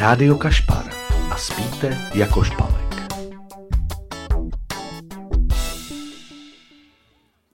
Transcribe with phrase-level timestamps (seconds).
[0.00, 0.90] Rádio Kašpar.
[1.30, 2.94] A spíte jako špalek.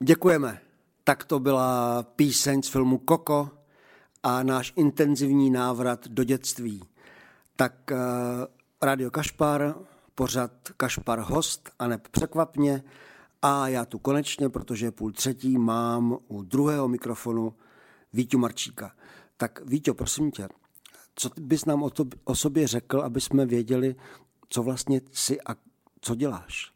[0.03, 0.61] Děkujeme.
[1.03, 3.49] Tak to byla píseň z filmu Koko
[4.23, 6.83] a náš intenzivní návrat do dětství.
[7.55, 7.97] Tak uh,
[8.81, 9.75] Radio Kašpar,
[10.15, 12.83] pořad Kašpar host a ne překvapně.
[13.41, 17.53] A já tu konečně, protože půl třetí, mám u druhého mikrofonu
[18.13, 18.91] Víťu Marčíka.
[19.37, 20.47] Tak Víťo, prosím tě,
[21.19, 23.95] co bys nám o, to, o sobě řekl, aby jsme věděli,
[24.49, 25.55] co vlastně jsi a
[26.01, 26.71] co děláš?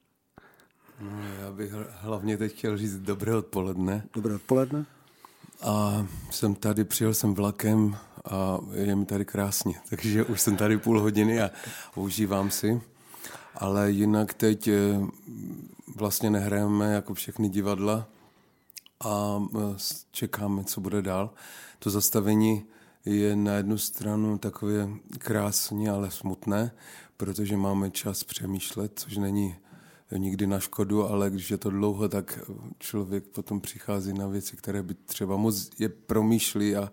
[1.00, 4.06] No, já bych hlavně teď chtěl říct dobré odpoledne.
[4.14, 4.86] Dobré odpoledne.
[5.62, 10.78] A jsem tady, přijel jsem vlakem a je mi tady krásně, takže už jsem tady
[10.78, 11.52] půl hodiny a
[11.96, 12.82] užívám si.
[13.56, 15.02] Ale jinak teď eh,
[15.96, 18.08] vlastně nehrajeme jako všechny divadla
[19.00, 19.76] a eh,
[20.12, 21.30] čekáme, co bude dál.
[21.80, 22.66] To zastavení
[23.06, 26.72] je na jednu stranu takové krásně, ale smutné,
[27.18, 29.56] protože máme čas přemýšlet, což není
[30.18, 32.40] nikdy na škodu, ale když je to dlouho, tak
[32.80, 36.92] člověk potom přichází na věci, které by třeba moc je promýšlí a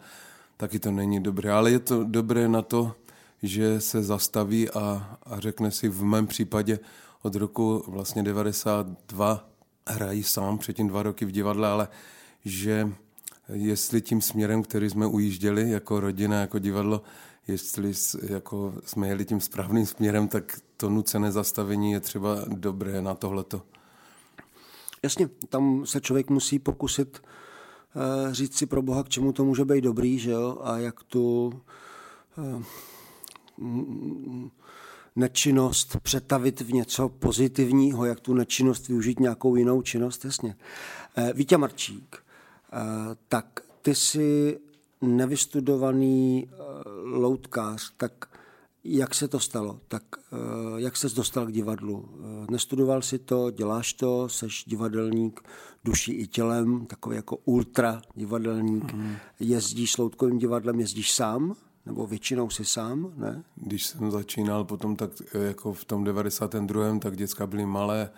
[0.56, 1.52] taky to není dobré.
[1.52, 2.94] Ale je to dobré na to,
[3.42, 6.78] že se zastaví a, a řekne si v mém případě
[7.22, 9.48] od roku vlastně 92
[9.88, 11.88] hrají sám, předtím dva roky v divadle, ale
[12.44, 12.92] že
[13.52, 17.02] jestli tím směrem, který jsme ujížděli jako rodina, jako divadlo,
[17.48, 23.14] jestli jako jsme jeli tím správným směrem, tak to nucené zastavení je třeba dobré na
[23.14, 23.62] tohleto.
[25.02, 27.22] Jasně, tam se člověk musí pokusit
[27.94, 31.02] uh, říct si pro Boha, k čemu to může být dobrý, že jo, a jak
[31.02, 31.52] tu
[32.38, 32.62] uh,
[35.16, 40.56] nečinnost přetavit v něco pozitivního, jak tu nečinnost využít nějakou jinou činnost, jasně.
[41.18, 42.16] Uh, Vítě Marčík,
[43.28, 44.58] tak ty jsi
[45.00, 48.12] nevystudovaný uh, loutkář, tak
[48.84, 49.80] jak se to stalo?
[49.88, 50.02] Tak
[50.32, 52.08] uh, jak ses dostal k divadlu?
[52.50, 55.40] Nestudoval si to, děláš to, seš divadelník
[55.84, 58.92] duší i tělem, takový jako ultra divadelník.
[58.92, 59.16] Mm.
[59.40, 61.56] Jezdíš s loutkovým divadlem, jezdíš sám?
[61.86, 63.44] Nebo většinou si sám, ne?
[63.56, 66.98] Když jsem začínal potom tak jako v tom 92.
[66.98, 68.10] tak děcka byly malé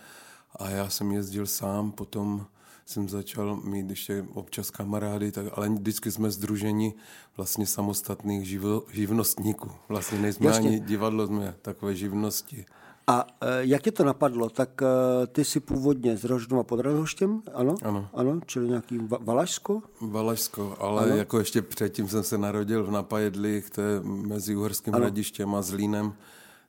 [0.56, 2.46] a já jsem jezdil sám, potom
[2.90, 6.94] jsem začal mít ještě občas kamarády, tak, ale vždycky jsme združeni
[7.36, 9.70] vlastně samostatných živo, živnostníků.
[9.88, 10.68] Vlastně nejsme Jasně.
[10.68, 12.66] ani divadlo, jsme takové živnosti.
[13.06, 14.50] A e, jak tě to napadlo?
[14.50, 14.86] Tak e,
[15.26, 17.74] ty jsi původně z Rožnova pod Radhoštěm, ano?
[17.82, 18.08] Ano.
[18.14, 19.82] Ano, čili nějaký va- Valašsko?
[20.00, 21.16] Valašsko, ale ano.
[21.16, 25.02] jako ještě předtím jsem se narodil v Napajedlích, to je mezi Uherským ano.
[25.04, 26.12] hradištěm a Zlínem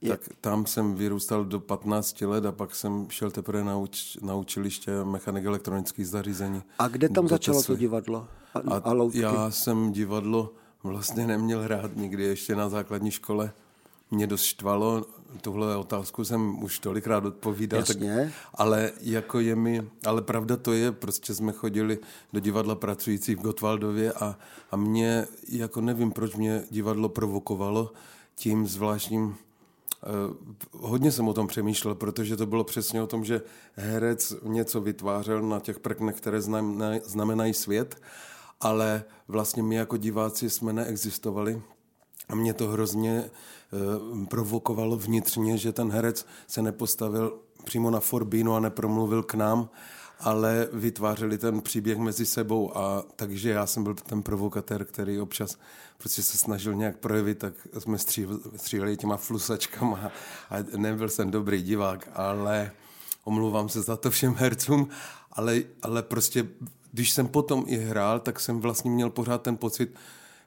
[0.07, 4.35] tak tam jsem vyrůstal do 15 let a pak jsem šel teprve na, uč, na
[4.35, 6.61] učiliště mechanik elektronických zařízení.
[6.79, 8.27] A kde tam začalo to divadlo?
[8.53, 10.53] A, a, a já jsem divadlo
[10.83, 13.53] vlastně neměl hrát nikdy ještě na základní škole.
[14.11, 15.05] Mě dost štvalo,
[15.41, 17.97] tuhle otázku jsem už tolikrát odpovídal, tak,
[18.53, 21.99] ale jako je mi, ale pravda to je, prostě jsme chodili
[22.33, 24.37] do divadla pracující v Gotwaldově a,
[24.71, 27.91] a mě, jako nevím, proč mě divadlo provokovalo
[28.35, 29.35] tím zvláštním
[30.71, 33.41] hodně jsem o tom přemýšlel, protože to bylo přesně o tom, že
[33.75, 36.41] herec něco vytvářel na těch prknech, které
[37.03, 38.01] znamenají svět,
[38.61, 41.61] ale vlastně my jako diváci jsme neexistovali.
[42.29, 48.55] A mě to hrozně eh, provokovalo vnitřně, že ten herec se nepostavil přímo na Forbínu
[48.55, 49.69] a nepromluvil k nám,
[50.21, 55.57] ale vytvářeli ten příběh mezi sebou a takže já jsem byl ten provokatér, který občas
[55.97, 57.97] prostě se snažil nějak projevit, tak jsme
[58.55, 60.11] stříleli těma flusačkama
[60.49, 62.71] a nebyl jsem dobrý divák, ale
[63.23, 64.89] omluvám se za to všem hercům,
[65.31, 66.47] ale, ale prostě
[66.91, 69.95] když jsem potom i hrál, tak jsem vlastně měl pořád ten pocit,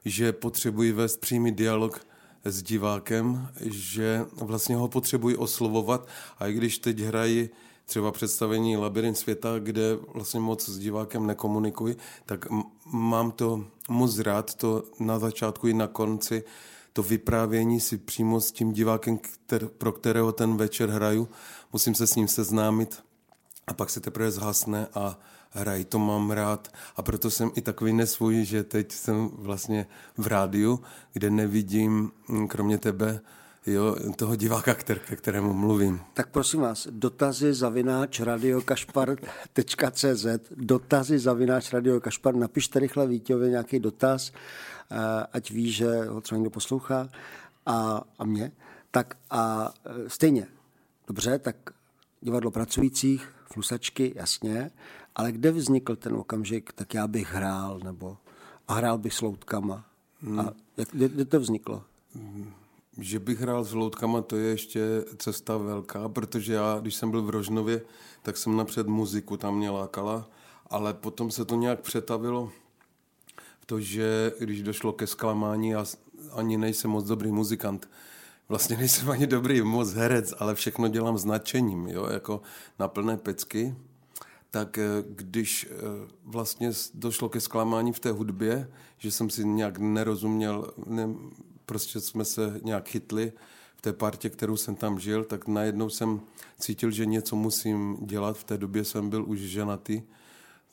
[0.05, 2.05] že potřebuji vést přímý dialog
[2.45, 6.07] s divákem, že vlastně ho potřebuji oslovovat
[6.39, 7.49] a i když teď hraji
[7.85, 12.45] třeba představení Labirint světa, kde vlastně moc s divákem nekomunikuji, tak
[12.85, 16.43] mám to moc rád, to na začátku i na konci,
[16.93, 21.27] to vyprávění si přímo s tím divákem, kter, pro kterého ten večer hraju,
[21.73, 23.03] musím se s ním seznámit
[23.67, 25.19] a pak se teprve zhasne a
[25.49, 26.73] hraj, to mám rád.
[26.95, 29.87] A proto jsem i takový nesvůj, že teď jsem vlastně
[30.17, 30.79] v rádiu,
[31.13, 32.11] kde nevidím
[32.47, 33.21] kromě tebe
[33.67, 36.01] jo, toho diváka, kter, ke kterému mluvím.
[36.13, 40.25] Tak prosím vás, dotazy zavináč radiokašpar.cz
[40.55, 44.31] dotazy zavináč radiokašpar, napište rychle Vítěvi nějaký dotaz,
[44.91, 44.95] eh,
[45.33, 47.09] ať ví, že ho třeba někdo poslouchá
[47.65, 48.51] a, a mě.
[48.91, 50.47] Tak a eh, stejně,
[51.07, 51.55] dobře, tak
[52.21, 54.71] divadlo pracujících, flusačky, jasně,
[55.15, 58.17] ale kde vznikl ten okamžik, tak já bych hrál, nebo
[58.67, 59.85] a hrál bych s loutkama.
[60.21, 60.39] Hmm.
[60.39, 61.83] A jak, kde, kde to vzniklo?
[62.15, 62.64] Hmm
[62.97, 67.21] že bych hrál s loutkama, to je ještě cesta velká, protože já, když jsem byl
[67.21, 67.81] v Rožnově,
[68.21, 70.29] tak jsem napřed muziku tam mě lákala,
[70.69, 72.51] ale potom se to nějak přetavilo
[73.59, 75.85] v to, že když došlo ke zklamání, já
[76.31, 77.89] ani nejsem moc dobrý muzikant,
[78.49, 82.41] vlastně nejsem ani dobrý moc herec, ale všechno dělám s nadšením, jo, jako
[82.79, 83.75] na plné pecky,
[84.55, 85.75] tak eh, když eh,
[86.23, 91.09] vlastně došlo ke zklamání v té hudbě, že jsem si nějak nerozuměl, ne,
[91.65, 93.33] prostě jsme se nějak chytli
[93.75, 96.21] v té partě, kterou jsem tam žil, tak najednou jsem
[96.59, 98.37] cítil, že něco musím dělat.
[98.37, 100.01] V té době jsem byl už ženatý.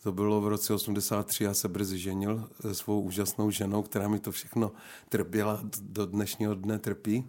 [0.02, 4.18] To bylo v roce 83, já se brzy ženil se svou úžasnou ženou, která mi
[4.18, 4.72] to všechno
[5.08, 7.24] trpěla, do dnešního dne trpí.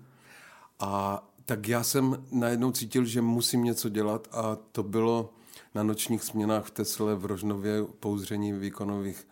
[0.79, 5.33] A tak já jsem najednou cítil, že musím něco dělat a to bylo
[5.75, 9.27] na nočních směnách v Tesle v Rožnově pouzření výkonových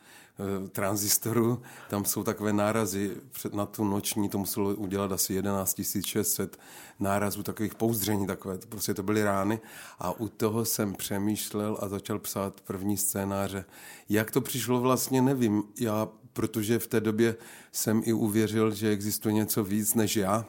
[0.65, 1.61] e, tranzistorů.
[1.89, 6.59] Tam jsou takové nárazy před, na tu noční, to muselo udělat asi 11 600
[6.99, 9.59] nárazů takových pouzdření, takové, prostě to byly rány.
[9.99, 13.65] A u toho jsem přemýšlel a začal psát první scénáře.
[14.09, 15.63] Jak to přišlo vlastně, nevím.
[15.79, 17.35] Já, protože v té době
[17.71, 20.45] jsem i uvěřil, že existuje něco víc než já,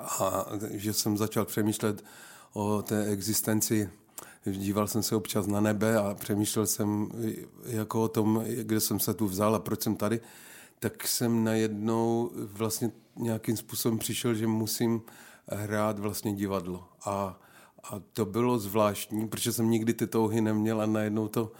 [0.00, 2.04] a že jsem začal přemýšlet
[2.52, 3.90] o té existenci.
[4.44, 7.08] Díval jsem se občas na nebe a přemýšlel jsem
[7.64, 10.20] jako o tom, kde jsem se tu vzal a proč jsem tady.
[10.78, 15.02] Tak jsem najednou vlastně nějakým způsobem přišel, že musím
[15.48, 16.88] hrát vlastně divadlo.
[17.04, 17.40] A,
[17.84, 21.52] a to bylo zvláštní, protože jsem nikdy ty touhy neměl a najednou to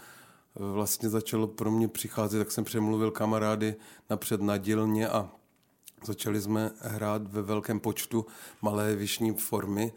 [0.55, 3.75] vlastně začalo pro mě přicházet, tak jsem přemluvil kamarády
[4.09, 5.29] napřed na dílně a
[6.05, 8.25] Začali jsme hrát ve velkém počtu
[8.61, 9.93] malé vyšní formy.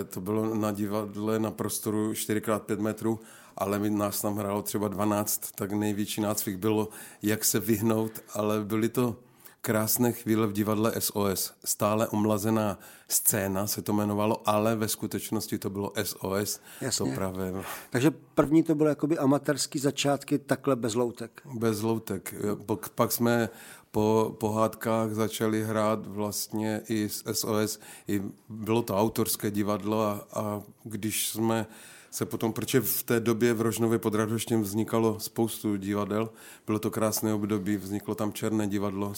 [0.00, 3.20] E, to bylo na divadle na prostoru 4x5 metrů,
[3.56, 6.88] ale mi nás tam hrálo třeba 12, tak největší nácvik bylo,
[7.22, 9.16] jak se vyhnout, ale byly to
[9.60, 11.52] krásné chvíle v divadle SOS.
[11.64, 12.78] Stále omlazená
[13.08, 16.60] scéna se to jmenovalo, ale ve skutečnosti to bylo SOS.
[16.80, 17.06] Jasně.
[17.06, 17.52] To právě...
[17.90, 21.42] Takže první to bylo jakoby amatérský začátky takhle bez loutek.
[21.54, 22.34] Bez loutek.
[22.66, 23.48] Pak, pak jsme
[23.90, 27.80] po pohádkách začali hrát vlastně i s SOS.
[28.08, 31.66] I bylo to autorské divadlo a, a když jsme
[32.10, 36.30] se potom, protože v té době v Rožnově pod Radoštěm vznikalo spoustu divadel,
[36.66, 39.12] bylo to krásné období, vzniklo tam Černé divadlo,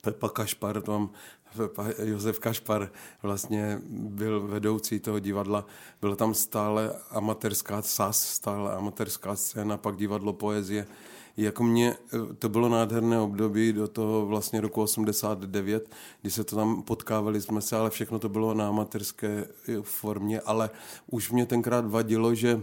[0.00, 1.10] Pepa Kašpar, tam
[1.56, 2.90] Pepa Josef Kašpar
[3.22, 5.66] vlastně byl vedoucí toho divadla.
[6.00, 10.86] Byla tam stále amatérská SAS, stále amatérská scéna, pak divadlo poezie
[11.36, 15.90] jako mě eh, to bylo nádherné období do toho vlastně roku 89,
[16.20, 20.40] kdy se to tam potkávali jsme se, ale všechno to bylo na amatérské eh, formě,
[20.40, 20.70] ale
[21.06, 22.62] už mě tenkrát vadilo, že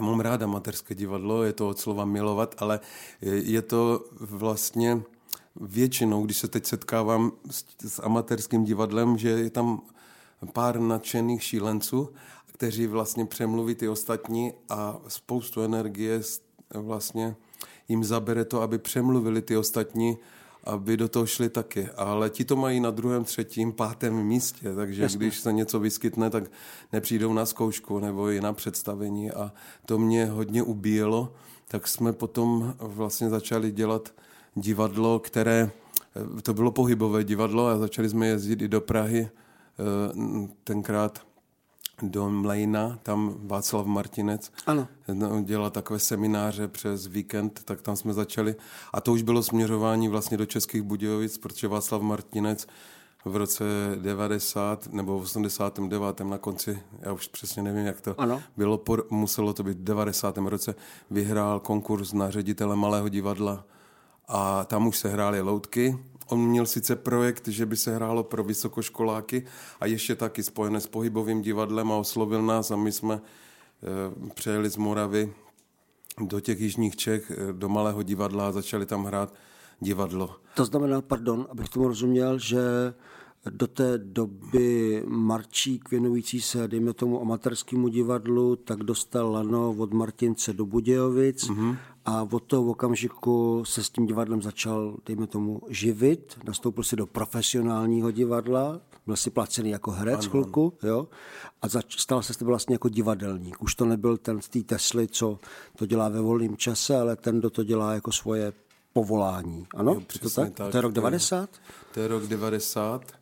[0.00, 2.80] mám rád amatérské divadlo, je to od slova milovat, ale
[3.22, 5.02] eh, je to vlastně
[5.56, 9.82] většinou, když se teď setkávám s, s amatérským divadlem, že je tam
[10.52, 12.08] pár nadšených šílenců,
[12.52, 16.20] kteří vlastně přemluví ty ostatní a spoustu energie
[16.74, 17.36] vlastně
[17.88, 20.18] jim zabere to, aby přemluvili ty ostatní,
[20.64, 21.88] aby do toho šli taky.
[21.96, 25.18] Ale ti to mají na druhém, třetím, pátém místě, takže Jasně.
[25.18, 26.44] když se něco vyskytne, tak
[26.92, 29.52] nepřijdou na zkoušku nebo i na představení a
[29.86, 31.32] to mě hodně ubíjelo,
[31.68, 34.14] tak jsme potom vlastně začali dělat
[34.54, 35.70] divadlo, které,
[36.42, 41.20] to bylo pohybové divadlo a začali jsme jezdit i do Prahy, eh, tenkrát
[42.02, 44.88] do Mlejna, tam Václav Martinec ano.
[45.12, 48.56] No, dělal takové semináře přes víkend, tak tam jsme začali.
[48.92, 52.66] A to už bylo směřování vlastně do Českých Budějovic, protože Václav Martinec
[53.24, 53.64] v roce
[53.96, 56.20] 90 nebo 89.
[56.20, 58.42] na konci, já už přesně nevím, jak to ano.
[58.56, 60.38] bylo, por, muselo to být v 90.
[60.38, 60.74] roce,
[61.10, 63.64] vyhrál konkurs na ředitele Malého divadla
[64.28, 68.44] a tam už se hrály loutky On měl sice projekt, že by se hrálo pro
[68.44, 69.46] vysokoškoláky
[69.80, 73.20] a ještě taky spojené s pohybovým divadlem a oslovil nás a my jsme e,
[74.34, 75.32] přejeli z Moravy
[76.20, 79.34] do těch jižních Čech, e, do malého divadla a začali tam hrát
[79.80, 80.36] divadlo.
[80.54, 82.60] To znamená, pardon, abych tomu rozuměl, že
[83.50, 90.52] do té doby Marčík věnující se, dejme tomu, amatérskému divadlu, tak dostal lano od Martince
[90.52, 91.76] do Budějovic mm-hmm.
[92.04, 96.38] A od toho okamžiku se s tím divadlem začal, dejme tomu, živit.
[96.44, 101.08] Nastoupil si do profesionálního divadla, byl si placený jako herec ano, chvilku, jo,
[101.62, 103.62] a zač- stal se to vlastně jako divadelník.
[103.62, 105.38] Už to nebyl ten z té Tesly, co
[105.76, 108.52] to dělá ve volném čase, ale ten, kdo to dělá jako svoje
[108.92, 109.66] povolání.
[109.74, 109.92] Ano?
[109.92, 110.52] Jo, to, tak?
[110.52, 110.70] tak?
[110.70, 111.50] to je rok 90?
[111.94, 113.12] To je rok 90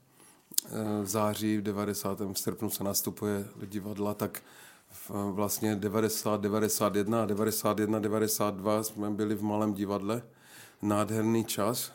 [1.02, 2.18] v září, v 90.
[2.32, 4.42] srpnu se nastupuje do divadla, tak
[5.30, 10.22] vlastně 90, 91 a 91, 92 jsme byli v malém divadle.
[10.82, 11.92] Nádherný čas.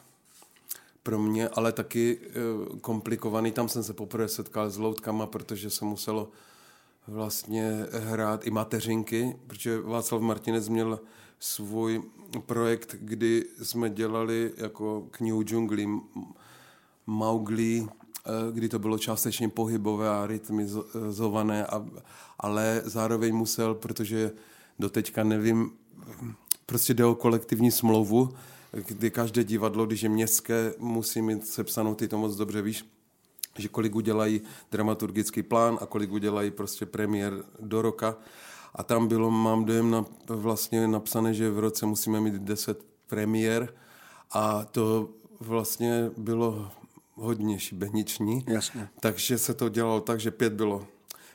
[1.04, 3.52] pro mě, ale taky uh, komplikovaný.
[3.52, 6.30] Tam jsem se poprvé setkal s loutkama, protože se muselo
[7.08, 11.00] vlastně hrát i mateřinky, protože Václav Martinec měl
[11.40, 12.04] svůj
[12.46, 16.02] projekt, kdy jsme dělali jako knihu džunglí
[17.08, 18.07] Mowgli, eh,
[18.52, 21.86] kdy to bylo částečně pohybové a rytmizované, a,
[22.40, 24.32] ale zároveň musel, protože
[24.80, 25.72] doteďka nevím,
[26.66, 28.34] prostě jde o kolektivní smlouvu,
[28.72, 32.86] kdy každé divadlo, když je městské, musí mít sepsanou, ty to moc dobře víš,
[33.58, 34.42] že kolik udělají
[34.72, 38.16] dramaturgický plán a kolik udělají prostě premiér do roka.
[38.76, 43.74] A tam bylo, mám dojem, na, vlastně napsané, že v roce musíme mít 10 premiér
[44.32, 46.72] a to vlastně bylo
[47.18, 48.46] hodně šibeniční.
[48.48, 48.90] Jasně.
[49.00, 50.88] Takže se to dělalo tak, že pět bylo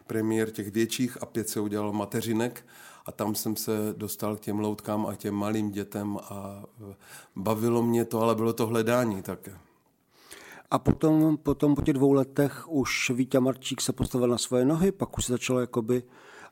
[0.07, 2.65] premiér těch větších a pět se udělalo mateřinek
[3.07, 6.65] a tam jsem se dostal k těm loutkám a těm malým dětem a
[7.37, 9.59] bavilo mě to, ale bylo to hledání také.
[10.71, 14.93] A potom, potom po těch dvou letech už Vítě Marčík se postavil na svoje nohy,
[14.93, 16.03] pak už se začalo jakoby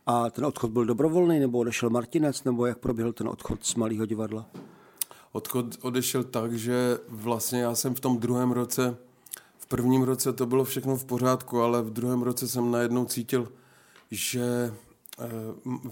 [0.06, 4.06] a ten odchod byl dobrovolný, nebo odešel Martinec, nebo jak proběhl ten odchod z Malého
[4.06, 4.46] divadla?
[5.32, 8.96] Odchod odešel tak, že vlastně já jsem v tom druhém roce,
[9.70, 13.52] prvním roce to bylo všechno v pořádku, ale v druhém roce jsem najednou cítil,
[14.10, 14.74] že
[15.18, 15.24] eh,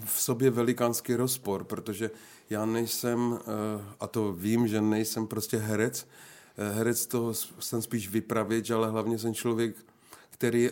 [0.04, 2.11] v sobě velikánský rozpor, protože
[2.50, 6.06] já nejsem, eh, a to vím, že nejsem prostě herec,
[6.58, 9.76] Eh, herec toho jsem spíš vypravěč, ale hlavně jsem člověk,
[10.30, 10.70] který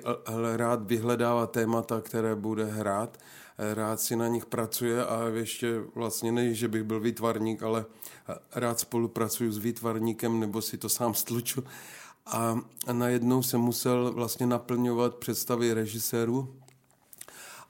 [0.56, 3.18] rád vyhledává témata, které bude hrát,
[3.74, 7.84] rád si na nich pracuje a ještě vlastně ne, že bych byl výtvarník, ale
[8.54, 11.64] rád spolupracuju s výtvarníkem nebo si to sám stluču.
[12.26, 12.60] A
[12.92, 16.56] najednou jsem musel vlastně naplňovat představy režisérů,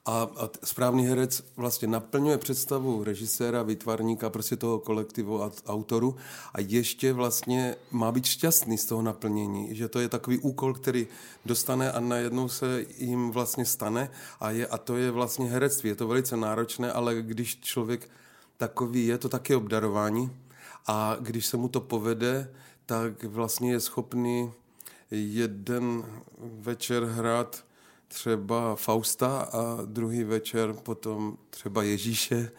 [0.06, 6.16] a, a správný herec vlastně naplňuje představu režiséra, výtvarníka, prostě toho kolektivu a autoru.
[6.54, 11.06] A ještě vlastně má být šťastný z toho naplnění, že to je takový úkol, který
[11.46, 14.10] dostane a najednou se jim vlastně stane.
[14.40, 15.88] A, je, a to je vlastně herectví.
[15.88, 18.10] Je to velice náročné, ale když člověk
[18.56, 20.30] takový je, to taky obdarování.
[20.86, 22.50] A když se mu to povede,
[22.86, 24.52] tak vlastně je schopný
[25.10, 26.04] jeden
[26.38, 27.64] večer hrát
[28.08, 32.50] třeba Fausta a druhý večer potom třeba Ježíše,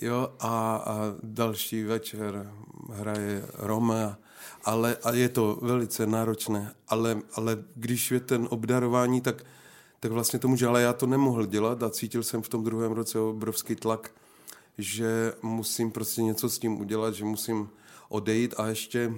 [0.00, 2.52] jo, a, a další večer
[2.92, 4.18] hraje Roma,
[4.64, 9.44] ale a je to velice náročné, ale, ale když je ten obdarování, tak,
[10.00, 12.92] tak vlastně to může, ale já to nemohl dělat a cítil jsem v tom druhém
[12.92, 14.10] roce obrovský tlak,
[14.78, 17.68] že musím prostě něco s tím udělat, že musím
[18.08, 19.14] odejít a ještě,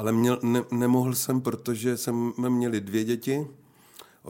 [0.00, 3.46] ale měl, ne, nemohl jsem, protože jsme měli dvě děti,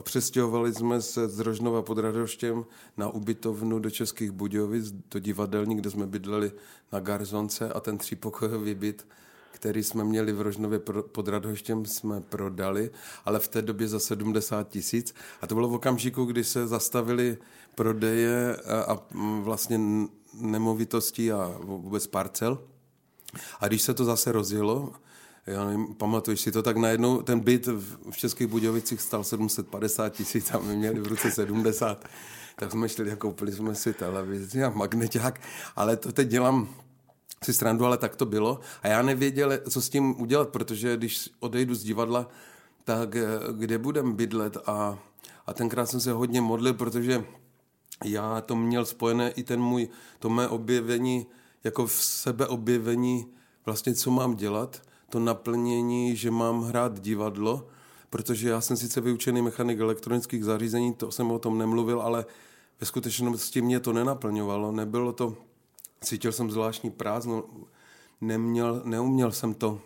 [0.01, 2.65] Přestěhovali jsme se z Rožnova pod Radoštěm
[2.97, 6.51] na ubytovnu do Českých Budějovic, do divadelní, kde jsme bydleli
[6.91, 9.07] na Garzonce a ten třípokojový byt,
[9.51, 10.79] který jsme měli v Rožnově
[11.11, 12.91] pod Radhoštěm, jsme prodali,
[13.25, 15.13] ale v té době za 70 tisíc.
[15.41, 17.37] A to bylo v okamžiku, kdy se zastavili
[17.75, 18.99] prodeje a, a
[19.41, 19.79] vlastně
[20.33, 22.63] nemovitostí a vůbec parcel.
[23.59, 24.93] A když se to zase rozjelo,
[25.47, 27.67] já nevím, pamatuješ si to, tak najednou ten byt
[28.11, 32.05] v Českých Budějovicích stal 750 tisíc a my měli v ruce 70.
[32.55, 35.41] Tak jsme šli a koupili jsme si televizi a magneťák,
[35.75, 36.69] ale to teď dělám
[37.43, 38.59] si strandu, ale tak to bylo.
[38.81, 42.27] A já nevěděl, co s tím udělat, protože když odejdu z divadla,
[42.83, 44.99] tak eh, kde budem bydlet a,
[45.45, 47.23] a tenkrát jsem se hodně modlil, protože
[48.03, 51.25] já to měl spojené i ten můj, to mé objevení,
[51.63, 53.25] jako v sebe objevení,
[53.65, 57.67] vlastně co mám dělat to naplnění, že mám hrát divadlo,
[58.09, 62.25] protože já jsem sice vyučený mechanik elektronických zařízení, to jsem o tom nemluvil, ale
[62.79, 65.37] ve skutečnosti mě to nenaplňovalo, nebylo to,
[66.03, 67.43] cítil jsem zvláštní prázdno,
[68.21, 69.81] neměl, neuměl jsem to,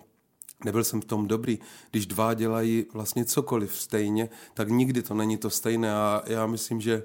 [0.65, 1.59] nebyl jsem v tom dobrý.
[1.91, 6.81] Když dva dělají vlastně cokoliv stejně, tak nikdy to není to stejné a já myslím,
[6.81, 7.03] že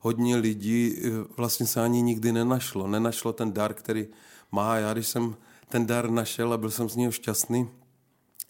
[0.00, 2.86] hodně lidí eh, vlastně se ani nikdy nenašlo.
[2.86, 4.08] Nenašlo ten dar, který
[4.52, 4.76] má.
[4.76, 5.36] Já když jsem
[5.72, 7.68] ten dar našel a byl jsem z něho šťastný,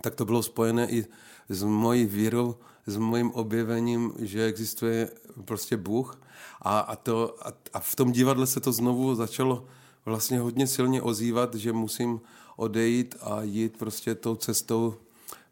[0.03, 1.07] tak to bylo spojené i
[1.49, 5.11] s mojí vírou, s mojím objevením, že existuje
[5.45, 6.21] prostě Bůh.
[6.63, 9.65] A, a, to, a, a v tom divadle se to znovu začalo
[10.05, 12.21] vlastně hodně silně ozývat, že musím
[12.57, 14.95] odejít a jít prostě tou cestou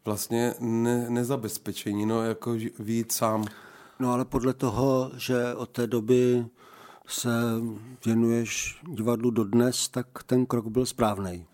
[0.05, 3.45] vlastně ne, nezabezpečení, no jako výjít sám.
[3.99, 6.45] No ale podle toho, že od té doby
[7.07, 7.31] se
[8.05, 11.45] věnuješ divadlu dodnes, tak ten krok byl správný.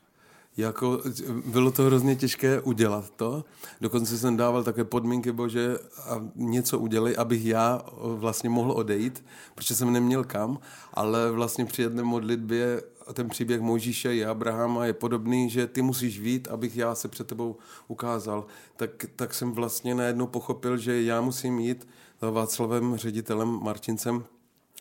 [0.58, 1.02] Jako,
[1.46, 3.46] bylo to hrozně těžké udělat to.
[3.82, 9.76] Dokonce jsem dával také podmínky, bože, a něco udělej, abych já vlastně mohl odejít, protože
[9.76, 10.60] jsem neměl kam,
[10.94, 12.82] ale vlastně při jedné modlitbě
[13.14, 17.28] ten příběh Mojžíše i Abrahama je podobný, že ty musíš vít, abych já se před
[17.28, 17.56] tebou
[17.88, 18.46] ukázal.
[18.76, 21.88] Tak, tak jsem vlastně najednou pochopil, že já musím jít
[22.22, 24.24] za Václavem, ředitelem Martincem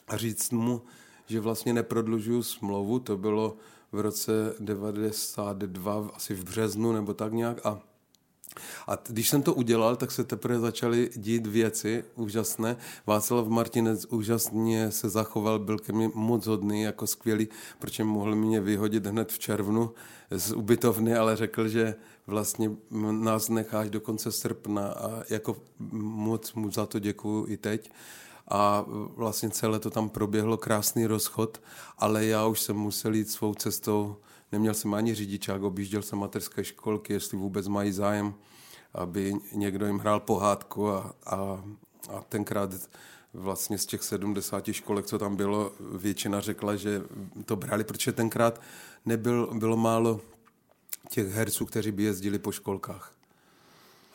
[0.08, 0.82] a říct mu,
[1.26, 3.56] že vlastně neprodlužuju smlouvu, to bylo
[3.92, 7.80] v roce 92, asi v březnu nebo tak nějak a
[8.86, 12.76] a když jsem to udělal, tak se teprve začaly dít věci úžasné.
[13.06, 18.60] Václav Martinec úžasně se zachoval, byl ke mně moc hodný, jako skvělý, protože mohl mě
[18.60, 19.90] vyhodit hned v červnu
[20.30, 21.94] z ubytovny, ale řekl, že
[22.26, 22.70] vlastně
[23.10, 25.56] nás necháš do konce srpna a jako
[26.00, 27.90] moc mu za to děkuju i teď
[28.48, 28.84] a
[29.16, 31.62] vlastně celé to tam proběhlo, krásný rozchod,
[31.98, 34.16] ale já už jsem musel jít svou cestou,
[34.52, 38.34] neměl jsem ani řidičák, objížděl jsem materské školky, jestli vůbec mají zájem,
[38.94, 41.64] aby někdo jim hrál pohádku a, a,
[42.08, 42.70] a tenkrát
[43.34, 47.02] vlastně z těch 70 školek, co tam bylo, většina řekla, že
[47.44, 48.60] to brali, protože tenkrát
[49.04, 50.20] nebyl, bylo málo
[51.08, 53.15] těch herců, kteří by jezdili po školkách.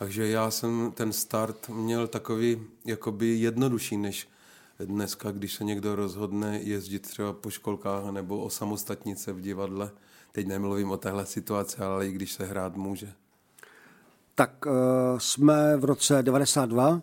[0.02, 4.30] Takže já jsem ten start měl takový jakoby jednodušší než
[4.80, 9.92] dneska, když se někdo rozhodne jezdit třeba po školkách nebo o samostatnice v divadle.
[10.32, 13.14] Teď nemluvím o téhle situaci, ale i když se hrát může.
[14.36, 14.74] Tak uh,
[15.18, 17.02] jsme v roce 92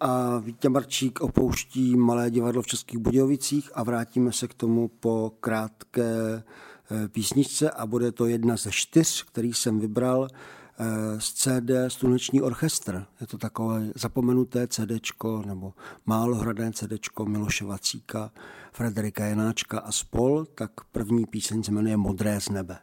[0.00, 5.32] a Vítě Marčík opouští Malé divadlo v Českých Budějovicích a vrátíme se k tomu po
[5.40, 6.42] krátké
[6.90, 10.61] eh, písničce a bude to jedna ze čtyř, který jsem vybral Eh,
[11.18, 13.06] z CD Sluneční orchestr.
[13.20, 14.92] Je to takové zapomenuté CD
[15.46, 15.72] nebo
[16.06, 16.92] málo hrané CD
[17.24, 18.30] Miloše Vacíka,
[18.72, 22.78] Frederika Janáčka a spol, tak první píseň se jmenuje Modré z nebe.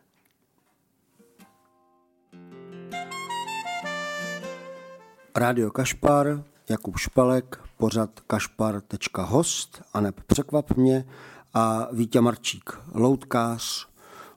[5.35, 11.05] Rádio Kašpar, Jakub Špalek, pořad kašpar.host, aneb překvap mě
[11.53, 13.88] a Vítě Marčík, loutkář,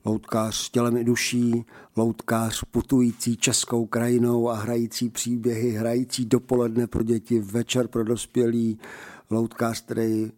[0.04, 1.64] loutkář tělem i duší,
[1.96, 8.78] loutkář putující českou krajinou a hrající příběhy, hrající dopoledne pro děti, večer pro dospělí,
[9.30, 10.32] loutkář, který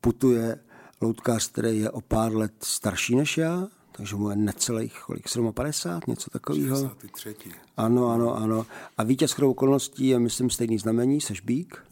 [0.00, 0.58] putuje,
[1.00, 6.00] loutkář, který je o pár let starší než já, takže mu je necelých, kolik, 57,
[6.06, 6.76] něco takového.
[6.76, 7.34] 63.
[7.76, 8.66] Ano, ano, ano.
[8.98, 11.84] A vítěz okolností je, myslím, stejný znamení, seš bík?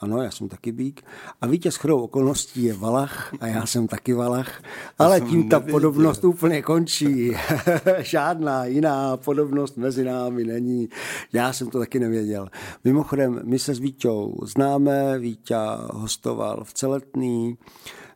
[0.00, 1.02] Ano, já jsem taky bík.
[1.40, 4.62] A vítěz chodou okolností je Valach a já jsem taky Valach.
[4.98, 5.80] Ale tím ta nevěděl.
[5.80, 7.32] podobnost úplně končí.
[7.98, 10.88] Žádná jiná podobnost mezi námi není.
[11.32, 12.48] Já jsem to taky nevěděl.
[12.84, 15.18] Mimochodem, my se s Vítěou známe.
[15.18, 15.56] Vítě
[15.92, 17.58] hostoval v Celetný.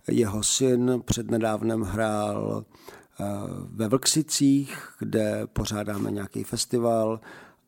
[0.08, 2.64] Jeho syn přednedávnem hrál
[3.20, 3.24] eh,
[3.70, 7.20] ve Vlksicích, kde pořádáme nějaký festival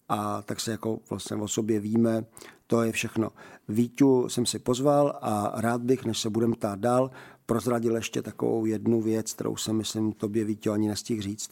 [0.09, 2.24] a tak se jako vlastně o sobě víme.
[2.66, 3.31] To je všechno.
[3.68, 7.11] Vítu jsem si pozval a rád bych, než se budeme ptát dál,
[7.46, 11.50] prozradil ještě takovou jednu věc, kterou jsem, myslím, tobě Vítu ani nestihl říct.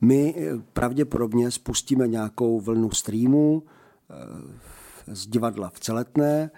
[0.00, 6.50] My eh, pravděpodobně spustíme nějakou vlnu streamů eh, z divadla v Celetné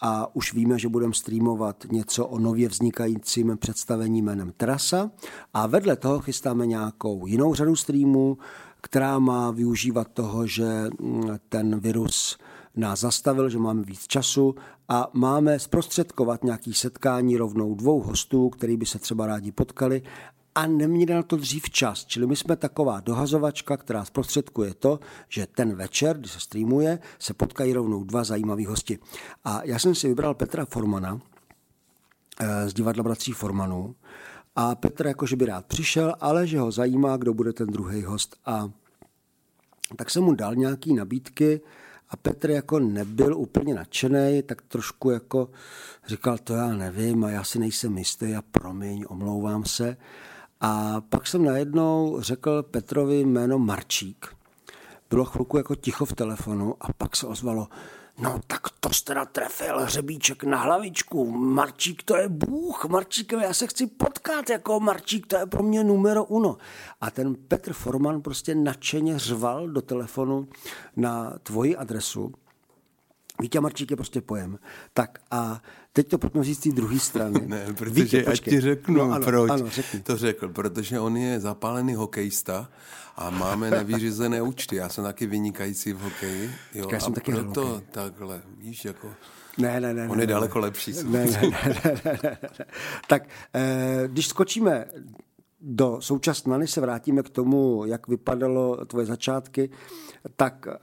[0.00, 5.10] a už víme, že budeme streamovat něco o nově vznikajícím představení jménem Terasa
[5.54, 8.38] a vedle toho chystáme nějakou jinou řadu streamů,
[8.80, 12.38] která má využívat toho, že mm, ten virus
[12.76, 14.54] nás zastavil, že máme víc času
[14.88, 20.02] a máme zprostředkovat nějaký setkání rovnou dvou hostů, který by se třeba rádi potkali
[20.54, 22.04] a neměli na to dřív čas.
[22.04, 27.34] Čili my jsme taková dohazovačka, která zprostředkuje to, že ten večer, kdy se streamuje, se
[27.34, 28.98] potkají rovnou dva zajímaví hosti.
[29.44, 31.20] A já jsem si vybral Petra Formana
[32.40, 33.94] eh, z divadla Bratří Formanů
[34.56, 38.36] a Petr jakože by rád přišel, ale že ho zajímá, kdo bude ten druhý host.
[38.46, 38.70] A
[39.96, 41.60] tak jsem mu dal nějaký nabídky,
[42.10, 45.50] a Petr jako nebyl úplně nadšený, tak trošku jako
[46.06, 49.96] říkal, to já nevím a já si nejsem jistý a promiň, omlouvám se.
[50.60, 54.26] A pak jsem najednou řekl Petrovi jméno Marčík.
[55.10, 57.68] Bylo chvilku jako ticho v telefonu a pak se ozvalo,
[58.20, 61.30] No tak to jste teda trefil hřebíček na hlavičku.
[61.30, 65.84] Marčík to je bůh, Marčík, já se chci potkat jako Marčík, to je pro mě
[65.84, 66.56] numero uno.
[67.00, 70.48] A ten Petr Forman prostě nadšeně řval do telefonu
[70.96, 72.32] na tvoji adresu.
[73.40, 74.58] Vítě Marčík je prostě pojem.
[74.94, 77.40] Tak a teď to pojďme říct z té druhé strany.
[77.46, 79.64] ne, protože Vítě, ať ti řeknu, no, ano, proč ano,
[80.02, 80.48] to řekl.
[80.48, 82.68] Protože on je zapálený hokejista
[83.20, 84.76] a máme nevyřízené účty.
[84.76, 86.50] Já jsem taky vynikající v hokeji.
[86.74, 87.86] Jo, Já jsem a taky proto hokej.
[87.90, 89.10] takhle, víš, jako...
[89.58, 90.08] Ne, ne, ne.
[90.08, 90.64] On ne, je ne, daleko ne.
[90.64, 90.92] lepší.
[90.92, 92.38] Ne, ne, ne, ne, ne, ne.
[93.08, 94.86] Tak, eh, když skočíme
[95.60, 99.70] do současna, než se vrátíme k tomu, jak vypadalo tvoje začátky,
[100.36, 100.78] tak eh,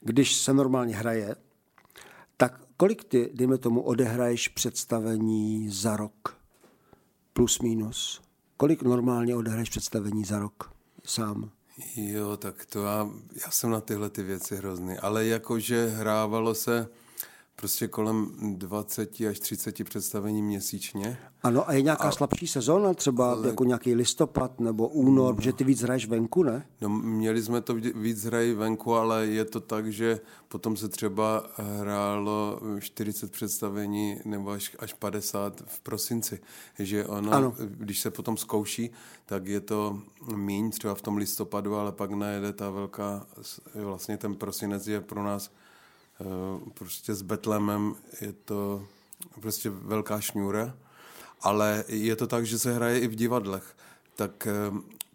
[0.00, 1.36] když se normálně hraje,
[2.36, 6.38] tak kolik ty, dejme tomu, odehraješ představení za rok?
[7.32, 8.22] Plus, minus?
[8.56, 10.75] Kolik normálně odehraješ představení za rok
[11.06, 11.50] sám?
[11.96, 13.10] Jo, tak to já,
[13.44, 16.88] já jsem na tyhle ty věci hrozný, ale jakože hrávalo se
[17.56, 21.18] prostě kolem 20 až 30 představení měsíčně.
[21.42, 25.36] Ano, a je nějaká a, slabší sezóna, třeba ale, jako nějaký listopad nebo únor, no,
[25.36, 26.66] protože ty víc hraješ venku, ne?
[26.80, 31.46] No, měli jsme to víc hrají venku, ale je to tak, že potom se třeba
[31.56, 36.40] hrálo 40 představení nebo až, až 50 v prosinci.
[36.78, 37.54] Že ono, ano.
[37.58, 38.90] když se potom zkouší,
[39.26, 40.00] tak je to
[40.34, 43.26] míň třeba v tom listopadu, ale pak najede ta velká,
[43.74, 45.50] vlastně ten prosinec je pro nás
[46.74, 48.86] prostě s Betlemem je to
[49.40, 50.76] prostě velká šňůra,
[51.40, 53.76] ale je to tak, že se hraje i v divadlech.
[54.14, 54.52] Tak eh,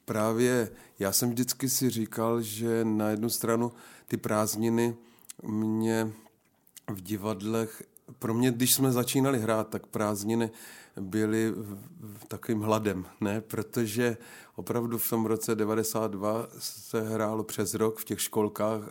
[0.05, 3.71] právě já jsem vždycky si říkal, že na jednu stranu
[4.07, 4.95] ty prázdniny
[5.43, 6.11] mě
[6.87, 7.83] v divadlech,
[8.19, 10.51] pro mě, když jsme začínali hrát, tak prázdniny
[10.99, 11.53] byly
[12.27, 13.41] takovým hladem, ne?
[13.41, 14.17] Protože
[14.55, 18.81] opravdu v tom roce 92 se hrálo přes rok v těch školkách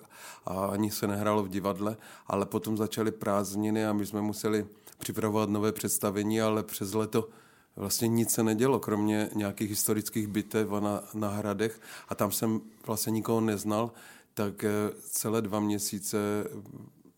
[0.47, 4.67] a ani se nehrálo v divadle, ale potom začaly prázdniny a my jsme museli
[4.99, 7.29] připravovat nové představení, ale přes leto
[7.77, 13.11] vlastně nic se nedělo, kromě nějakých historických bitev na, na hradech a tam jsem vlastně
[13.11, 13.93] nikoho neznal,
[14.35, 14.71] tak eh,
[15.11, 16.19] celé dva měsíce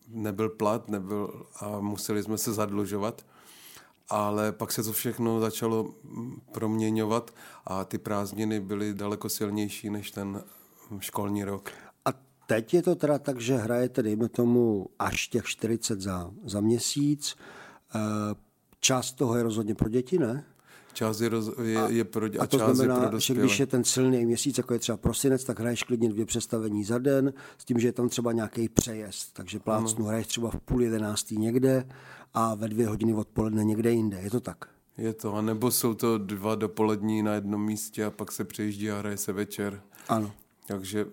[0.07, 3.25] nebyl plat nebyl, a museli jsme se zadlužovat
[4.09, 5.95] ale pak se to všechno začalo
[6.51, 7.33] proměňovat
[7.65, 10.43] a ty prázdniny byly daleko silnější než ten
[10.99, 11.71] školní rok.
[12.05, 12.09] A
[12.47, 17.35] teď je to teda tak, že hrajete, dejme tomu, až těch 40 za, za měsíc.
[17.95, 17.99] Eh,
[18.79, 20.45] část toho je rozhodně pro děti, ne?
[20.93, 23.33] Část je, roz, je, a, je pro a, a to část znamená, je pro že
[23.33, 26.97] když je ten silný měsíc, jako je třeba prosinec, tak hraješ klidně dvě představení za
[26.97, 29.33] den, s tím, že je tam třeba nějaký přejezd.
[29.33, 31.85] Takže plácnu hraješ třeba v půl jedenáctý někde
[32.33, 34.19] a ve dvě hodiny odpoledne někde jinde.
[34.21, 34.65] Je to tak?
[34.97, 38.97] Je to, anebo jsou to dva dopolední na jednom místě a pak se přejíždí a
[38.97, 39.81] hraje se večer.
[40.09, 40.31] Ano.
[40.67, 41.05] Takže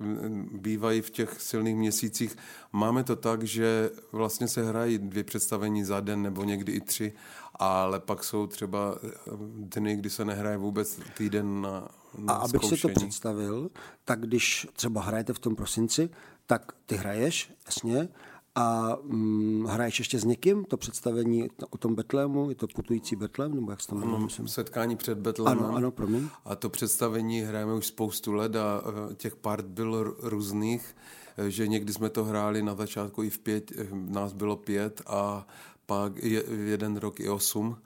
[0.53, 2.37] bývají v těch silných měsících.
[2.73, 7.13] Máme to tak, že vlastně se hrají dvě představení za den nebo někdy i tři,
[7.55, 9.11] ale pak jsou třeba eh,
[9.55, 12.77] dny, kdy se nehraje vůbec týden na, na A abych zkoušení.
[12.77, 13.71] si to představil,
[14.05, 16.11] tak když třeba hrajete v tom prosinci,
[16.47, 18.09] tak ty hraješ, jasně,
[18.55, 22.49] a hm, hraješ ještě s někým to představení o tom Betlému?
[22.49, 23.55] Je to putující Betlém?
[23.55, 24.17] Nebo jak se to jmenuje?
[24.17, 25.65] Ano, setkání před Betlémem.
[25.65, 26.29] Ano, ano, promiň.
[26.45, 30.97] A to představení hrajeme už spoustu let a e, těch part bylo různých,
[31.39, 35.03] e, že někdy jsme to hráli na začátku i v pět, e, nás bylo pět
[35.07, 35.47] a
[35.87, 37.77] pak je, jeden rok i osm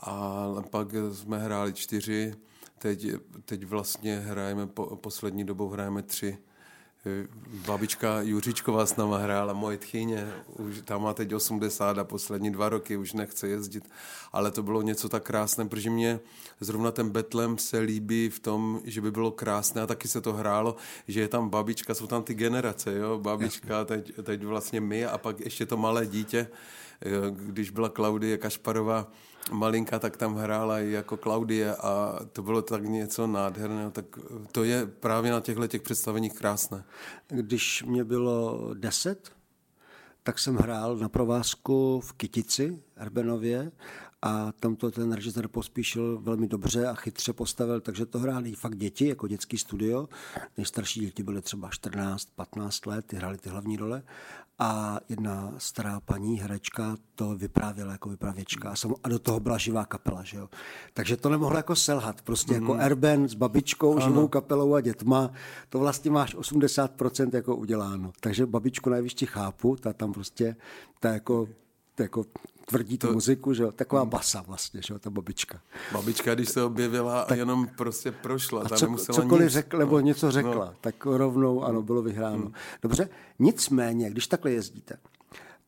[0.00, 2.34] a pak jsme hráli čtyři,
[2.78, 3.06] teď,
[3.44, 6.38] teď vlastně hrajeme, po, poslední dobou hrajeme tři.
[7.66, 12.68] Babička Juřičková s náma hrála, moje tchyně, už tam má teď 80 a poslední dva
[12.68, 13.90] roky už nechce jezdit,
[14.32, 16.20] ale to bylo něco tak krásné, protože mě
[16.60, 20.32] zrovna ten Betlem se líbí v tom, že by bylo krásné a taky se to
[20.32, 20.76] hrálo,
[21.08, 25.18] že je tam babička, jsou tam ty generace, jo, babička, teď, teď vlastně my a
[25.18, 26.48] pak ještě to malé dítě,
[27.30, 29.12] když byla Klaudie Kašparová
[29.52, 34.04] malinka, tak tam hrála i jako Klaudie a to bylo tak něco nádherného, tak
[34.52, 36.84] to je právě na těchto těch představeních krásné.
[37.28, 39.32] Když mě bylo deset,
[40.22, 43.72] tak jsem hrál na provázku v Kytici, Erbenově
[44.22, 48.76] a tam to ten režisér pospíšil velmi dobře a chytře postavil, takže to hráli fakt
[48.76, 50.08] děti, jako dětský studio.
[50.56, 54.02] Nejstarší děti byly třeba 14, 15 let, ty hráli ty hlavní role
[54.58, 60.24] a jedna stará paní herečka to vyprávěla jako vypravěčka a do toho byla živá kapela,
[60.24, 60.48] že jo.
[60.94, 62.60] Takže to nemohlo jako selhat, prostě mm.
[62.60, 62.82] jako mhm.
[62.82, 64.00] Erben s babičkou, ano.
[64.00, 65.30] živou kapelou a dětma,
[65.68, 68.12] to vlastně máš 80% jako uděláno.
[68.20, 70.56] Takže babičku nejvíc chápu, ta tam prostě,
[71.00, 71.48] ta jako
[71.98, 72.24] jako
[72.68, 73.12] tvrdí tu to...
[73.12, 73.72] muziku, že jo?
[73.72, 74.10] Taková hmm.
[74.10, 75.60] basa vlastně, že jo, ta babička.
[75.92, 77.32] Babička, když se objevila tak...
[77.32, 79.52] a jenom prostě prošla, a co, cokoliv nic.
[79.52, 80.00] řekl, nebo no.
[80.00, 80.74] něco řekla, no.
[80.80, 82.36] tak rovnou, ano, bylo vyhráno.
[82.36, 82.52] Hmm.
[82.82, 84.98] Dobře, nicméně, když takhle jezdíte,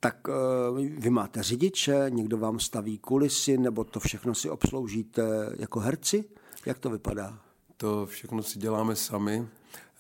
[0.01, 0.29] tak
[0.71, 6.25] uh, vy máte řidiče, někdo vám staví kulisy, nebo to všechno si obsloužíte jako herci?
[6.67, 7.39] Jak to vypadá?
[7.77, 9.49] To všechno si děláme sami.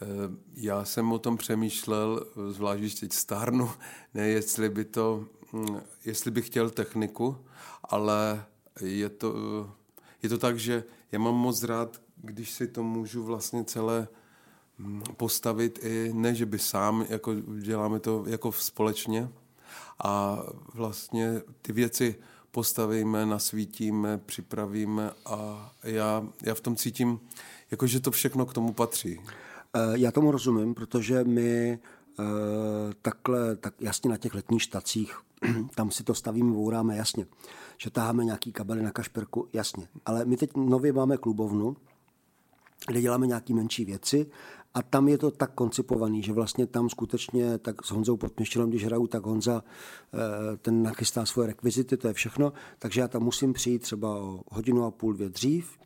[0.02, 0.06] Eh,
[0.54, 3.70] já jsem o tom přemýšlel, zvlášť když teď stárnu,
[4.14, 5.39] ne jestli by to Mm,
[6.04, 7.36] jestli bych chtěl techniku,
[7.84, 8.44] ale
[8.80, 9.34] je to,
[10.22, 14.08] je to tak, že já mám moc rád, když si to můžu vlastně celé
[14.78, 19.28] mm, postavit i ne, že by sám, jako děláme to jako společně
[20.04, 20.42] a
[20.74, 22.14] vlastně ty věci
[22.50, 27.20] postavíme, nasvítíme, připravíme a já, já v tom cítím,
[27.70, 29.20] jako že to všechno k tomu patří.
[29.74, 32.22] Eh, já tomu rozumím, protože my eh,
[33.02, 35.16] takhle, tak jasně na těch letních štacích
[35.74, 37.26] tam si to stavíme, vouráme, jasně.
[37.78, 39.88] Že taháme nějaký kabely na kašperku, jasně.
[40.06, 41.76] Ale my teď nově máme klubovnu,
[42.86, 44.26] kde děláme nějaké menší věci
[44.74, 48.84] a tam je to tak koncipovaný, že vlastně tam skutečně tak s Honzou Podměštělem, když
[48.84, 49.64] hraju, tak Honza
[50.14, 54.40] eh, ten nachystá svoje rekvizity, to je všechno, takže já tam musím přijít třeba o
[54.50, 55.78] hodinu a půl, dvě dřív,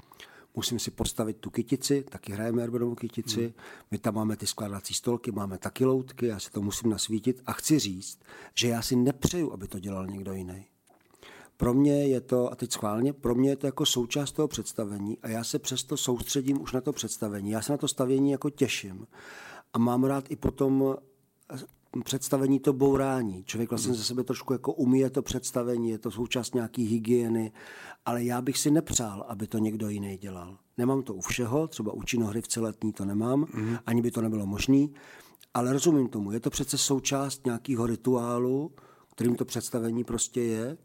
[0.57, 3.53] musím si postavit tu kytici, taky hrajeme Erbenovou kytici, hmm.
[3.91, 7.53] my tam máme ty skládací stolky, máme taky loutky, já si to musím nasvítit a
[7.53, 8.19] chci říct,
[8.55, 10.67] že já si nepřeju, aby to dělal někdo jiný.
[11.57, 15.19] Pro mě je to, a teď schválně, pro mě je to jako součást toho představení
[15.23, 17.51] a já se přesto soustředím už na to představení.
[17.51, 19.07] Já se na to stavění jako těším
[19.73, 20.97] a mám rád i potom
[22.05, 23.45] představení to bourání.
[23.45, 23.99] Člověk vlastně hmm.
[23.99, 27.53] ze sebe trošku jako umí to představení, je to součást nějaký hygieny,
[28.05, 30.59] ale já bych si nepřál, aby to někdo jiný dělal.
[30.79, 33.77] Nemám to u všeho, třeba u činohry v celetní to nemám, mm.
[33.87, 34.87] ani by to nebylo možné,
[35.55, 38.73] ale rozumím tomu, je to přece součást nějakého rituálu,
[39.15, 40.77] kterým to představení prostě je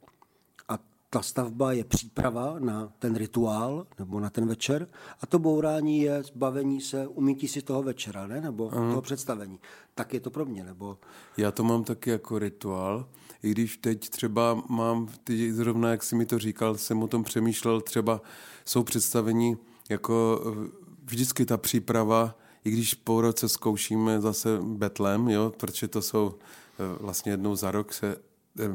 [1.10, 4.88] ta stavba je příprava na ten rituál nebo na ten večer
[5.22, 8.42] a to bourání je zbavení se, umítí si toho večera, ne?
[8.42, 8.90] nebo Aha.
[8.90, 9.60] toho představení.
[9.96, 10.98] Tak je to pro mě, nebo...
[11.38, 13.10] Já to mám taky jako rituál,
[13.44, 17.24] i když teď třeba mám, ty zrovna jak jsi mi to říkal, jsem o tom
[17.24, 18.22] přemýšlel, třeba
[18.66, 19.58] jsou představení
[19.90, 20.70] jako eh,
[21.06, 27.04] vždycky ta příprava, i když po roce zkoušíme zase betlem, jo, protože to jsou eh,
[27.04, 28.29] vlastně jednou za rok se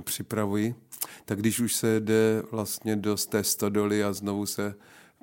[0.04, 0.74] připravují,
[1.24, 4.74] tak když už se jde vlastně do té stodoly a znovu se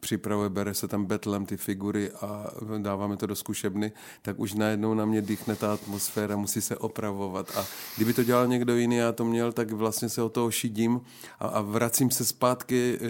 [0.01, 4.93] připravuje, bere se tam betlem ty figury a dáváme to do zkušebny, tak už najednou
[4.93, 7.57] na mě dýchne ta atmosféra, musí se opravovat.
[7.57, 11.01] A kdyby to dělal někdo jiný, já to měl, tak vlastně se o toho šidím
[11.39, 13.07] a, a vracím se zpátky, eh,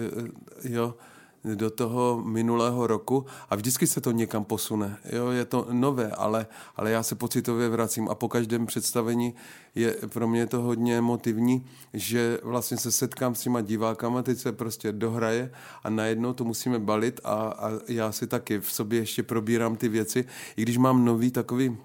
[0.64, 0.94] eh, jo,
[1.44, 4.98] do toho minulého roku a vždycky se to někam posune.
[5.12, 9.34] Jo, je to nové, ale, ale já se pocitově vracím a po každém představení
[9.74, 14.52] je pro mě to hodně emotivní, že vlastně se setkám s těma divákama, teď se
[14.52, 15.50] prostě dohraje
[15.84, 19.88] a najednou to musíme balit a, a já si taky v sobě ještě probírám ty
[19.88, 20.24] věci,
[20.56, 21.76] i když mám nový takový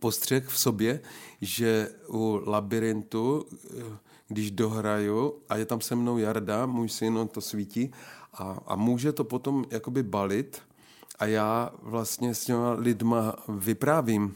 [0.00, 1.00] postřeh v sobě,
[1.40, 3.46] že u labirintu,
[4.28, 7.92] když dohraju a je tam se mnou Jarda, můj syn, on to svítí
[8.38, 10.62] a, a může to potom jakoby balit
[11.18, 14.34] a já vlastně s těma lidma vyprávím,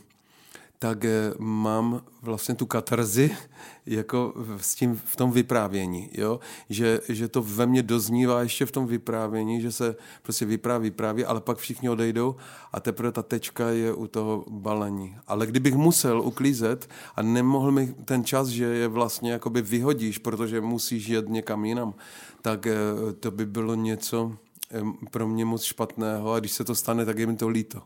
[0.83, 3.31] tak eh, mám vlastně tu katarzi
[3.87, 6.41] jako s tím v tom vyprávění, jo?
[6.69, 11.25] Že, že to ve mně doznívá ještě v tom vyprávění, že se prostě vypráví, vypráví,
[11.25, 12.37] ale pak všichni odejdou
[12.73, 15.17] a teprve ta tečka je u toho balení.
[15.27, 20.61] Ale kdybych musel uklízet a nemohl mi ten čas, že je vlastně jakoby vyhodíš, protože
[20.61, 21.95] musíš jet někam jinam,
[22.43, 22.77] tak eh,
[23.21, 24.37] to by bylo něco
[24.71, 27.83] eh, pro mě moc špatného a když se to stane, tak je mi to líto.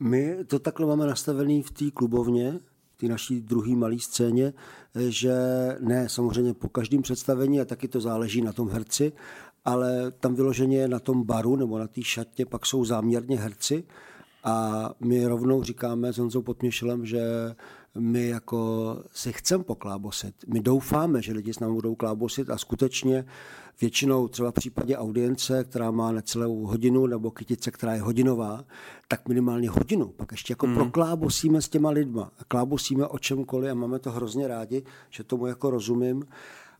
[0.00, 2.58] My to takhle máme nastavený v té klubovně,
[2.94, 4.52] v té naší druhé malé scéně,
[4.94, 5.34] eh, že
[5.80, 9.12] ne, samozřejmě po každém představení, a taky to záleží na tom herci,
[9.64, 13.84] ale tam vyloženě na tom baru nebo na té šatě pak jsou záměrně herci
[14.46, 17.20] a my rovnou říkáme s Honzou Potměšelem, že
[17.98, 20.34] my jako si chceme poklábosit.
[20.46, 23.24] My doufáme, že lidi s námi budou klábosit a skutečně
[23.80, 28.64] většinou třeba v případě audience, která má necelou hodinu, nebo kytice, která je hodinová,
[29.08, 30.08] tak minimálně hodinu.
[30.08, 30.74] Pak ještě jako mm.
[30.74, 32.30] proklábosíme s těma lidma.
[32.48, 36.24] Klábosíme o čemkoliv a máme to hrozně rádi, že tomu jako rozumím.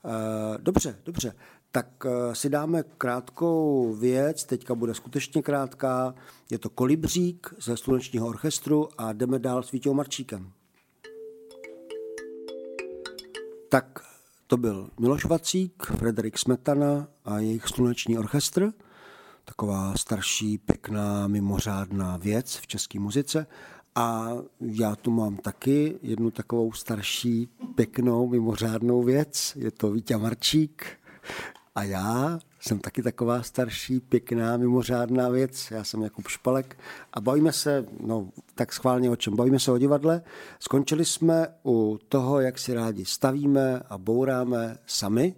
[0.04, 1.32] Eh, dobře, dobře.
[1.72, 6.14] Tak eh, si dáme krátkou věc, teďka bude skutečně krátká.
[6.50, 10.52] Je to Kolibřík ze Slunečního orchestru a jdeme dál s Vítěou Marčíkem.
[13.68, 14.00] Tak
[14.46, 18.72] to byl Miloš Vacík, Frederik Smetana a jejich sluneční orchestr.
[19.44, 23.46] Taková starší, pěkná, mimořádná věc v české muzice.
[23.94, 29.52] A já tu mám taky jednu takovou starší, pěknou, mimořádnou věc.
[29.56, 30.86] Je to Vítě Marčík.
[31.74, 35.70] A já jsem taky taková starší, pěkná, mimořádná věc.
[35.70, 36.78] Já jsem Jakub Špalek
[37.12, 40.22] a bavíme se, no tak schválně o čem, bavíme se o divadle.
[40.60, 45.34] Skončili jsme u toho, jak si rádi stavíme a bouráme sami.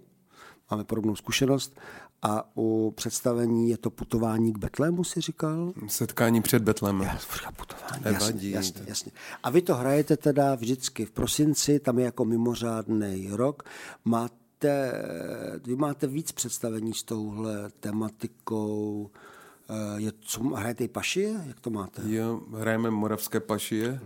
[0.71, 1.79] Máme podobnou zkušenost.
[2.21, 5.73] A u představení je to putování k Betlému, si říkal?
[5.87, 7.07] Setkání před Betlémem.
[7.07, 8.51] Já, putování, Nevadí.
[8.51, 9.11] Jasně, jasně, jasně.
[9.43, 13.63] A vy to hrajete teda vždycky v prosinci, tam je jako mimořádný rok.
[14.05, 19.09] Máte máte, vy máte víc představení s touhle tematikou.
[19.69, 21.43] Eh, je, co, hrajete i pašie?
[21.47, 22.01] Jak to máte?
[22.05, 23.99] Jo, hrajeme moravské pašie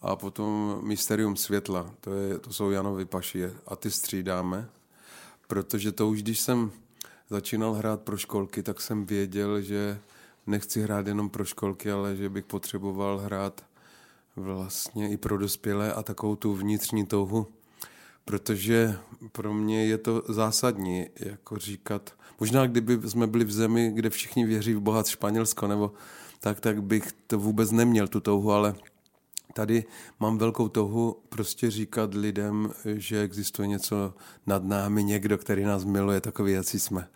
[0.00, 1.94] a potom Mysterium světla.
[2.00, 4.68] To, je, to jsou Janovy pašie a ty střídáme,
[5.46, 6.70] protože to už, když jsem
[7.30, 9.98] začínal hrát pro školky, tak jsem věděl, že
[10.46, 13.64] nechci hrát jenom pro školky, ale že bych potřeboval hrát
[14.36, 17.46] vlastně i pro dospělé a takovou tu vnitřní touhu
[18.24, 18.96] protože
[19.32, 24.46] pro mě je to zásadní, jako říkat, možná kdyby jsme byli v zemi, kde všichni
[24.46, 25.92] věří v Boha Španělsko nebo
[26.40, 28.74] tak, tak bych to vůbec neměl, tu touhu, ale
[29.52, 29.84] tady
[30.20, 34.14] mám velkou touhu prostě říkat lidem, že existuje něco
[34.46, 37.08] nad námi, někdo, který nás miluje, takový, jak jsme.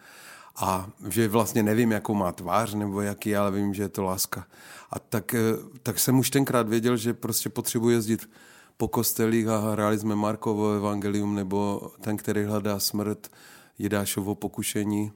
[0.57, 4.47] A že vlastně nevím, jakou má tvář nebo jaký, ale vím, že je to láska.
[4.91, 5.39] A tak, eh,
[5.83, 8.31] tak jsem už tenkrát věděl, že prostě potřebuji jezdit
[8.77, 13.31] po kostelích a hráli jsme Markovo evangelium nebo ten, který hledá smrt,
[13.79, 15.13] Jidášovo pokušení.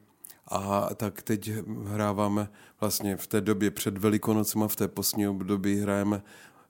[0.47, 1.51] A tak teď
[1.85, 2.49] hráváme
[2.81, 6.23] vlastně v té době před Velikonocema, v té postní období hrajeme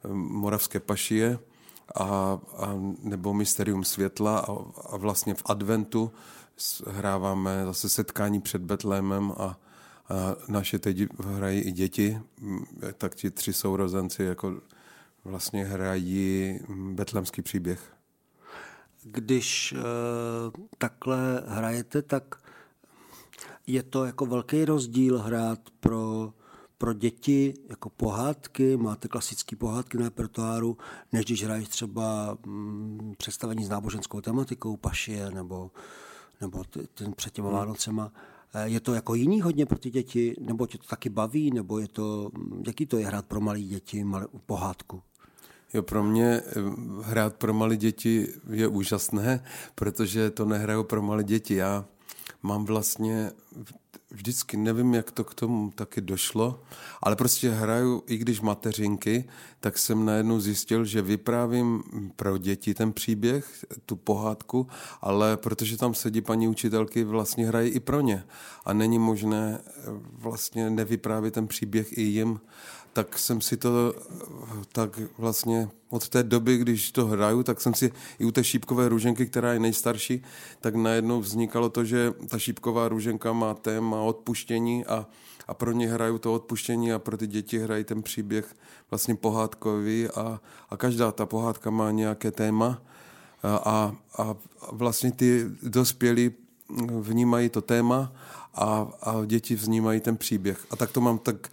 [0.05, 1.39] eh, Moravské pašie
[1.95, 2.05] a,
[2.57, 4.53] a nebo Mysterium světla a,
[4.93, 6.13] a vlastně v adventu
[6.87, 9.59] hráváme zase setkání před Betlémem a, a
[10.49, 12.21] naše teď hrají i děti,
[12.99, 14.55] tak ti tři sourozenci jako
[15.29, 16.61] vlastně hrají
[16.93, 17.93] betlemský příběh.
[19.03, 19.77] Když e,
[20.79, 22.43] takhle hrajete, tak
[23.67, 26.33] je to jako velký rozdíl hrát pro,
[26.79, 30.79] pro děti jako pohádky, máte klasické pohádky na repertoáru,
[31.13, 35.71] než když hrají třeba mm, představení s náboženskou tematikou, pašie nebo,
[36.41, 36.65] nebo
[36.95, 37.59] ten před těma hmm.
[37.59, 38.13] Vánocema.
[38.55, 41.79] Eh, je to jako jiný hodně pro ty děti, nebo tě to taky baví, nebo
[41.79, 42.31] je to,
[42.67, 45.03] jaký to je hrát pro malé děti, malé, pohádku?
[45.75, 46.61] Jo, pro mě eh,
[47.03, 51.55] hrát pro malé děti je úžasné, protože to nehraju pro malé děti.
[51.55, 51.85] Já
[52.43, 53.31] mám vlastně
[54.11, 56.63] vždycky, nevím, jak to k tomu taky došlo,
[57.03, 59.25] ale prostě hraju, i když mateřinky,
[59.61, 61.83] tak jsem najednou zjistil, že vyprávím
[62.17, 64.67] pro děti ten příběh, tu pohádku,
[65.01, 68.25] ale protože tam sedí paní učitelky, vlastně hrají i pro ně.
[68.65, 69.71] A není možné eh,
[70.13, 72.41] vlastně nevyprávět ten příběh i jim
[72.99, 73.95] tak jsem si to
[74.73, 78.89] tak vlastně od té doby, když to hraju, tak jsem si i u té šípkové
[78.89, 80.23] růženky, která je nejstarší,
[80.61, 85.07] tak najednou vznikalo to, že ta šípková růženka má téma odpuštění a,
[85.49, 88.55] a pro ně hraju to odpuštění a pro ty děti hrají ten příběh
[88.91, 92.83] vlastně pohádkový a, a každá ta pohádka má nějaké téma.
[93.43, 94.37] A, a
[94.73, 96.31] vlastně ty dospělí
[97.01, 98.13] vnímají to téma
[98.55, 100.67] a, a děti vnímají ten příběh.
[100.71, 101.49] A tak to mám tak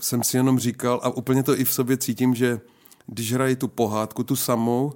[0.00, 2.60] jsem si jenom říkal, a úplně to i v sobě cítím, že
[3.06, 4.92] když hrají tu pohádku, tu samou,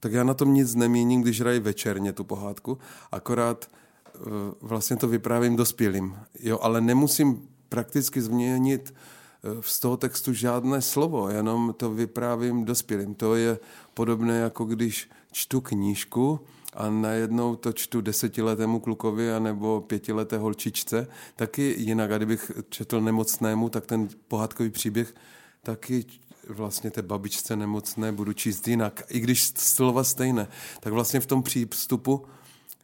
[0.00, 2.78] tak já na tom nic neměním, když hrají večerně tu pohádku,
[3.12, 3.70] akorát
[4.06, 4.18] eh,
[4.60, 6.16] vlastně to vyprávím dospělým.
[6.40, 13.14] Jo, ale nemusím prakticky změnit eh, z toho textu žádné slovo, jenom to vyprávím dospělým.
[13.14, 13.58] To je
[13.94, 16.40] podobné, jako když čtu knížku
[16.74, 21.06] a najednou to čtu desetiletému klukovi anebo pětileté holčičce,
[21.36, 22.10] taky jinak.
[22.10, 25.14] A kdybych četl nemocnému, tak ten pohádkový příběh
[25.62, 26.04] taky
[26.48, 29.02] vlastně té babičce nemocné budu číst jinak.
[29.08, 30.48] I když slova stejné,
[30.80, 32.24] tak vlastně v tom přístupu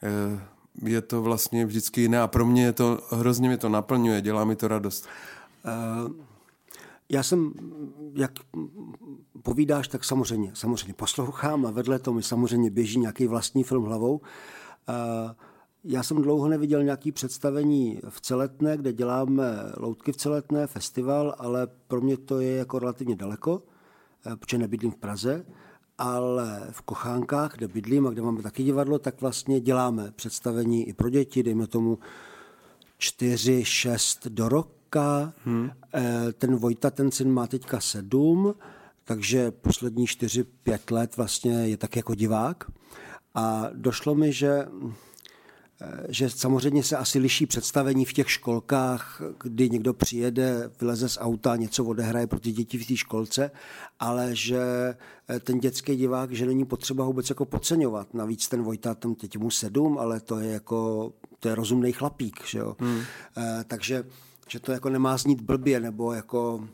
[0.02, 0.40] eh,
[0.82, 4.44] je to vlastně vždycky jiné a pro mě je to, hrozně mě to naplňuje, dělá
[4.44, 5.06] mi to radost.
[6.06, 6.29] Uh...
[7.10, 7.52] Já jsem,
[8.14, 8.32] jak
[9.42, 14.20] povídáš, tak samozřejmě, samozřejmě poslouchám a vedle toho mi samozřejmě běží nějaký vlastní film hlavou.
[15.84, 19.44] Já jsem dlouho neviděl nějaké představení v Celetné, kde děláme
[19.76, 23.62] loutky v Celetné, festival, ale pro mě to je jako relativně daleko,
[24.26, 25.46] eh, protože nebydlím v Praze,
[25.98, 30.92] ale v Kochánkách, kde bydlím a kde máme taky divadlo, tak vlastně děláme představení i
[30.92, 31.98] pro děti, dejme tomu
[32.98, 34.48] čtyři, šest do
[34.90, 35.32] roka.
[35.44, 35.70] Hmm.
[36.38, 38.54] Ten Vojta, ten syn má teďka sedm,
[39.04, 42.64] takže poslední čtyři, pět let vlastně je tak jako divák.
[43.34, 44.66] A došlo mi, že
[45.80, 51.18] eh, že samozřejmě se asi liší představení v těch školkách, kdy někdo přijede, vyleze z
[51.20, 53.50] auta, něco odehraje pro ty děti v té školce,
[53.98, 54.60] ale že
[55.28, 58.14] eh, ten dětský divák, že není potřeba vůbec jako podceňovat.
[58.14, 62.46] Navíc ten Vojta, tam teď mu sedm, ale to je jako, to je rozumný chlapík,
[62.46, 62.76] že jo.
[62.80, 63.00] Hmm.
[63.36, 64.04] E, takže
[64.50, 66.68] že to jako nemá znít blbě, nebo jako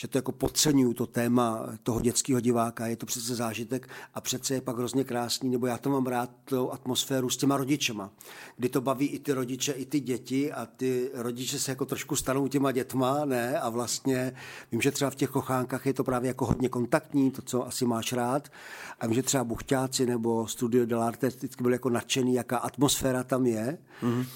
[0.00, 4.54] že to jako podceňuju to téma toho dětského diváka, je to přece zážitek a přece
[4.54, 8.10] je pak hrozně krásný, nebo já to mám rád, tu atmosféru s těma rodičema,
[8.56, 12.16] kdy to baví i ty rodiče, i ty děti a ty rodiče se jako trošku
[12.16, 14.32] stanou těma dětma, ne, a vlastně
[14.72, 17.84] vím, že třeba v těch kochánkách je to právě jako hodně kontaktní, to, co asi
[17.84, 18.48] máš rád
[19.00, 23.46] a vím, že třeba buchťáci nebo Studio Delarte vždycky byli jako nadšený, jaká atmosféra tam
[23.46, 23.78] je.
[24.02, 24.26] Mm-hmm.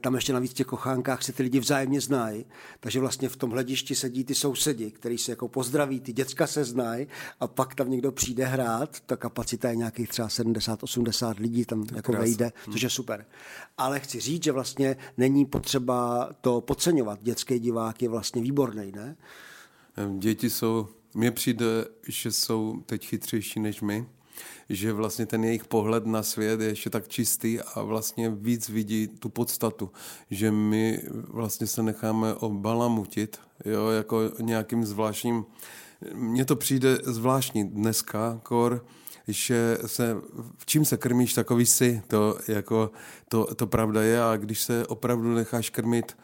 [0.00, 2.44] Tam ještě navíc v těch kochánkách se ty lidi vzájemně znají,
[2.80, 6.64] takže vlastně v tom hledišti sedí ty sousedi, který se jako pozdraví, ty děcka se
[6.64, 7.06] znají
[7.40, 11.96] a pak tam někdo přijde hrát, ta kapacita je nějakých třeba 70-80 lidí tam to
[11.96, 12.22] jako krás.
[12.22, 12.72] vejde, hmm.
[12.72, 13.26] což je super.
[13.78, 17.18] Ale chci říct, že vlastně není potřeba to podceňovat.
[17.22, 19.16] Dětský divák je vlastně výborný, ne?
[20.18, 21.66] Děti jsou, mně přijde,
[22.08, 24.06] že jsou teď chytřejší než my
[24.68, 29.08] že vlastně ten jejich pohled na svět je ještě tak čistý a vlastně víc vidí
[29.08, 29.90] tu podstatu,
[30.30, 35.44] že my vlastně se necháme obalamutit, jo, jako nějakým zvláštním,
[36.14, 38.84] mně to přijde zvláštní dneska, kor,
[39.28, 40.16] že se,
[40.58, 42.90] v čím se krmíš, takový si, to, jako,
[43.28, 46.16] to, to pravda je a když se opravdu necháš krmit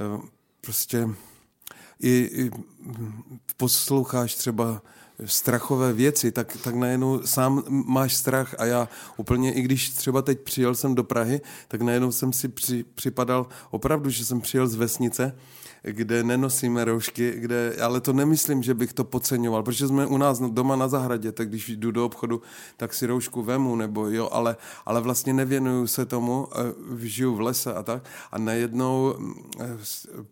[0.00, 0.28] eh,
[0.60, 1.08] prostě
[2.00, 2.50] i, i
[3.56, 4.82] posloucháš třeba
[5.24, 10.40] strachové věci, tak, tak najednou sám máš strach a já úplně, i když třeba teď
[10.40, 14.74] přijel jsem do Prahy, tak najednou jsem si při, připadal opravdu, že jsem přijel z
[14.74, 15.34] vesnice,
[15.82, 20.40] kde nenosíme roušky, kde, ale to nemyslím, že bych to podceňoval, protože jsme u nás
[20.40, 22.42] doma na zahradě, tak když jdu do obchodu,
[22.76, 24.56] tak si roušku vemu, nebo jo, ale,
[24.86, 29.14] ale vlastně nevěnuju se tomu, eh, žiju v lese a tak a najednou
[29.60, 29.78] eh,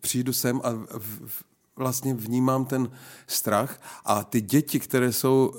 [0.01, 1.50] přijdu sem a v,
[1.81, 2.91] vlastně vnímám ten
[3.27, 5.53] strach a ty děti, které jsou,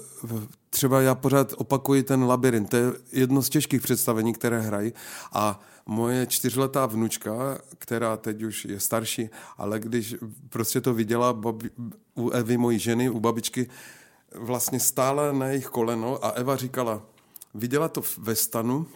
[0.69, 4.93] třeba já pořád opakuji ten labirint, to je jedno z těžkých představení, které hrají.
[5.33, 10.15] A moje čtyřletá vnučka, která teď už je starší, ale když
[10.49, 11.69] prostě to viděla babi,
[12.15, 13.69] u Evy, mojí ženy, u babičky,
[14.35, 17.01] vlastně stála na jejich koleno a Eva říkala,
[17.53, 18.87] viděla to ve stanu,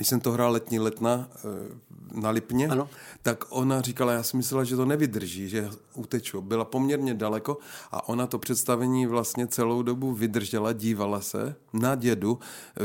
[0.00, 2.88] když jsem to hrál letní letna eh, na Lipně, ano.
[3.22, 6.40] tak ona říkala, já si myslela, že to nevydrží, že uteču.
[6.40, 7.58] Byla poměrně daleko
[7.92, 12.38] a ona to představení vlastně celou dobu vydržela, dívala se na dědu,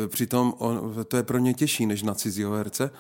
[0.04, 2.92] eh, přitom on, to je pro ně těžší než na cizího herce.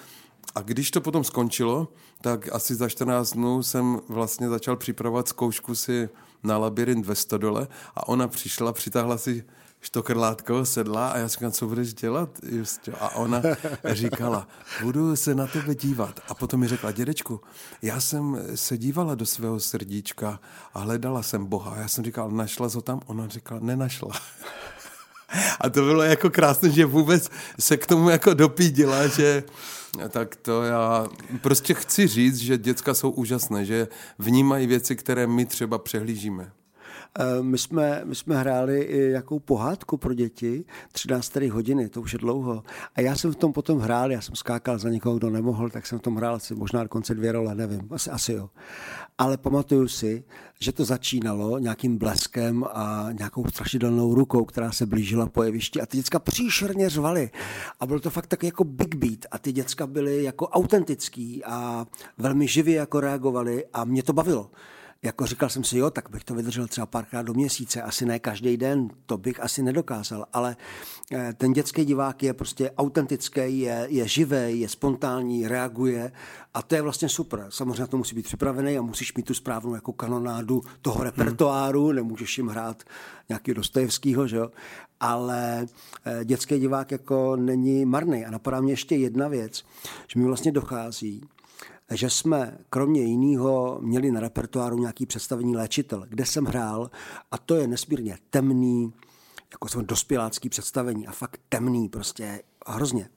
[0.55, 1.87] A když to potom skončilo,
[2.21, 6.09] tak asi za 14 dnů jsem vlastně začal připravovat zkoušku si
[6.43, 9.43] na labirint ve Stodole a ona přišla, přitáhla si
[9.85, 12.29] štokrlátko sedla a já říkám, co budeš dělat?
[12.43, 13.41] Just, a ona
[13.85, 14.47] říkala,
[14.81, 16.19] budu se na tebe dívat.
[16.27, 17.41] A potom mi řekla, dědečku,
[17.81, 20.39] já jsem se dívala do svého srdíčka
[20.73, 21.71] a hledala jsem Boha.
[21.71, 23.01] A já jsem říkal, našla ho tam?
[23.05, 24.11] Ona říkala, nenašla.
[25.59, 27.29] A to bylo jako krásné, že vůbec
[27.59, 29.43] se k tomu jako dopídila, že
[30.09, 31.07] tak to já
[31.41, 33.87] prostě chci říct, že děcka jsou úžasné, že
[34.19, 36.51] vnímají věci, které my třeba přehlížíme.
[37.19, 42.13] Eh, my jsme, my jsme hráli i jakou pohádku pro děti, 13 hodiny, to už
[42.13, 42.63] je dlouho.
[42.95, 45.87] A já jsem v tom potom hrál, já jsem skákal za někoho, kdo nemohl, tak
[45.87, 48.49] jsem v tom hrál asi možná dokonce dvě role, nevím, asi, asi jo.
[49.17, 50.23] Ale pamatuju si,
[50.59, 55.85] že to začínalo nějakým bleskem a nějakou strašidelnou rukou, která se blížila po jevišti a
[55.85, 57.29] ty děcka příšerně řvaly.
[57.79, 61.85] A bylo to fakt tak jako big beat a ty děcka byly jako autentický a
[62.17, 64.51] velmi živě jako reagovali a mě to bavilo
[65.05, 68.19] jako říkal jsem si, jo, tak bych to vydržel třeba párkrát do měsíce, asi ne
[68.19, 70.57] každý den, to bych asi nedokázal, ale
[71.11, 76.11] eh, ten dětský divák je prostě autentický, je, je živý, je spontánní, reaguje
[76.53, 77.45] a to je vlastně super.
[77.49, 81.95] Samozřejmě to musí být připravený a musíš mít tu správnou jako kanonádu toho repertoáru, hmm.
[81.95, 82.83] nemůžeš jim hrát
[83.29, 84.51] nějaký Dostojevskýho, že jo?
[84.99, 85.65] ale
[86.05, 88.25] eh, dětský divák jako není marný.
[88.25, 89.63] A napadá mě ještě jedna věc,
[90.07, 91.21] že mi vlastně dochází,
[91.91, 96.91] že jsme kromě jiného měli na repertoáru nějaký představení léčitel, kde jsem hrál
[97.31, 98.93] a to je nesmírně temný,
[99.51, 103.09] jako jsem dospělácký představení a fakt temný, prostě hrozně.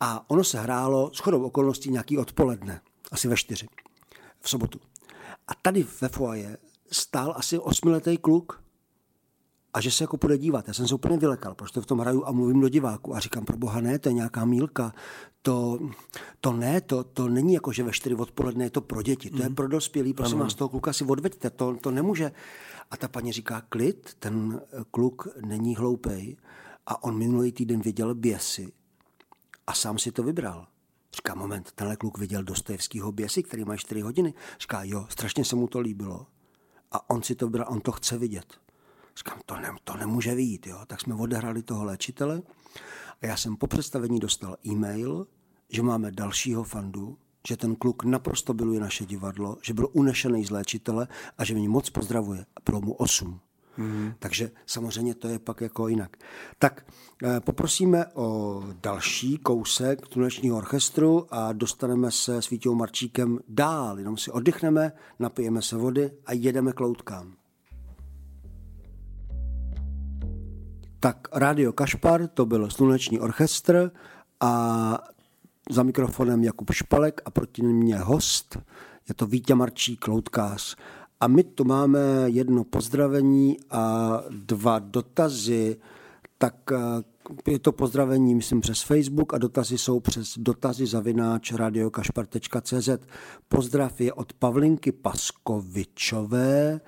[0.00, 2.80] A ono se hrálo s chodou okolností nějaký odpoledne,
[3.12, 3.66] asi ve čtyři,
[4.40, 4.80] v sobotu.
[5.48, 6.56] A tady ve foaje
[6.92, 8.63] stál asi osmiletý kluk,
[9.74, 10.68] a že se jako půjde dívat.
[10.68, 13.20] Já jsem se úplně vylekal, protože to v tom hraju a mluvím do diváku a
[13.20, 14.94] říkám, pro boha ne, to je nějaká mílka,
[15.42, 15.78] to,
[16.40, 19.36] to ne, to, to není jako, že ve čtyři odpoledne je to pro děti, to
[19.36, 19.42] mm.
[19.42, 19.54] je mhm.
[19.54, 22.32] pro dospělí, prosím vás, toho kluka si odveďte, to, to nemůže.
[22.90, 24.60] A ta paní říká, klid, ten
[24.90, 26.36] kluk není hloupej
[26.86, 28.72] a on minulý týden viděl běsy
[29.66, 30.66] a sám si to vybral.
[31.16, 34.34] Říká, moment, tenhle kluk viděl Dostojevskýho běsy, který má 4 hodiny.
[34.60, 36.26] Říká, jo, strašně se mu to líbilo.
[36.92, 38.63] A on si to vybral, on to chce vidět.
[39.16, 40.78] Říkám, to, ne, to nemůže vyjít, jo.
[40.86, 42.42] Tak jsme odehrali toho léčitele
[43.22, 45.26] a já jsem po představení dostal e-mail,
[45.68, 50.50] že máme dalšího fandu, že ten kluk naprosto byluje naše divadlo, že byl unešený z
[50.50, 51.08] léčitele
[51.38, 52.40] a že mě moc pozdravuje.
[52.56, 53.40] A bylo mu 8.
[53.78, 54.14] Mm-hmm.
[54.18, 56.16] Takže samozřejmě to je pak jako jinak.
[56.58, 56.86] Tak
[57.22, 63.98] eh, poprosíme o další kousek tunečního orchestru a dostaneme se s Vítěou Marčíkem dál.
[63.98, 67.34] Jenom si oddychneme, napijeme se vody a jedeme k loutkám.
[71.04, 73.90] Tak Radio Kašpar, to byl sluneční orchestr
[74.40, 74.98] a
[75.70, 78.58] za mikrofonem Jakub Špalek a proti mě host,
[79.08, 80.76] je to Vítě Marčí Kloutkář.
[81.20, 85.76] A my tu máme jedno pozdravení a dva dotazy.
[86.38, 92.88] Tak eh, je to pozdravení, myslím, přes Facebook a dotazy jsou přes dotazy zavináč radiokašpar.cz.
[93.48, 96.80] Pozdrav je od Pavlinky Paskovičové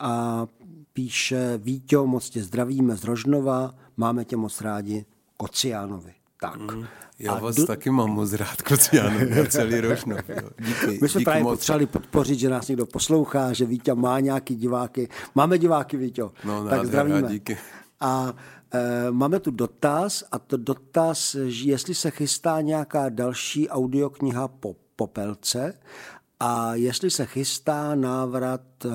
[0.00, 0.46] a
[0.92, 5.04] píše Víťo, moc tě zdravíme z Rožnova, máme tě moc rádi,
[5.36, 6.12] Kociánovi.
[6.40, 6.60] Tak.
[6.60, 6.84] Mm.
[7.18, 7.66] Já vás do...
[7.66, 10.20] taky mám moc rád, Kociánovi, celý Rožnov.
[10.58, 11.58] Díky, My jsme díky právě moc.
[11.58, 15.08] potřebovali podpořit, že nás někdo poslouchá, že Vítě má nějaký diváky.
[15.34, 16.22] Máme diváky, Vítě.
[16.44, 17.22] No, tak zdravíme.
[17.22, 17.58] Díky.
[18.00, 18.34] A
[18.74, 25.74] e, máme tu dotaz, a to dotaz, jestli se chystá nějaká další audiokniha po Popelce
[26.44, 28.88] a jestli se chystá návrat e,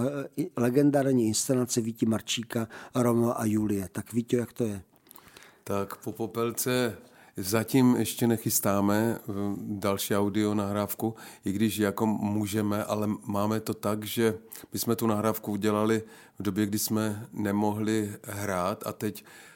[0.58, 3.90] legendární inscenace Víti Marčíka Romeo a Julie.
[3.92, 4.82] Tak Vítě, jak to je?
[5.64, 6.98] Tak po Popelce
[7.38, 9.20] zatím ještě nechystáme e,
[9.58, 14.38] další audio nahrávku, i když jako můžeme, ale máme to tak, že
[14.74, 16.04] my jsme tu nahrávku udělali
[16.40, 19.47] v době, kdy jsme nemohli hrát a teď Eh,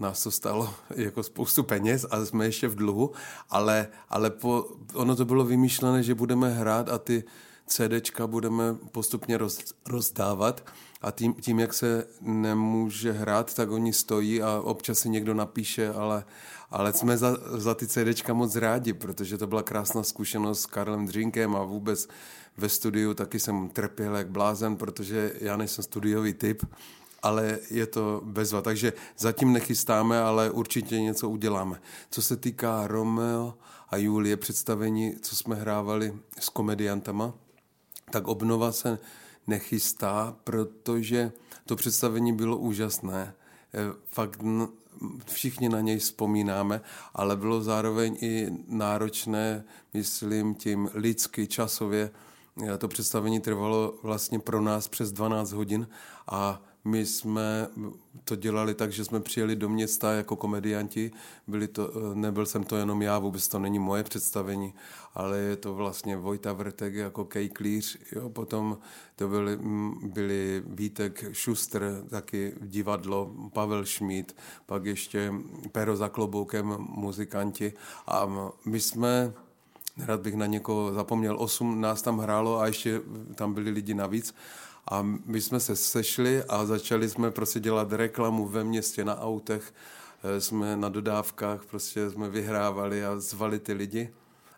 [0.00, 3.10] nás to stalo jako spoustu peněz a jsme ještě v dluhu,
[3.50, 7.24] ale, ale po, ono to bylo vymýšlené, že budeme hrát a ty
[7.66, 10.70] CDčka budeme postupně roz, rozdávat
[11.02, 15.92] a tím, tím, jak se nemůže hrát, tak oni stojí a občas si někdo napíše,
[15.92, 16.24] ale,
[16.70, 21.06] ale jsme za, za ty CDčka moc rádi, protože to byla krásná zkušenost s Karlem
[21.06, 22.08] Drinkem a vůbec
[22.56, 26.62] ve studiu taky jsem trpěl jak blázen, protože já nejsem studiový typ
[27.22, 28.62] ale je to bezva.
[28.62, 31.80] Takže zatím nechystáme, ale určitě něco uděláme.
[32.10, 33.54] Co se týká Romeo
[33.88, 37.34] a Julie představení, co jsme hrávali s komediantama,
[38.10, 38.98] tak obnova se
[39.46, 41.32] nechystá, protože
[41.64, 43.34] to představení bylo úžasné.
[43.74, 44.40] E, fakt
[45.24, 46.80] všichni na něj vzpomínáme,
[47.14, 49.64] ale bylo zároveň i náročné,
[49.94, 52.10] myslím, tím lidsky, časově.
[52.74, 55.88] E, to představení trvalo vlastně pro nás přes 12 hodin
[56.26, 57.68] a my jsme
[58.24, 61.10] to dělali tak, že jsme přijeli do města jako komedianti.
[61.46, 64.74] Byli to, nebyl jsem to jenom já, vůbec to není moje představení,
[65.14, 67.98] ale je to vlastně Vojta Vrtek jako Kej Klíř.
[68.12, 68.78] Jo, potom
[69.16, 69.58] to byli,
[70.02, 75.32] byli Vítek Šustr, taky divadlo, Pavel Šmíd, pak ještě
[75.72, 77.72] Pero za kloboukem, muzikanti.
[78.06, 78.26] A
[78.64, 79.32] my jsme
[79.98, 81.36] Rád bych na někoho zapomněl.
[81.38, 83.00] Osm nás tam hrálo a ještě
[83.34, 84.34] tam byli lidi navíc.
[84.90, 89.74] A my jsme se sešli a začali jsme prostě dělat reklamu ve městě na autech,
[90.24, 94.10] eh, jsme na dodávkách, prostě jsme vyhrávali a zvali ty lidi.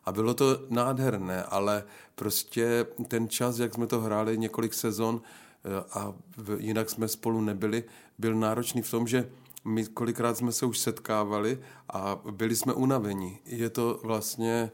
[0.05, 5.21] A bylo to nádherné, ale prostě ten čas, jak jsme to hráli několik sezon
[5.65, 6.15] eh, a
[6.59, 7.85] jinak jsme spolu nebyli,
[8.19, 9.29] byl náročný v tom, že
[9.65, 11.59] my kolikrát jsme se už setkávali
[11.93, 13.39] a byli jsme unavení.
[13.45, 14.71] Je to vlastně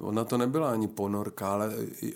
[0.00, 2.12] Ona to nebyla ani ponorka, ale e,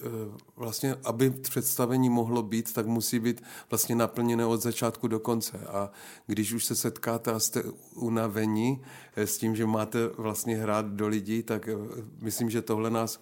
[0.56, 5.58] vlastně, aby představení mohlo být, tak musí být vlastně naplněné od začátku do konce.
[5.58, 5.90] A
[6.26, 7.62] když už se setkáte a jste
[7.94, 8.82] unavení
[9.16, 11.72] e, s tím, že máte vlastně hrát do lidí, tak e,
[12.20, 13.20] myslím, že tohle nás,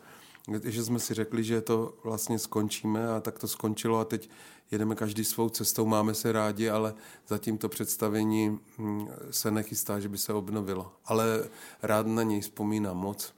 [0.65, 4.31] že jsme si řekli, že to vlastně skončíme a tak to skončilo a teď
[4.71, 6.95] jedeme každý svou cestou, máme se rádi, ale
[7.29, 10.93] zatím to představení hm, se nechystá, že by se obnovilo.
[11.05, 11.49] Ale
[11.83, 13.35] rád na něj vzpomínám moc.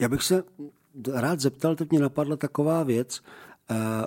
[0.00, 0.42] Já bych se
[1.14, 3.20] rád zeptal, teď mě napadla taková věc.
[3.70, 4.06] Eh,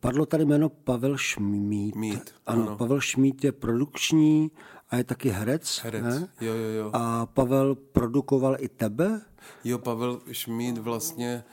[0.00, 1.94] padlo tady jméno Pavel Šmít.
[1.94, 4.50] Mít, ano, ano, Pavel Šmít je produkční
[4.90, 5.80] a je taky herec.
[5.84, 6.28] Herec, ne?
[6.40, 6.90] jo, jo, jo.
[6.92, 9.20] A Pavel produkoval i tebe?
[9.64, 11.44] Jo, Pavel Šmít vlastně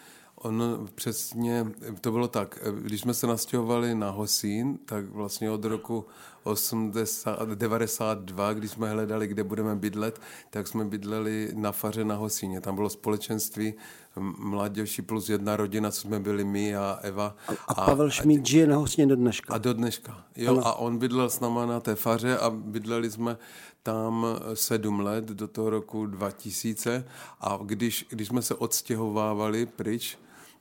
[0.41, 1.65] On přesně,
[2.01, 6.05] to bylo tak, když jsme se nastěhovali na Hosín, tak vlastně od roku
[6.44, 12.62] 80, 92, když jsme hledali, kde budeme bydlet, tak jsme bydleli na faře na Hosíně.
[12.62, 13.74] Tam bylo společenství
[14.38, 17.36] mladější plus jedna rodina, co jsme byli my a Eva.
[17.68, 19.54] A, a Pavel Šmíd žije na Hosíně do dneška.
[19.54, 20.52] A do dneška, jo.
[20.52, 20.68] Ano.
[20.68, 23.38] A on bydlel s náma na té faře a bydleli jsme
[23.84, 27.06] tam sedm let do toho roku 2000
[27.40, 30.18] a když, když jsme se odstěhovávali pryč,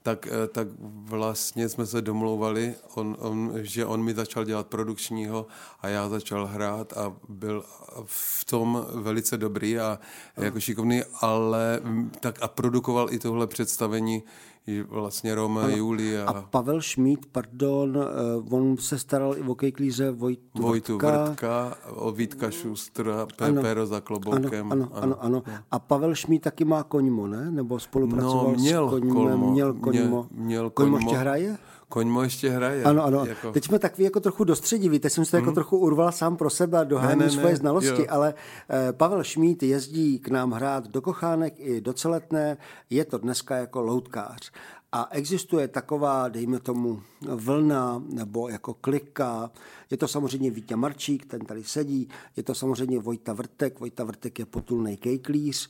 [0.09, 0.69] tak, eh, tak
[1.05, 5.47] vlastně jsme se domlouvali, on, on, že on mi začal dělat produkčního
[5.81, 7.65] a já začal hrát a byl
[8.05, 9.99] v tom velice dobrý a
[10.37, 11.81] jako šikovný, ale
[12.21, 14.23] tak a produkoval i tohle představení
[14.89, 15.77] vlastně Roma, ano.
[15.77, 16.27] Julia.
[16.27, 21.25] A Pavel Šmít, pardon, uh, on se staral i o kejklíře Vojtu, Vojtu Vrtka.
[21.25, 24.73] Vrtka, o Vítka Šustra, Pero za kloboukem.
[24.73, 25.63] Ano, ano, ano, ano.
[25.71, 27.51] A Pavel Šmít taky má koňmo, ne?
[27.51, 29.15] Nebo spolupracoval no, měl s koňmem?
[29.15, 30.27] Kolmo, měl koňmo.
[30.31, 30.97] Měl, měl koňmo.
[30.97, 31.59] koňmo ještě hraje?
[31.89, 32.85] Koňmo ještě hraje.
[32.85, 33.27] Ano, ano.
[33.27, 33.53] Jako...
[33.53, 35.47] Teď jsme takový jako trochu dostřediví, teď jsem se to hmm.
[35.47, 38.07] jako trochu urval sám pro sebe a doháním svoje znalosti, jo.
[38.09, 38.35] ale
[38.71, 42.57] eh, Pavel Šmít jezdí k nám hrát do Kochánek i do Celetné,
[42.91, 44.51] je to dneska jako loutkář.
[44.93, 49.51] A existuje taková, dejme tomu, vlna nebo jako klika.
[49.91, 52.09] Je to samozřejmě Vítě Marčík, ten tady sedí.
[52.37, 53.81] Je to samozřejmě Vojta Vrtek.
[53.81, 55.69] Vojta Vrtek je potulný kejklíř.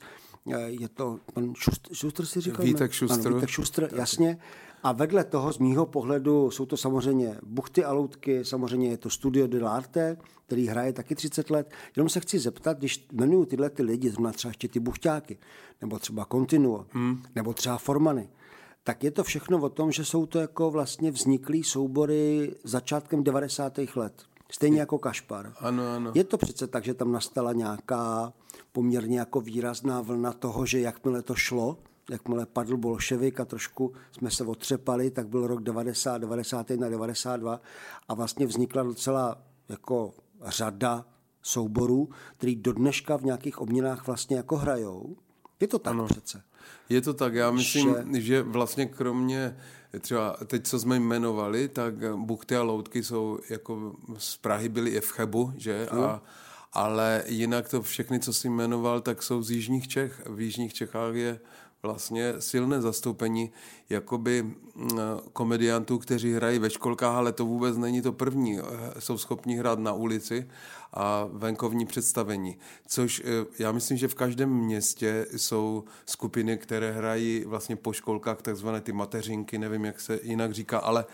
[0.65, 2.65] Je to pan Šustr, Šustr si říkal?
[2.65, 3.27] Vítek Šustr.
[3.27, 4.37] Ano, Vítek Šustr, jasně.
[4.83, 9.09] A vedle toho, z mýho pohledu, jsou to samozřejmě buchty a loutky, samozřejmě je to
[9.09, 10.17] Studio de l'Arte,
[10.47, 11.71] který hraje taky 30 let.
[11.95, 15.37] Jenom se chci zeptat, když jmenuju tyhle ty lidi, zrovna třeba ještě ty buchťáky,
[15.81, 17.23] nebo třeba Continuo, hmm.
[17.35, 18.29] nebo třeba Formany,
[18.89, 23.79] tak je to všechno o tom, že jsou to jako vlastně vzniklý soubory začátkem 90.
[23.95, 24.23] let.
[24.51, 25.53] Stejně jako Kašpar.
[25.59, 26.11] Ano, ano.
[26.15, 28.33] Je to přece tak, že tam nastala nějaká
[28.71, 31.77] poměrně jako výrazná vlna toho, že jakmile to šlo,
[32.09, 37.61] jakmile padl bolševik a trošku jsme se otřepali, tak byl rok 90, 91, 92
[38.07, 40.13] a vlastně vznikla docela jako
[40.45, 41.05] řada
[41.41, 45.15] souborů, který do dneška v nějakých obměnách vlastně jako hrajou.
[45.59, 46.05] Je to tak ano.
[46.05, 46.48] přece.
[46.89, 49.57] Je to tak, já myslím, že, že vlastně kromě
[50.01, 55.01] třeba teď, co jsme jmenovali, tak buchty a loutky jsou jako z Prahy byly i
[55.01, 55.87] v Chebu, že?
[55.89, 56.21] A,
[56.73, 60.21] ale jinak to všechny, co jsi jmenoval, tak jsou z Jižních Čech.
[60.29, 61.39] V Jižních Čechách je
[61.83, 63.51] vlastně silné zastoupení
[63.89, 64.53] jakoby
[65.33, 68.59] komediantů, kteří hrají ve školkách, ale to vůbec není to první.
[68.99, 70.49] Jsou schopni hrát na ulici
[70.93, 72.57] a venkovní představení.
[72.87, 78.41] Což eh, já myslím, že v každém městě jsou skupiny, které hrají vlastně po školkách,
[78.41, 81.05] takzvané ty mateřinky, nevím, jak se jinak říká, ale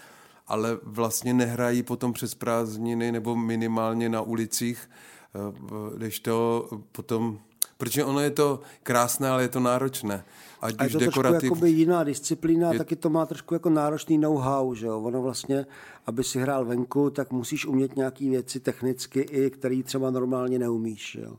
[0.47, 4.89] ale vlastně nehrají potom přes prázdniny nebo minimálně na ulicích,
[5.35, 7.39] eh, když to potom
[7.77, 10.25] Protože ono je to krásné, ale je to náročné.
[10.65, 11.39] Ať a je to dekorativ...
[11.39, 12.77] trošku jakoby jiná disciplína, je...
[12.77, 15.01] taky to má trošku jako náročný know-how, že jo?
[15.01, 15.65] Ono vlastně,
[16.05, 21.15] aby si hrál venku, tak musíš umět nějaký věci technicky, i který třeba normálně neumíš,
[21.15, 21.35] jo?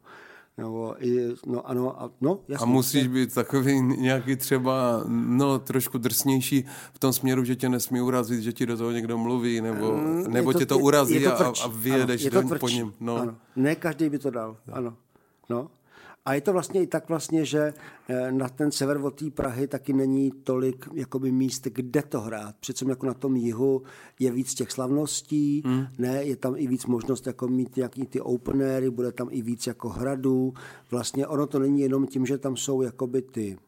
[0.59, 2.65] Nebo i, no ano, a, no, jasně.
[2.65, 8.01] A musíš být takový nějaký třeba, no, trošku drsnější v tom směru, že tě nesmí
[8.01, 11.21] urazit, že ti do toho někdo mluví, nebo, mm, nebo to, tě to urazí je,
[11.21, 12.93] je to a, a vyjedeš ano, po něm.
[13.01, 13.17] No.
[13.17, 13.37] Ano.
[13.57, 14.97] Ne každý by to dal, ano.
[15.51, 15.69] No.
[16.27, 17.75] A je to vlastně i tak vlastně, že
[18.09, 22.57] eh, na ten sever od té Prahy taky není tolik jakoby míst, kde to hrát.
[22.61, 23.83] Přece jako na tom jihu
[24.19, 25.87] je víc těch slavností, hmm.
[25.99, 29.67] ne, je tam i víc možnost jako mít nějaký ty openery, bude tam i víc
[29.67, 30.55] jako hradů.
[30.91, 33.66] Vlastně ono to není jenom tím, že tam jsou jakoby ty Mm,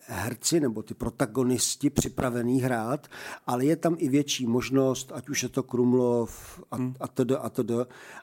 [0.00, 3.06] herci nebo ty protagonisti připravený hrát,
[3.46, 6.94] ale je tam i větší možnost, ať už je to Krumlov a, hmm.
[7.00, 7.32] a td.
[7.40, 7.70] a td.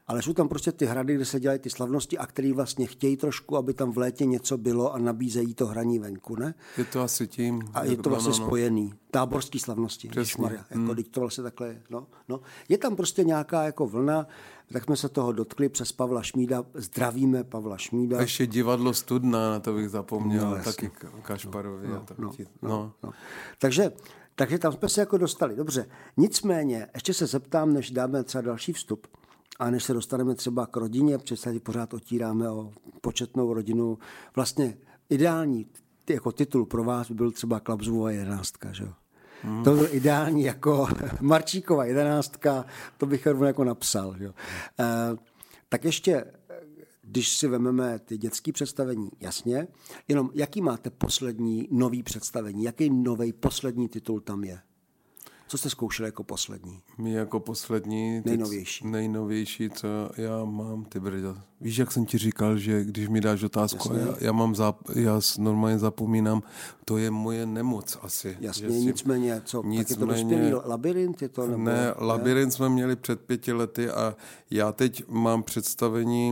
[0.07, 3.17] Ale jsou tam prostě ty hrady, kde se dělají ty slavnosti a který vlastně chtějí
[3.17, 6.53] trošku, aby tam v létě něco bylo a nabízejí to hraní venku, ne?
[6.77, 7.61] Je to asi tím.
[7.73, 8.45] A je to vlastně no, no.
[8.45, 8.93] spojený.
[9.11, 10.07] Táborský slavnosti.
[10.07, 10.41] Přesně.
[10.41, 11.03] Maria, jako hmm.
[11.11, 11.81] to vlastně takhle je.
[11.89, 12.41] No, no.
[12.69, 14.27] Je tam prostě nějaká jako vlna,
[14.73, 16.63] tak jsme se toho dotkli přes Pavla Šmída.
[16.73, 18.17] Zdravíme Pavla Šmída.
[18.17, 20.91] A ještě divadlo Studna, na to bych zapomněl, no, taky
[21.21, 21.87] Kašparovi.
[21.87, 23.11] No, no, no, no, no.
[23.59, 23.91] Takže,
[24.35, 25.55] takže tam jsme se jako dostali.
[25.55, 29.07] Dobře, nicméně, ještě se zeptám, než dáme třeba další vstup,
[29.59, 33.97] a než se dostaneme třeba k rodině, protože tady pořád otíráme o početnou rodinu,
[34.35, 34.77] vlastně
[35.09, 35.67] ideální
[36.09, 38.93] jako titul pro vás by byl třeba Klapzová jedenáctka, že jo?
[39.43, 39.63] Hmm.
[39.63, 40.87] To byl ideální jako
[41.21, 42.65] Marčíková jedenáctka,
[42.97, 44.15] to bych rovnou jako napsal.
[44.19, 44.33] Jo.
[44.79, 45.17] E,
[45.69, 46.25] tak ještě,
[47.01, 49.67] když si vezmeme ty dětské představení, jasně,
[50.07, 54.59] jenom jaký máte poslední nový představení, jaký nový poslední titul tam je?
[55.47, 56.79] Co jste zkoušeli jako poslední?
[56.97, 58.21] My jako poslední...
[58.25, 58.87] Nejnovější.
[58.87, 59.87] Nejnovější, co
[60.17, 61.37] já mám, ty brďo.
[61.61, 65.19] Víš, jak jsem ti říkal, že když mi dáš otázku, já, já, mám zap, já
[65.37, 66.43] normálně zapomínám,
[66.85, 68.37] to je moje nemoc asi.
[68.39, 71.21] Jasně, si, nicméně, co, nicméně, tak je to dospělý labirint?
[71.21, 74.15] Je to, nebo, ne, ne, labirint jsme měli před pěti lety a
[74.51, 76.29] já teď mám představení,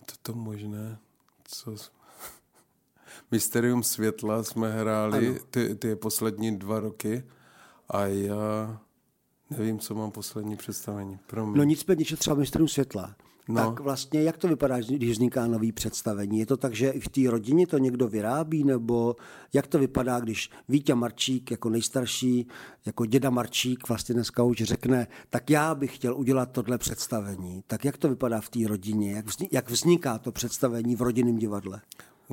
[0.00, 0.98] je to to možné,
[1.44, 1.76] co
[3.34, 7.24] Mysterium světla jsme hráli ty, ty poslední dva roky
[7.88, 8.80] a já
[9.50, 11.18] nevím, co mám poslední představení.
[11.26, 11.56] Promiň.
[11.56, 13.14] No nicméně, že třeba Mysterium světla,
[13.48, 13.54] No.
[13.54, 16.38] Tak vlastně jak to vypadá, když vzniká nový představení?
[16.38, 19.16] Je to tak, že i v té rodině to někdo vyrábí, nebo
[19.52, 22.46] jak to vypadá, když Vítě Marčík jako nejstarší,
[22.86, 27.64] jako děda Marčík vlastně dneska už řekne, tak já bych chtěl udělat tohle představení.
[27.66, 29.24] Tak jak to vypadá v té rodině?
[29.52, 31.80] Jak vzniká to představení v rodinném divadle?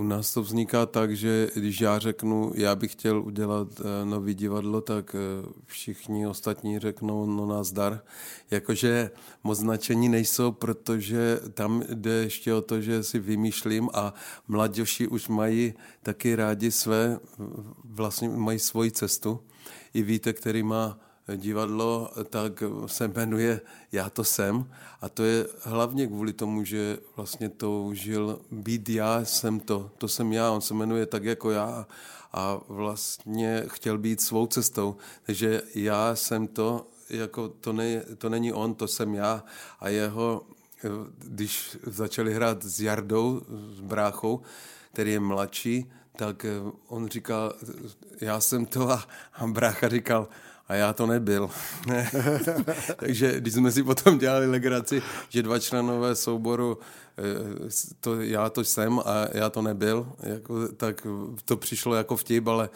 [0.02, 4.34] U nás to vzniká tak, že když já řeknu, já bych chtěl udělat uh, nový
[4.34, 8.02] divadlo, tak uh, všichni ostatní řeknou, no nás dar.
[8.52, 9.12] Jakože
[9.44, 14.14] moc značení nejsou, protože tam jde ještě o to, že si vymýšlím a
[14.48, 15.74] mladěši už mají
[16.04, 17.20] taky rádi své,
[17.84, 19.40] vlastně mají svoji cestu.
[19.94, 21.00] I víte, který má
[21.38, 23.62] divadlo, tak se jmenuje
[23.92, 24.70] Já to jsem.
[25.02, 30.34] A to je hlavně kvůli tomu, že vlastně toužil být já jsem to, to jsem
[30.34, 31.88] já, on se jmenuje tak jako já
[32.34, 38.54] a vlastně chtěl být svou cestou, takže já jsem to, jako to, ne, to není
[38.54, 39.44] on, to jsem já.
[39.80, 40.46] A jeho,
[41.18, 43.42] když začali hrát s Jardou,
[43.76, 44.42] s bráchou,
[44.94, 46.46] který je mladší, tak
[46.88, 47.54] on říkal,
[48.22, 50.28] já jsem to a, a brácha říkal,
[50.72, 51.50] a já to nebyl.
[52.96, 56.78] Takže když jsme si potom dělali legraci, že dva členové souboru,
[57.18, 57.70] eh,
[58.00, 61.08] to, já to jsem a já to nebyl, jako, tak
[61.46, 62.70] to přišlo jako vtip, ale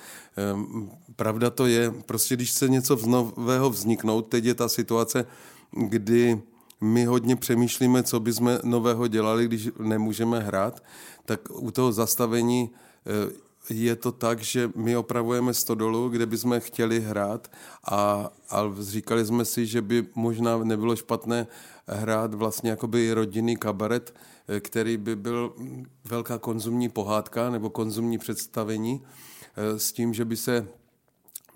[0.54, 5.26] um, pravda to je, prostě když se něco nového vzniknout, teď je ta situace,
[5.72, 6.42] kdy
[6.82, 10.84] my hodně přemýšlíme, co bychom nového dělali, když nemůžeme hrát,
[11.26, 12.70] tak u toho zastavení
[13.06, 17.52] eh, je to tak, že my opravujeme stodolu, kde bychom chtěli hrát
[17.84, 21.48] a, a říkali jsme si, že by možná nebylo špatné
[21.88, 24.16] hrát vlastně jakoby rodinný kabaret,
[24.48, 25.56] eh, který by byl
[26.06, 29.02] velká konzumní pohádka nebo konzumní představení
[29.56, 30.68] eh, s tím, že by se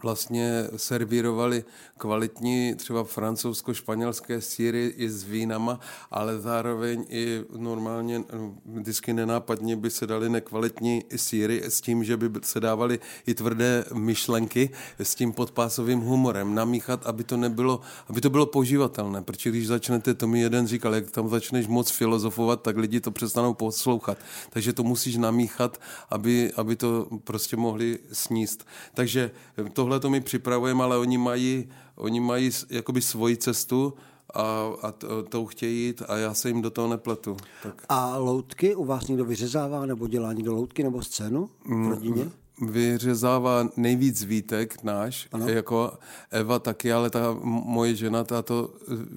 [0.04, 1.64] vlastně servírovali
[1.98, 5.80] kvalitní třeba francouzsko-španělské síry i s vínama,
[6.12, 8.24] ale zároveň i normálně
[8.66, 13.86] vždycky nenápadně by se dali nekvalitní síry s tím, že by se dávaly i tvrdé
[13.94, 14.70] myšlenky
[15.00, 16.56] s tím podpásovým humorem.
[16.56, 20.96] Namíchat, aby to nebylo, aby to bylo poživatelné, protože když začnete, to mi jeden říkal,
[20.96, 24.18] jak tam začneš moc filozofovat, tak lidi to přestanou poslouchat.
[24.50, 28.68] Takže to musíš namíchat, aby, aby to prostě mohli sníst.
[28.94, 29.32] Takže
[29.74, 33.94] to tohle to my připravujeme, ale oni mají, oni mají jakoby svoji cestu
[34.34, 37.38] a, a to, to chtějí jít a já se jim do toho nepletu.
[37.64, 37.86] Tak.
[37.90, 42.32] A loutky u vás někdo vyřezává nebo dělá někdo loutky nebo scénu v mm, rodině?
[42.62, 45.48] vyřezává nejvíc Vítek náš, ano.
[45.48, 45.94] jako
[46.32, 48.74] Eva taky, ale ta moje žena ta to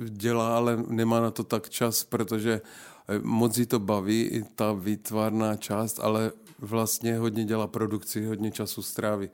[0.09, 2.61] dělá, ale nemá na to tak čas, protože
[3.09, 8.51] eh, moc jí to baví, i ta výtvarná část, ale vlastně hodně dělá produkci, hodně
[8.51, 9.29] času stráví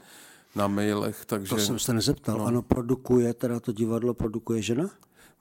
[0.58, 1.24] na mailech.
[1.26, 2.38] Takže, to jsem se nezeptal.
[2.38, 2.46] No.
[2.46, 4.90] Ano, produkuje, teda to divadlo produkuje žena?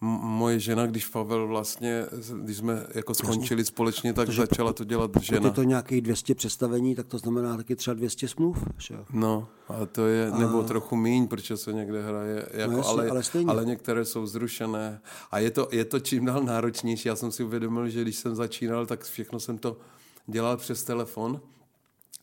[0.01, 2.05] Moje žena, když Pavel vlastně,
[2.41, 5.47] když jsme jako skončili společně, tak Protože začala to dělat žena.
[5.47, 8.95] je to nějakých 200 představení, tak to znamená taky třeba 200 smluv, že?
[9.13, 10.37] No, a to je, a...
[10.37, 14.25] nebo trochu míň, protože se někde hraje, jako, no jasně, ale, ale, ale některé jsou
[14.25, 15.01] zrušené.
[15.31, 17.07] A je to, je to čím dál náročnější.
[17.07, 19.77] Já jsem si uvědomil, že když jsem začínal, tak všechno jsem to
[20.27, 21.41] dělal přes telefon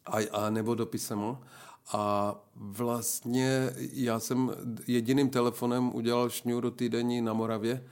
[0.07, 1.37] a, a nebo dopisem.
[1.93, 4.53] A vlastně já jsem
[4.87, 7.85] jediným telefonem udělal šňůru týdenní na Moravě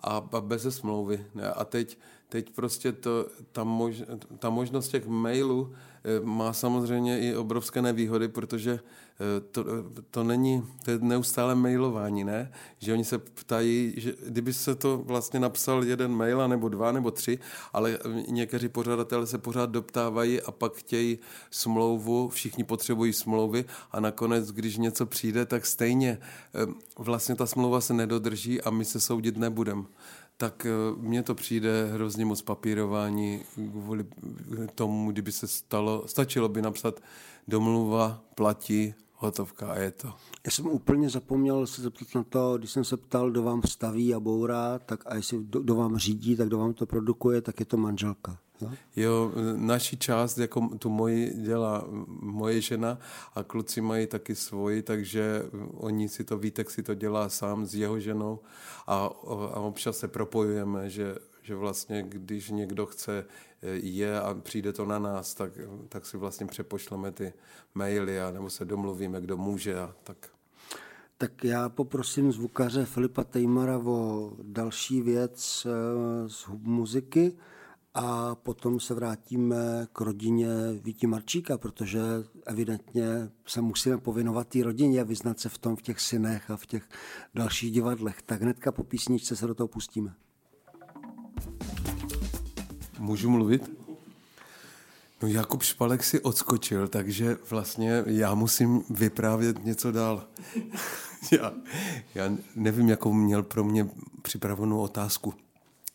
[0.00, 1.26] a bez smlouvy.
[1.54, 1.98] A teď,
[2.28, 4.02] teď prostě to, ta, mož,
[4.38, 5.72] ta možnost těch mailů
[6.04, 8.80] eh, má samozřejmě i obrovské nevýhody, protože
[9.50, 9.64] to,
[10.10, 12.52] to není, to je neustále mailování, ne?
[12.78, 17.10] Že oni se ptají, že kdyby se to vlastně napsal jeden mail, nebo dva, nebo
[17.10, 17.38] tři,
[17.72, 17.98] ale
[18.28, 21.18] někteří pořadatelé se pořád doptávají a pak chtějí
[21.50, 26.18] smlouvu, všichni potřebují smlouvy a nakonec, když něco přijde, tak stejně
[26.54, 26.66] eh,
[26.98, 29.84] vlastně ta smlouva se nedodrží a my se soudit nebudeme
[30.40, 34.06] tak eh, mně to přijde hrozně moc papírování kvůli
[34.74, 37.00] tomu, kdyby se stalo, stačilo by napsat
[37.48, 40.08] domluva, platí hotovka a je to.
[40.44, 44.14] Já jsem úplně zapomněl se zeptat na to, když jsem se ptal, kdo vám staví
[44.14, 47.66] a bourá, tak a jestli kdo vám řídí, tak kdo vám to produkuje, tak je
[47.66, 48.38] to manželka.
[48.60, 51.84] Jo, jo naši část, jako tu moji dělá
[52.20, 52.98] moje žena
[53.34, 55.42] a kluci mají taky svoji, takže
[55.74, 58.38] oni si to, Vítek si to dělá sám s jeho ženou
[58.86, 58.94] a,
[59.54, 61.14] a občas se propojujeme, že,
[61.50, 63.26] že vlastně když někdo chce
[63.72, 65.52] je a přijde to na nás, tak,
[65.88, 67.32] tak si vlastně přepošleme ty
[67.74, 70.30] maily a nebo se domluvíme, kdo může a tak.
[71.18, 77.36] Tak já poprosím zvukaře Filipa Tejmara o další věc eh, z muziky
[77.94, 80.48] a potom se vrátíme k rodině
[80.82, 82.00] Víti Marčíka, protože
[82.46, 86.56] evidentně se musíme povinovat té rodině a vyznat se v tom v těch synech a
[86.56, 86.88] v těch
[87.34, 88.22] dalších divadlech.
[88.22, 90.14] Tak hnedka po písničce se do toho pustíme.
[93.00, 93.70] Můžu mluvit?
[95.22, 100.26] No Jakub Špalek si odskočil, takže vlastně já musím vyprávět něco dál.
[101.32, 101.52] já,
[102.14, 103.88] já nevím, jakou měl pro mě
[104.22, 105.34] připravenou otázku.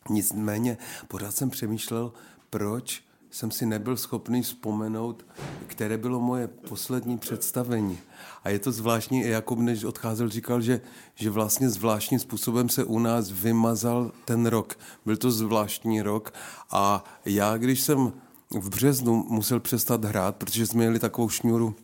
[0.10, 0.78] Nicméně
[1.08, 2.14] pořád jsem přemýšlel,
[2.50, 3.04] proč
[3.36, 5.26] jsem si nebyl schopný vzpomenout,
[5.68, 8.00] které bylo moje poslední představení.
[8.44, 10.82] A je to zvláštní, Jakub, než odcházel, říkal, že,
[11.16, 14.78] že vlastně zvláštním způsobem se u nás vymazal ten rok.
[15.06, 16.34] Byl to zvláštní rok
[16.72, 18.14] a já, když jsem
[18.60, 21.76] v březnu musel přestat hrát, protože jsme měli takovou šňůru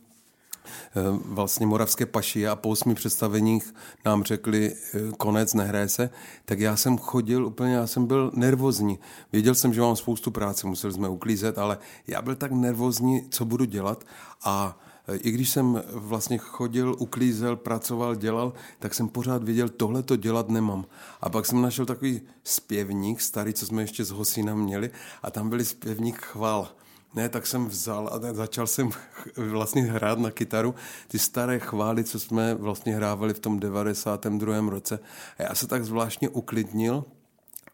[1.26, 3.74] vlastně Moravské paši a po osmi představeních
[4.06, 6.10] nám řekli eh, konec, nehraje se,
[6.46, 9.00] tak já jsem chodil úplně, já jsem byl nervózní.
[9.32, 13.46] Věděl jsem, že mám spoustu práce, museli jsme uklízet, ale já byl tak nervózní, co
[13.46, 14.04] budu dělat
[14.44, 20.04] a eh, i když jsem vlastně chodil, uklízel, pracoval, dělal, tak jsem pořád věděl, tohle
[20.04, 20.86] to dělat nemám.
[21.22, 24.90] A pak jsem našel takový zpěvník, starý, co jsme ještě z Hosína měli,
[25.24, 26.70] a tam byli zpěvník chval.
[27.14, 28.90] Ne, tak jsem vzal a začal jsem
[29.38, 30.76] vlastně hrát na kytaru
[31.08, 34.70] ty staré chvály, co jsme vlastně hrávali v tom 92.
[34.70, 35.00] roce.
[35.38, 37.06] A já se tak zvláštně uklidnil,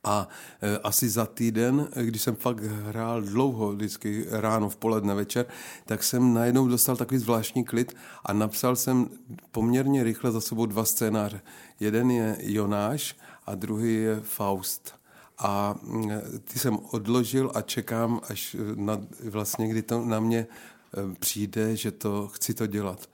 [0.03, 0.27] a
[0.61, 5.45] e, asi za týden, když jsem fakt hrál dlouho, vždycky ráno, v poledne, večer,
[5.85, 9.09] tak jsem najednou dostal takový zvláštní klid a napsal jsem
[9.51, 11.41] poměrně rychle za sebou dva scénáře.
[11.79, 13.15] Jeden je Jonáš
[13.45, 14.95] a druhý je Faust.
[15.37, 16.11] A mm,
[16.43, 21.91] ty jsem odložil a čekám, až na, vlastně, kdy to na mě e, přijde, že
[21.91, 23.09] to chci to dělat.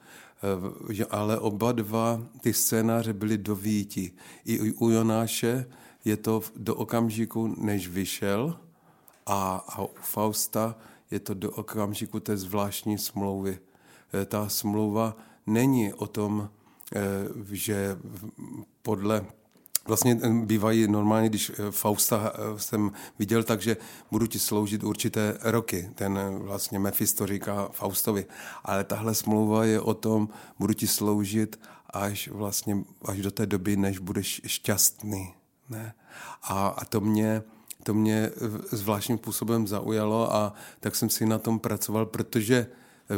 [1.00, 4.16] E, ale oba dva ty scénáře byly do výjití.
[4.44, 5.66] I u Jonáše
[6.04, 8.58] je to do okamžiku, než vyšel
[9.26, 10.76] a, a u Fausta
[11.10, 13.58] je to do okamžiku té zvláštní smlouvy.
[14.26, 15.16] Ta smlouva
[15.46, 16.50] není o tom,
[17.50, 17.98] že
[18.82, 19.26] podle
[19.86, 23.76] Vlastně eh, bývají normálně, když eh, Fausta eh, jsem viděl, takže
[24.10, 25.90] budu ti sloužit určité roky.
[25.94, 28.26] Ten vlastně Mephisto říká Faustovi.
[28.64, 30.28] Ale tahle smlouva je o tom,
[30.58, 31.60] budu ti sloužit
[31.90, 35.34] až vlastně až do té doby, než budeš šťastný.
[35.68, 35.94] Ne?
[36.42, 37.42] A, a to mě
[37.84, 38.30] to mě
[38.72, 42.66] zvláštním způsobem zaujalo a tak jsem si na tom pracoval, protože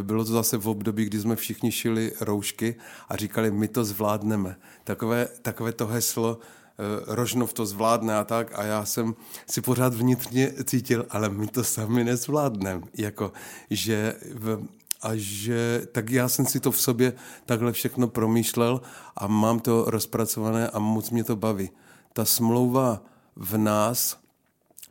[0.02, 2.74] bylo to zase v období, kdy jsme všichni šili roušky
[3.08, 4.56] a říkali, my to zvládneme.
[4.84, 9.14] Takové, takové to heslo, eh, Rožnov to zvládne a tak a já jsem
[9.46, 12.82] si pořád vnitřně cítil, ale my to sami nezvládneme.
[12.98, 13.32] Jako,
[13.70, 14.62] že v,
[15.02, 17.12] a že tak já jsem si to v sobě
[17.46, 18.80] takhle všechno promýšlel
[19.16, 21.70] a mám to rozpracované a moc mě to baví.
[22.12, 23.02] Ta smlouva
[23.36, 24.18] v nás,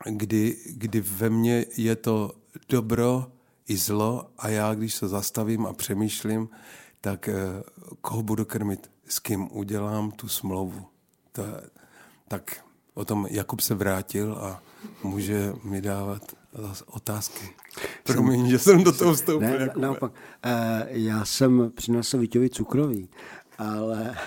[0.05, 2.31] kdy, kdy ve mně je to
[2.69, 3.34] dobro,
[3.68, 6.49] i zlo a já, když se zastavím a přemýšlím,
[7.01, 7.36] tak eh,
[8.01, 10.86] koho budu krmit, s kým udělám tu smlouvu.
[11.32, 11.43] To,
[12.28, 14.61] tak o tom Jakub se vrátil a
[15.03, 16.36] může mi dávat
[16.86, 17.49] otázky.
[18.03, 19.59] Promiň, že jsem do toho vstoupil.
[19.59, 20.51] Ne, naopak, uh,
[20.88, 23.09] já jsem přinesl Vítěvi cukrový,
[23.57, 24.18] ale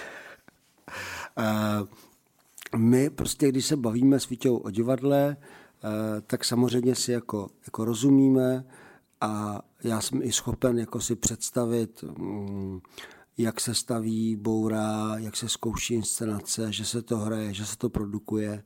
[1.38, 1.88] uh,
[2.76, 5.36] my prostě, když se bavíme s Vítěou o divadle,
[5.84, 5.90] uh,
[6.26, 8.64] tak samozřejmě si jako, jako rozumíme,
[9.20, 12.80] a já jsem i schopen jako si představit, mm,
[13.38, 17.90] jak se staví boura, jak se zkouší inscenace, že se to hraje, že se to
[17.90, 18.64] produkuje,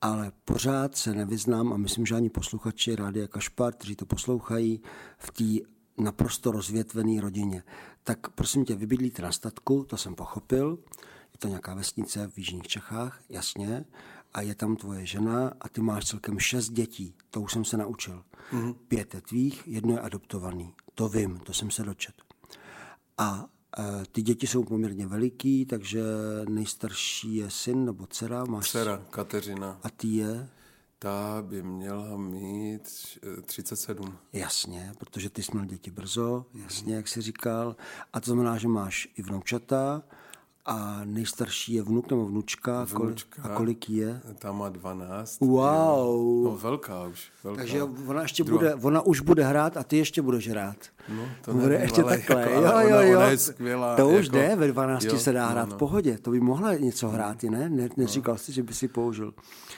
[0.00, 4.82] ale pořád se nevyznám a myslím, že ani posluchači Rádia Kašpar, kteří to poslouchají,
[5.18, 5.68] v té
[6.02, 7.62] naprosto rozvětvené rodině.
[8.04, 10.78] Tak prosím tě, vybydlíte na statku, to jsem pochopil,
[11.32, 13.84] je to nějaká vesnice v Jižních Čechách, jasně,
[14.36, 17.76] a je tam tvoje žena a ty máš celkem šest dětí, to už jsem se
[17.76, 18.24] naučil.
[18.52, 18.74] Mm-hmm.
[18.88, 20.74] Pět je tvých, jedno je adoptovaný.
[20.94, 22.14] To vím, to jsem se dočet.
[23.18, 23.44] A
[23.78, 26.02] e, ty děti jsou poměrně veliký, takže
[26.48, 28.44] nejstarší je syn nebo dcera.
[28.44, 28.70] Máš...
[28.70, 29.80] Dcera, Kateřina.
[29.82, 30.48] A ty je?
[30.98, 32.82] Ta by měla mít
[33.44, 34.18] 37.
[34.32, 37.76] Jasně, protože ty jsi měl děti brzo, jasně, jak jsi říkal.
[38.12, 40.02] A to znamená, že máš i vnoučata
[40.66, 42.84] a nejstarší je vnuk nebo vnučka?
[42.84, 44.20] vnučka a kolik je?
[44.38, 45.40] Ta má 12.
[45.40, 46.44] Wow.
[46.44, 47.30] No, velká už.
[47.44, 47.58] Velká.
[47.58, 48.58] Takže ona ještě Druhá.
[48.58, 50.76] bude, ona už bude hrát a ty ještě budeš hrát.
[51.08, 52.40] No, to bude nevím, ještě takhle.
[52.40, 53.18] Jako, jo, jo, jo.
[53.18, 53.96] Ona je skvělá.
[53.96, 55.76] To už jako, jde, ve 12 jo, se dá hrát no, no.
[55.76, 56.18] v pohodě.
[56.18, 57.68] To by mohla něco hrát, ne?
[57.68, 58.38] ne neříkal no.
[58.38, 59.34] jsi, že by si použil.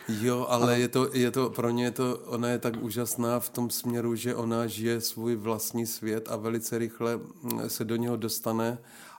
[0.09, 3.41] Jo, ale, ale je, to, je to, pro ně je to, ona je tak úžasná
[3.41, 7.21] v tom směru, že ona žije svůj vlastní svět a velice rychle
[7.67, 8.79] se do něho dostane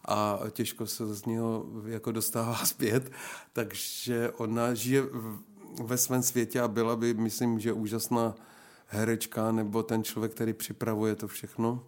[0.10, 3.12] a těžko se z něho jako dostává zpět,
[3.54, 5.04] takže ona žije
[5.84, 8.36] ve svém světě a byla by, myslím, že úžasná
[8.88, 11.84] herečka nebo ten člověk, který připravuje to všechno,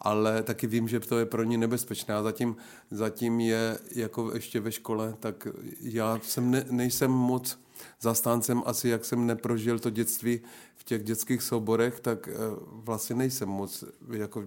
[0.00, 2.14] ale taky vím, že to je pro ní nebezpečné.
[2.14, 2.56] A zatím,
[2.90, 5.48] zatím je jako ještě ve škole, tak
[5.80, 7.58] já jsem ne, nejsem moc
[8.00, 8.62] zastáncem.
[8.66, 10.40] Asi, jak jsem neprožil to dětství
[10.76, 12.32] v těch dětských souborech, tak eh,
[12.66, 14.42] vlastně nejsem moc, jako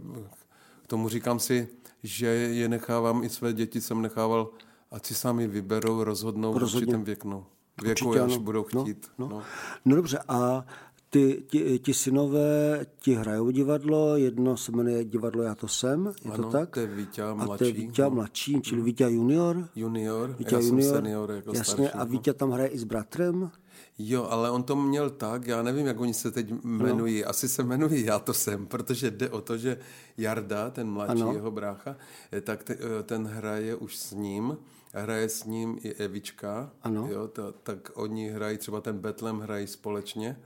[0.84, 1.68] k tomu říkám si,
[2.04, 4.50] že je nechávám, i své děti jsem nechával,
[4.92, 7.46] ať si sami vyberou, rozhodnou v určitém věku.
[7.84, 8.40] Věku, Určitě, až ano.
[8.40, 9.08] budou no, chtít.
[9.18, 9.36] No, no.
[9.38, 9.44] No.
[9.86, 10.66] no dobře, a
[11.10, 16.32] ty, ti, ti synové ti hrajou divadlo, jedno se jmenuje divadlo Já to jsem, je
[16.32, 16.70] ano, to tak?
[16.70, 17.54] to je Vítě mladší.
[17.54, 18.10] A to je Vítě no.
[18.10, 19.70] mladší, čili Vítě junior?
[19.76, 20.84] Junior, Vítě já junior.
[20.84, 22.06] jsem senior jako Jasně, starší, a no.
[22.06, 23.52] Vítě tam hraje i s bratrem?
[24.00, 27.22] Jo, ale on to měl tak, já nevím, jak oni se teď jmenují.
[27.22, 27.30] No.
[27.30, 29.78] Asi se jmenují Já to jsem, protože jde o to, že
[30.18, 31.34] Jarda, ten mladší ano.
[31.34, 31.96] jeho brácha,
[32.32, 34.58] eh, tak te, eh, ten hraje už s ním.
[34.94, 36.72] Hraje s ním i Evička.
[36.84, 37.08] Ano.
[37.12, 40.40] Jo, to, tak oni hrají, třeba ten Betlem hrají společně.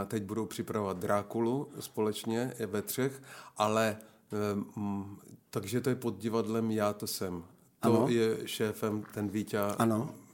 [0.00, 3.22] A teď budou připravovat Drákulu společně ve třech,
[3.56, 3.96] ale
[5.50, 7.44] takže to je pod divadlem Já to jsem.
[7.80, 8.08] To ano.
[8.08, 9.58] je šéfem ten Vítě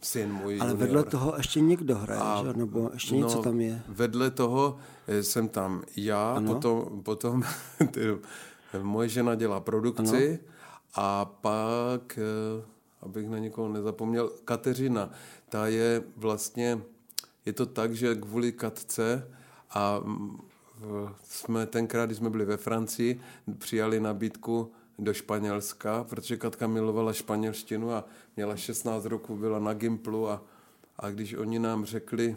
[0.00, 0.60] syn můj.
[0.60, 0.86] Ale junior.
[0.86, 2.58] vedle toho ještě někdo hraje, a, že?
[2.58, 3.82] nebo ještě no, něco tam je?
[3.88, 4.76] Vedle toho
[5.06, 6.54] eh, jsem tam já, ano?
[6.54, 7.42] potom, potom
[7.90, 8.00] ty,
[8.82, 10.38] moje žena dělá produkci ano?
[10.94, 12.64] a pak, eh,
[13.02, 15.10] abych na někoho nezapomněl, Kateřina,
[15.48, 16.80] ta je vlastně,
[17.46, 19.30] je to tak, že kvůli Katce
[19.70, 20.38] a mm,
[21.22, 23.20] jsme tenkrát, když jsme byli ve Francii,
[23.58, 28.04] přijali nabídku do Španělska, protože Katka milovala španělštinu a
[28.36, 30.44] měla 16 roků, byla na Gimplu a,
[30.96, 32.36] a když oni nám řekli,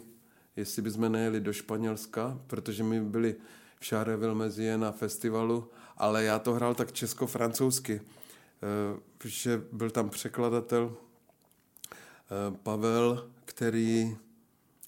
[0.56, 3.36] jestli bychom nejeli do Španělska, protože my byli
[3.80, 10.10] v Charleville mezi na festivalu, ale já to hrál tak česko-francouzsky, eh, že byl tam
[10.10, 14.18] překladatel eh, Pavel, který,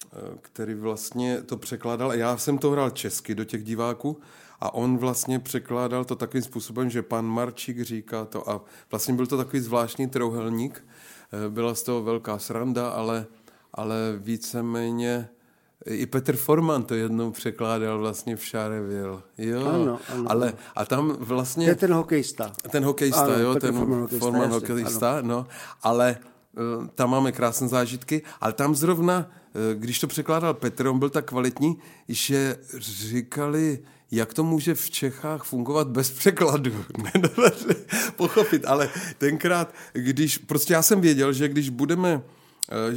[0.04, 2.14] eh, který vlastně to překládal.
[2.14, 4.20] Já jsem to hrál česky do těch diváků
[4.60, 9.26] a on vlastně překládal to takovým způsobem, že pan Marčík říká to a vlastně byl
[9.26, 10.84] to takový zvláštní trouhelník.
[11.32, 13.26] Eh, byla z toho velká sranda, ale,
[13.72, 15.28] ale víceméně
[15.86, 19.22] i Petr Forman to jednou překládal vlastně v Chareville.
[19.38, 21.66] Jo, ano, ano, ale a tam vlastně...
[21.66, 22.52] To je ten hokejista.
[22.70, 25.46] Ten hokejista, ano, jo, Petr ten Forman hokejista, Forman hokejista no,
[25.82, 26.18] ale
[26.78, 31.10] uh, tam máme krásné zážitky, ale tam zrovna, uh, když to překládal Petr, on byl
[31.10, 31.78] tak kvalitní,
[32.08, 33.78] že říkali,
[34.10, 36.84] jak to může v Čechách fungovat bez překladu.
[38.16, 42.22] Pochopit, ale tenkrát, když, prostě já jsem věděl, že když budeme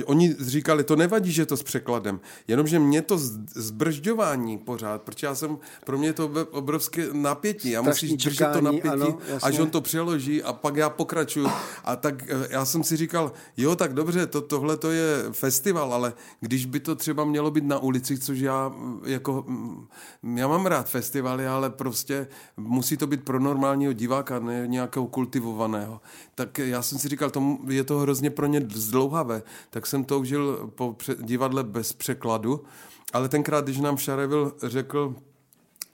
[0.05, 3.17] oni říkali, to nevadí, že to s překladem, jenomže mě to
[3.55, 7.69] zbržďování pořád, protože já jsem, pro mě je to obrovské napětí.
[7.69, 11.47] Já musím držet to napětí, ano, až on to přeloží a pak já pokračuju.
[11.83, 15.93] A tak uh, já jsem si říkal, jo, tak dobře, to, tohle to je festival,
[15.93, 20.47] ale když by to třeba mělo být na ulici, což já mm, jako, mm, já
[20.47, 26.01] mám rád festivaly, ale prostě musí to být pro normálního diváka, ne nějakého kultivovaného.
[26.35, 30.71] Tak já jsem si říkal, to, je to hrozně pro ně zdlouhavé tak jsem toužil
[30.75, 32.63] po divadle bez překladu,
[33.13, 35.15] ale tenkrát, když nám Šarevil řekl,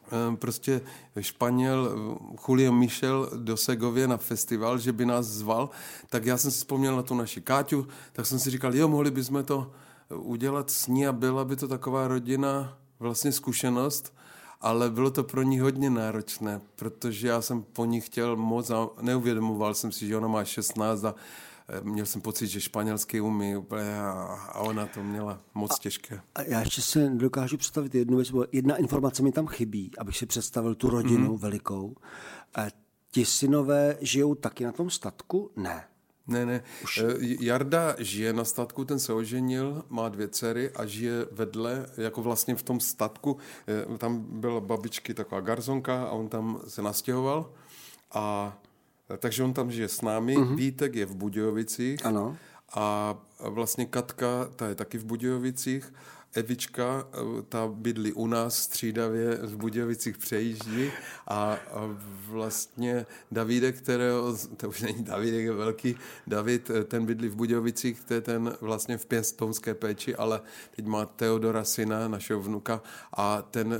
[0.07, 0.81] eh, prostě
[1.19, 5.69] Španěl eh, Julio Michel do Segově na festival, že by nás zval,
[6.09, 9.11] tak já jsem si vzpomněl na tu naši Káťu, tak jsem si říkal, jo, mohli
[9.11, 9.71] bychom to
[10.15, 14.13] udělat s ní a byla by to taková rodina, vlastně zkušenost,
[14.61, 18.89] ale bylo to pro ní hodně náročné, protože já jsem po ní chtěl moc a
[19.01, 23.57] neuvědomoval jsem si, že ona má 16 a Eh, měl jsem pocit, že španělský umí
[23.57, 26.21] úplně a ona to měla moc a, těžké.
[26.35, 30.25] A já ještě si dokážu představit jednu věc, jedna informace mi tam chybí, abych si
[30.25, 31.39] představil tu rodinu mm-hmm.
[31.39, 31.95] velikou.
[32.55, 32.65] A
[33.11, 35.51] ti synové žijou taky na tom statku?
[35.55, 35.83] Ne.
[36.27, 36.63] Ne, ne.
[36.83, 36.97] Už.
[36.97, 42.21] Eh, Jarda žije na statku, ten se oženil, má dvě dcery a žije vedle, jako
[42.21, 43.37] vlastně v tom statku.
[43.67, 47.51] Eh, tam byla babičky taková garzonka a on tam se nastěhoval
[48.11, 48.57] a
[49.17, 50.55] takže on tam žije s námi, uh-huh.
[50.55, 52.37] Vítek je v Budějovicích ano.
[52.73, 55.93] a vlastně Katka, ta je taky v Budějovicích
[56.33, 57.07] Evička,
[57.49, 60.91] ta bydlí u nás střídavě v Budějovicích přejíždí
[61.27, 61.57] a,
[62.27, 65.95] vlastně Davidek, kterého, to už není Davidek, je velký
[66.27, 70.41] David, ten bydlí v Budějovicích, to je ten vlastně v pěstonské péči, ale
[70.75, 72.81] teď má Teodora syna, našeho vnuka
[73.13, 73.79] a ten eh,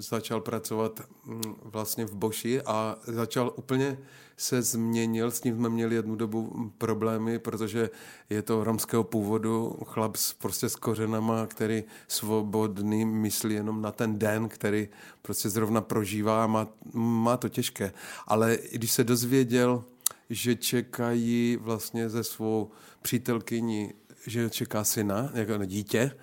[0.00, 3.98] začal pracovat mm, vlastně v Boši a začal úplně
[4.36, 7.90] se změnil, s ním jsme měli jednu dobu problémy, protože
[8.30, 14.18] je to romského původu, chlap s, prostě s kořenama, který svobodný myslí jenom na ten
[14.18, 14.88] den, který
[15.22, 17.92] prostě zrovna prožívá a má, má to těžké.
[18.26, 19.84] Ale když se dozvěděl,
[20.30, 22.70] že čekají vlastně ze svou
[23.02, 23.94] přítelkyní,
[24.26, 26.16] že čeká syna, jako dítě,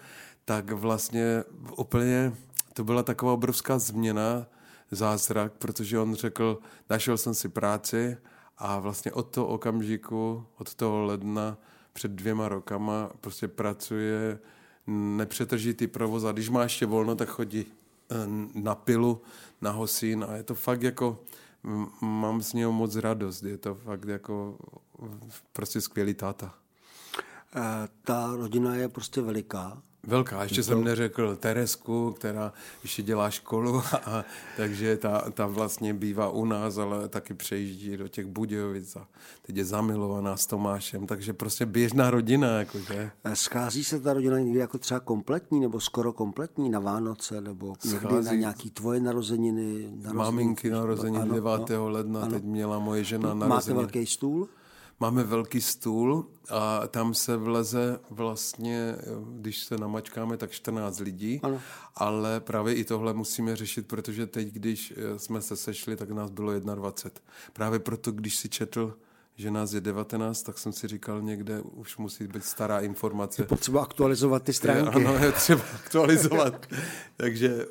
[0.45, 1.43] tak vlastně
[1.77, 2.33] úplně
[2.73, 4.47] to byla taková obrovská změna,
[4.91, 6.59] zázrak, protože on řekl,
[6.89, 8.17] našel jsem si práci
[8.57, 11.57] a vlastně od toho okamžiku, od toho ledna
[11.93, 14.39] před dvěma rokama prostě pracuje
[14.89, 18.15] nepřetržitý provoz a když má ještě volno, tak chodí eh,
[18.53, 19.21] na pilu,
[19.61, 21.19] na hosín a je to fakt jako,
[22.01, 24.57] mám z něho moc radost, je to fakt jako
[25.53, 26.55] prostě skvělý táta.
[27.55, 30.63] Eh, ta rodina je prostě veliká Velká, ještě to...
[30.63, 34.25] jsem neřekl Teresku, která ještě dělá školu, a,
[34.57, 39.07] takže ta, ta vlastně bývá u nás, ale taky přejíždí do těch Budějovic a
[39.41, 42.47] teď je zamilovaná s Tomášem, takže prostě běžná rodina.
[42.47, 43.11] Jakože.
[43.33, 48.07] Schází se ta rodina někdy jako třeba kompletní nebo skoro kompletní na Vánoce nebo někdy
[48.07, 48.25] Schází...
[48.25, 49.89] na nějaký tvoje narozeniny?
[49.91, 51.71] narozeniny Maminky narozeniny 9.
[51.71, 52.31] Ano, ledna, ano.
[52.31, 53.49] teď měla moje žena narozeniny.
[53.49, 54.49] Máte velký stůl?
[54.99, 58.95] Máme velký stůl a tam se vleze vlastně,
[59.39, 61.61] když se namačkáme, tak 14 lidí, ano.
[61.95, 66.59] ale právě i tohle musíme řešit, protože teď, když jsme se sešli, tak nás bylo
[66.59, 67.21] 21.
[67.53, 68.97] Právě proto, když si četl,
[69.39, 73.41] že nás je 19, tak jsem si říkal někde, už musí být stará informace.
[73.41, 74.99] Je potřeba aktualizovat ty stránky.
[74.99, 76.65] Je, ano, je třeba aktualizovat.
[77.17, 77.65] Takže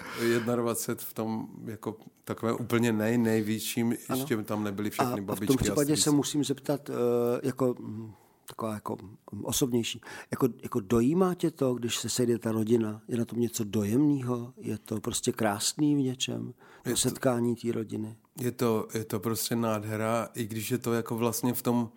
[0.56, 5.44] 21 v tom jako takové úplně nej, největším, ještě tam nebyly všechny a, babičky.
[5.44, 6.96] A v tom případě se musím zeptat, uh,
[7.42, 8.12] jako hm,
[8.49, 8.96] taková jako
[9.42, 10.01] osobnější.
[10.30, 13.03] Jako, jako dojímá tě to, když se sejde ta rodina?
[13.09, 14.53] Je na tom něco dojemného?
[14.57, 16.55] Je to prostě krásný v něčem?
[16.84, 18.16] To setkání té rodiny?
[18.40, 21.90] Je to, je to prostě nádhera, i když je to jako vlastně v tom,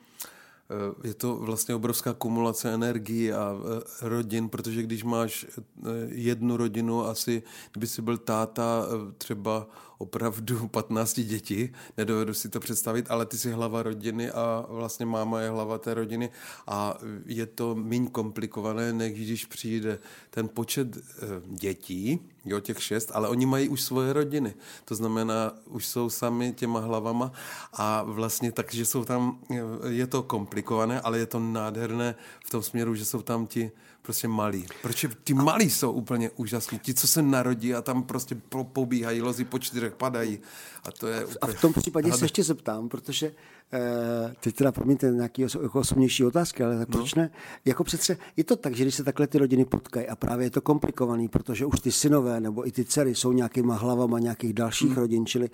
[0.69, 5.61] eh, je to vlastně obrovská kumulace energií a eh, rodin, protože když máš eh,
[6.07, 8.87] jednu rodinu, asi kdyby si byl táta
[9.17, 9.67] třeba
[10.01, 15.41] opravdu 15 dětí, nedovedu si to představit, ale ty jsi hlava rodiny a vlastně máma
[15.41, 16.29] je hlava té rodiny
[16.67, 19.99] a je to méně komplikované, než když přijde
[20.29, 21.01] ten počet eh,
[21.47, 24.53] dětí, jo, těch šest, ale oni mají už svoje rodiny.
[24.85, 27.31] To znamená, už jsou sami těma hlavama
[27.73, 29.55] a vlastně takže jsou tam, eh,
[29.87, 33.71] je to komplikované, ale je to nádherné v tom směru, že jsou tam ti
[34.01, 34.65] prostě malí.
[34.81, 36.79] Proč ty malí jsou úplně úžasní.
[36.79, 38.35] Ti, co se narodí a tam prostě
[38.73, 40.39] pobíhají, lozy po čtyřech, padají.
[40.83, 41.37] A to je úplně...
[41.41, 43.31] A v tom případě se ještě zeptám, protože
[43.73, 46.97] eh, teď teda promiňte nějaký jako osobnější otázky, ale tak no.
[46.97, 47.31] proč ne?
[47.65, 50.51] Jako přece je to tak, že když se takhle ty rodiny potkají a právě je
[50.51, 54.89] to komplikovaný, protože už ty synové nebo i ty dcery jsou nějakýma hlavama nějakých dalších
[54.89, 54.97] hmm.
[54.97, 55.49] rodin, čili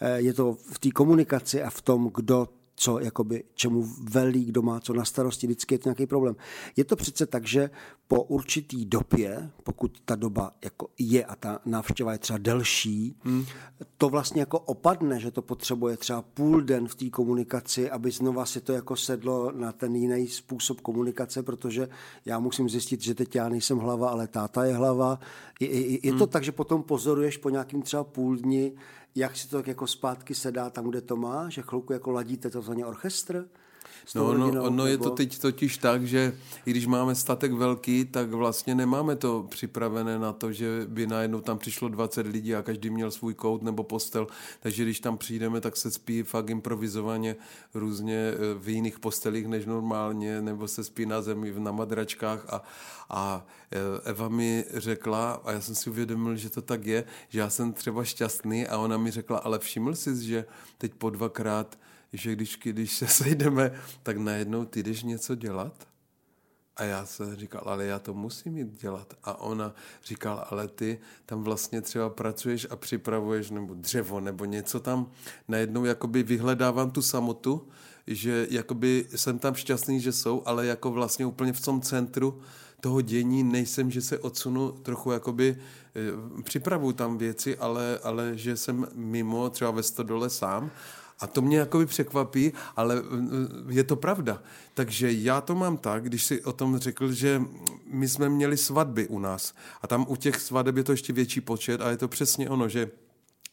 [0.00, 2.48] eh, je to v té komunikaci a v tom, kdo
[2.82, 6.36] co jakoby, čemu velí, kdo má co na starosti, vždycky je to nějaký problém.
[6.76, 7.70] Je to přece tak, že
[8.08, 13.44] po určitý době, pokud ta doba jako je a ta návštěva je třeba delší, hmm.
[13.96, 18.46] to vlastně jako opadne, že to potřebuje třeba půl den v té komunikaci, aby znova
[18.46, 21.88] si to jako sedlo na ten jiný způsob komunikace, protože
[22.24, 25.18] já musím zjistit, že teď já nejsem hlava, ale táta je hlava.
[25.60, 26.28] Je, je, je to hmm.
[26.28, 28.72] tak, že potom pozoruješ po nějakým třeba půl dni,
[29.14, 32.50] jak si to tak jako zpátky sedá tam, kde to má, že chvilku jako ladíte
[32.50, 33.48] to za ně orchestr?
[34.14, 36.32] No, no, no je to teď totiž tak, že
[36.66, 41.40] i když máme statek velký, tak vlastně nemáme to připravené na to, že by najednou
[41.40, 44.26] tam přišlo 20 lidí a každý měl svůj kout nebo postel,
[44.60, 47.36] takže když tam přijdeme, tak se spí fakt improvizovaně
[47.74, 52.46] různě eh, v jiných postelích než normálně, nebo se spí na zemi na madračkách.
[52.52, 52.62] A,
[53.10, 57.38] a eh, Eva mi řekla, a já jsem si uvědomil, že to tak je, že
[57.38, 60.44] já jsem třeba šťastný a ona mi řekla, ale všiml jsi, že
[60.78, 61.78] teď po dvakrát
[62.12, 65.92] že když, když se sejdeme, tak najednou ty jdeš něco dělat?
[66.76, 69.14] A já jsem říkal, ale já to musím jít dělat.
[69.24, 74.80] A ona říkala, ale ty tam vlastně třeba pracuješ a připravuješ nebo dřevo nebo něco
[74.80, 75.10] tam.
[75.48, 77.68] Najednou jakoby vyhledávám tu samotu,
[78.06, 82.40] že jakoby jsem tam šťastný, že jsou, ale jako vlastně úplně v tom centru
[82.80, 85.58] toho dění nejsem, že se odsunu trochu jakoby,
[86.36, 90.70] e, připravuju tam věci, ale, ale že jsem mimo, třeba ve stodole sám
[91.22, 93.08] a to mě jakoby překvapí, ale uh,
[93.68, 94.42] je to pravda.
[94.74, 97.42] Takže já to mám tak, když si o tom řekl, že
[97.86, 101.40] my jsme měli svatby u nás a tam u těch svadeb je to ještě větší
[101.40, 102.90] počet a je to přesně ono, že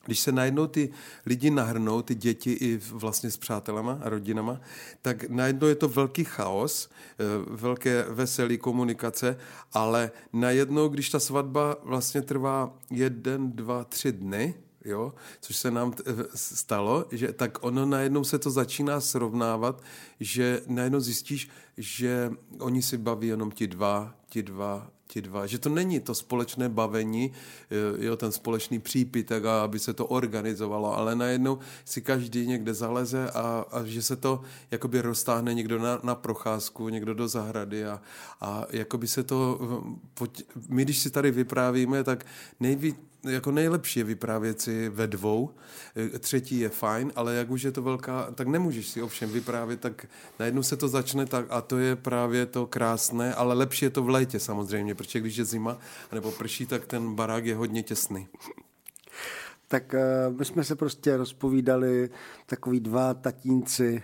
[0.06, 0.90] když se najednou ty
[1.26, 4.62] lidi nahrnou, ty děti i vlastně s přátelama a rodinama,
[5.02, 9.38] tak najednou je to velký chaos, eh, velké veselý komunikace,
[9.74, 14.54] ale najednou, když ta svatba vlastně trvá jeden, dva, tři dny,
[14.86, 15.94] jo, což se nám
[16.36, 19.84] stalo, že tak ono najednou se to začíná srovnávat,
[20.20, 25.60] že najednou zjistíš, že oni si baví jenom ti dva, ti dva, ti dva, že
[25.60, 31.16] to není to společné bavení, eh, jo, ten společný přípitek, aby se to organizovalo, ale
[31.16, 36.16] najednou si každý někde zaleze a, a že se to jakoby roztáhne někdo na, na
[36.16, 38.02] procházku, někdo do zahrady a,
[38.42, 39.60] a jakoby se to,
[40.22, 42.26] eh, my když si tady vyprávíme, tak
[42.60, 45.50] nejvíc, jako nejlepší je vyprávět si ve dvou,
[46.16, 49.80] e, třetí je fajn, ale jak už je to velká, tak nemůžeš si ovšem vyprávět,
[49.80, 50.06] tak
[50.40, 54.04] najednou se to začne tak a to je právě to krásné, ale lepší je to
[54.04, 55.78] v létě samozřejmě, protože když je zima
[56.12, 58.28] nebo prší, tak ten barák je hodně těsný
[59.72, 62.10] tak uh, my jsme se prostě rozpovídali,
[62.46, 64.04] takový dva tatínci,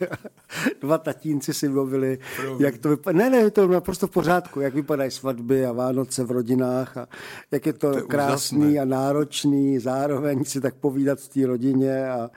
[0.80, 2.18] dva tatínci si mluvili,
[2.58, 3.18] jak to vypadá.
[3.18, 7.08] Ne, ne, to je naprosto v pořádku, jak vypadají svatby a Vánoce v rodinách a
[7.50, 8.80] jak je to, to je krásný úžasné.
[8.80, 12.30] a náročný, zároveň si tak povídat v té rodině a,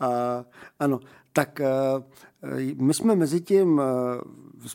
[0.00, 0.44] a
[0.80, 1.00] ano,
[1.32, 2.02] tak uh,
[2.80, 3.84] my jsme mezi tím uh,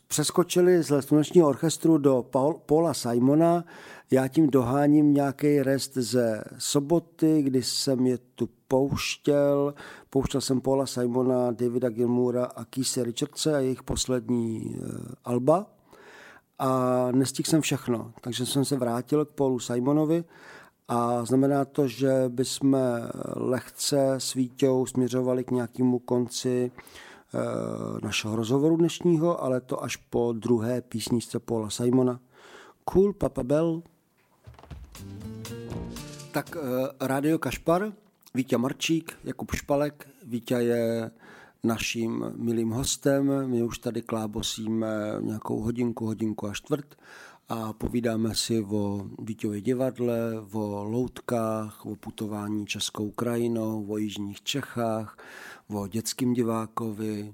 [0.08, 3.64] přeskočili z slunečního orchestru do Paul, Paula Simona,
[4.11, 9.73] já tím doháním nějaký rest ze soboty, kdy jsem je tu pouštěl.
[10.10, 14.86] Pouštěl jsem Paula Simona, Davida Gilmoura a Keise Richardse a jejich poslední uh,
[15.26, 15.65] alba.
[16.60, 20.23] A nestihl jsem všechno, takže jsem se vrátil k Paulu Simonovi
[20.88, 22.77] a znamená to, že bychom
[23.36, 26.72] lehce s Vítěou směřovali k nějakému konci
[28.03, 32.19] našeho rozhovoru dnešního, ale to až po druhé písničce Paula Simona.
[32.86, 33.81] Cool Papa Bell.
[36.31, 36.57] Tak
[37.01, 37.93] Radio Kašpar,
[38.34, 40.07] Vítě Marčík, Jakub Špalek.
[40.26, 41.11] Vítě je
[41.63, 43.49] naším milým hostem.
[43.49, 44.88] My už tady klábosíme
[45.21, 46.95] nějakou hodinku, hodinku a čtvrt
[47.49, 50.19] a povídáme si o Vítěvě divadle,
[50.51, 55.17] o loutkách, o putování Českou krajinou, o jižních Čechách,
[55.67, 57.34] o dětském divákovi,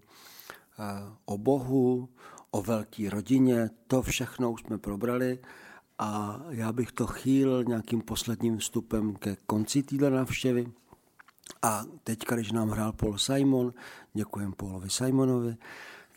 [1.26, 2.10] o Bohu,
[2.52, 3.70] o velké rodině.
[3.88, 5.40] To všechno už jsme probrali
[6.00, 10.68] a já bych to chýl nějakým posledním vstupem ke konci téhle návštěvy.
[11.62, 13.74] A teďka, když nám hrál Paul Simon,
[14.14, 15.58] děkujeme Paulovi Simonovi,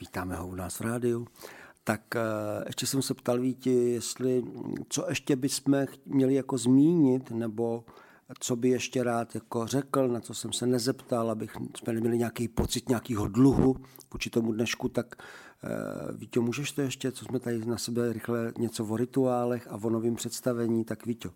[0.00, 1.26] vítáme ho u nás v rádiu,
[1.84, 2.20] tak eh,
[2.66, 4.44] ještě jsem se ptal Víti, jestli,
[4.88, 7.84] co ještě bychom měli jako zmínit, nebo
[8.40, 12.48] co by ještě rád jako řekl, na co jsem se nezeptal, abych jsme neměli nějaký
[12.48, 13.76] pocit nějakého dluhu
[14.12, 15.22] vůči tomu dnešku, tak
[15.62, 19.74] uh, Vítě, můžeš to ještě, co jsme tady na sebe rychle něco o rituálech a
[19.82, 21.30] o novém představení, tak Vítě,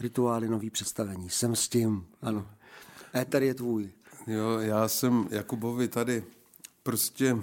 [0.00, 2.46] rituály, nový představení, jsem s tím, ano.
[3.14, 3.90] Éter je tvůj.
[4.26, 6.24] Jo, já jsem Jakubovi tady
[6.82, 7.36] prostě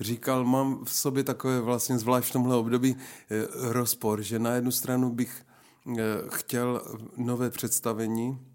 [0.00, 4.70] říkal, mám v sobě takové vlastně zvlášť v tomhle období eh, rozpor, že na jednu
[4.70, 5.42] stranu bych
[5.88, 6.82] eh, chtěl
[7.16, 8.49] nové představení, eh,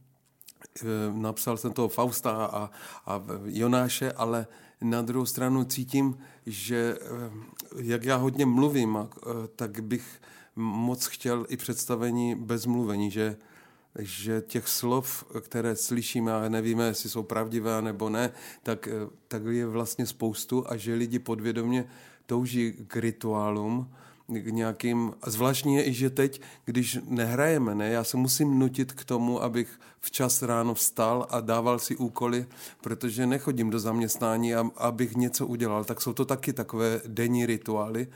[1.13, 2.69] napsal jsem toho Fausta a,
[3.05, 4.47] a Jonáše, ale
[4.81, 6.97] na druhou stranu cítím, že
[7.77, 8.97] jak já hodně mluvím,
[9.55, 10.21] tak bych
[10.55, 13.37] moc chtěl i představení bez mluvení, že
[13.99, 18.31] že těch slov, které slyšíme a nevíme, jestli jsou pravdivé nebo ne,
[18.63, 18.91] tak, eh,
[19.27, 21.87] tak je vlastně spoustu a že lidi podvědomě
[22.25, 23.91] touží k rituálům,
[24.27, 28.93] k nějakým, a zvláštní je i, že teď, když nehrajeme, ne, já se musím nutit
[28.93, 32.45] k tomu, abych včas ráno vstal a dával si úkoly,
[32.81, 38.07] protože nechodím do zaměstnání, a, abych něco udělal, tak jsou to taky takové denní rituály,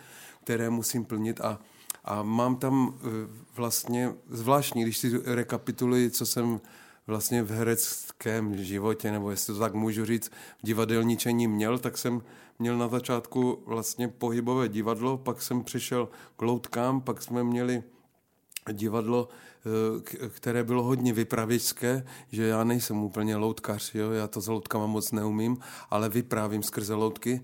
[0.43, 1.59] které musím plnit a
[2.05, 3.07] a mám tam eh,
[3.55, 6.61] vlastně zvláštní, když si rekapituluji, co jsem
[7.07, 12.21] vlastně v hereckém životě, nebo jestli to tak můžu říct, v divadelničení měl, tak jsem
[12.59, 17.83] měl na začátku vlastně pohybové divadlo, pak jsem přišel k loutkám, pak jsme měli
[18.71, 19.29] divadlo,
[20.05, 24.11] eh, které bylo hodně vypravěčské, že já nejsem úplně loutkař, jo?
[24.11, 25.57] já to s loutkama moc neumím,
[25.89, 27.41] ale vyprávím skrze loutky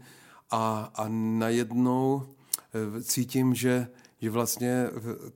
[0.52, 3.88] a, a najednou eh, cítím, že
[4.22, 4.90] že vlastně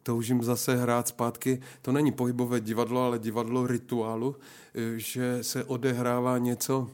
[0.03, 4.35] toužím zase hrát zpátky, to není pohybové divadlo, ale divadlo rituálu,
[4.95, 6.89] že se odehrává něco,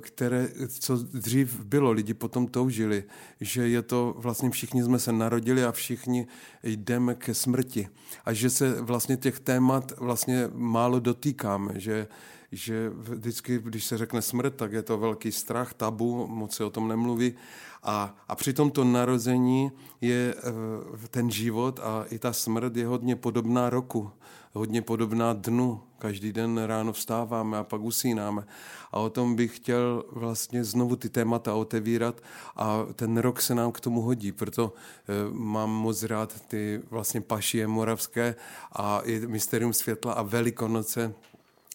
[0.00, 3.04] které, co dřív bylo, lidi potom toužili,
[3.40, 6.26] že je to, vlastně všichni jsme se narodili a všichni
[6.62, 7.88] jdeme ke smrti.
[8.24, 12.08] A že se vlastně těch témat vlastně málo dotýkáme, že
[12.54, 16.70] že vždycky, když se řekne smrt, tak je to velký strach, tabu, moc se o
[16.70, 17.34] tom nemluví.
[17.82, 23.16] A, a při tomto narození je eh, ten život a i ta smrt je hodně
[23.16, 24.10] podobná roku,
[24.54, 25.80] hodně podobná dnu.
[25.98, 28.46] Každý den ráno vstáváme a pak usínáme.
[28.92, 32.20] A o tom bych chtěl vlastně znovu ty témata otevírat
[32.56, 34.32] a ten rok se nám k tomu hodí.
[34.32, 38.34] Proto eh, mám moc rád ty vlastně pašie moravské
[38.72, 41.14] a i Mysterium světla a Velikonoce,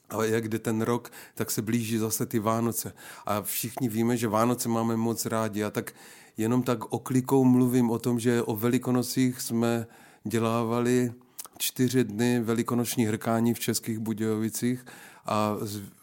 [0.10, 2.94] ale jak jde ten rok, tak se blíží zase ty Vánoce.
[3.26, 5.64] A všichni víme, že Vánoce máme moc rádi.
[5.64, 5.94] A tak
[6.38, 9.88] jenom tak oklikou mluvím o tom, že o Velikonocích jsme
[10.24, 11.14] dělávali
[11.62, 14.86] čtyři dny velikonoční hrkání v Českých Budějovicích
[15.26, 15.58] a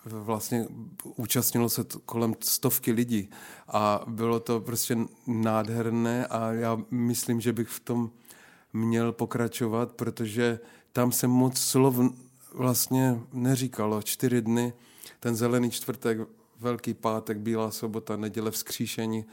[0.04, 0.66] vlastně
[1.04, 3.30] účastnilo se kolem stovky lidí
[3.68, 8.10] a bylo to prostě nádherné a já myslím, že bych v tom
[8.72, 10.60] měl pokračovat, protože
[10.92, 11.96] tam se moc slov
[12.54, 14.02] vlastně neříkalo.
[14.02, 14.72] Čtyři dny,
[15.20, 16.18] ten zelený čtvrtek,
[16.60, 19.24] velký pátek, bílá sobota, neděle vzkříšení,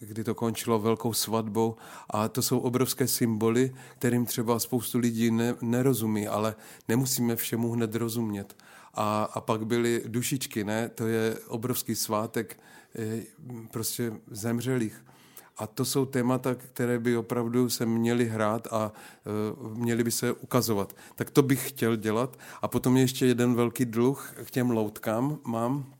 [0.00, 1.76] kdy to končilo velkou svatbou.
[2.10, 6.54] A to jsou obrovské symboly, kterým třeba spoustu lidí ne, nerozumí, ale
[6.88, 8.56] nemusíme všemu hned rozumět.
[8.94, 10.88] A, a pak byly dušičky, ne?
[10.88, 12.60] To je obrovský svátek
[12.98, 13.22] eh,
[13.70, 15.04] prostě zemřelých.
[15.60, 18.92] A to jsou témata, které by opravdu se měly hrát a
[19.60, 20.96] uh, měly by se ukazovat.
[21.14, 22.38] Tak to bych chtěl dělat.
[22.62, 25.94] A potom ještě jeden velký dluh k těm loutkám mám.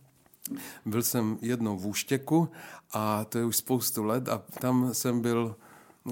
[0.86, 2.48] Byl jsem jednou v Úštěku
[2.92, 5.56] a to je už spoustu let a tam jsem byl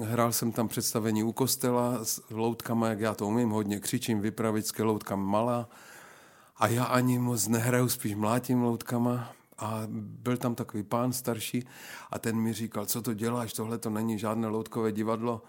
[0.03, 4.83] Hrál jsem tam představení u kostela s loutkama, jak já to umím, hodně křičím, vypravičské
[4.83, 5.69] loutka malá.
[6.57, 9.31] A já ani moc nehraju, spíš mlátím loutkama.
[9.57, 11.67] A byl tam takový pán starší
[12.11, 15.41] a ten mi říkal, co to děláš, tohle to není žádné loutkové divadlo.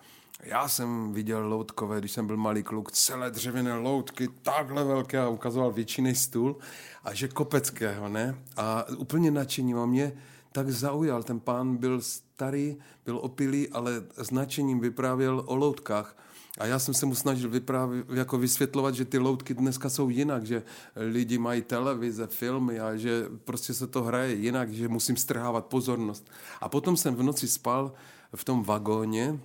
[0.43, 5.29] Já jsem viděl loutkové, když jsem byl malý kluk, celé dřevěné loutky, takhle velké a
[5.29, 6.57] ukazoval většiný stůl
[7.05, 8.39] a že kopeckého, ne?
[8.57, 10.13] A úplně nadšení a mě
[10.53, 11.23] tak zaujal.
[11.23, 16.17] Ten pán byl starý, byl opilý, ale značením vyprávěl o loutkách.
[16.59, 20.47] A já jsem se mu snažil vyprávět, jako vysvětlovat, že ty loutky dneska jsou jinak,
[20.47, 20.63] že
[20.97, 26.31] lidi mají televize, filmy a že prostě se to hraje jinak, že musím strhávat pozornost.
[26.61, 27.93] A potom jsem v noci spal
[28.35, 29.41] v tom vagóně,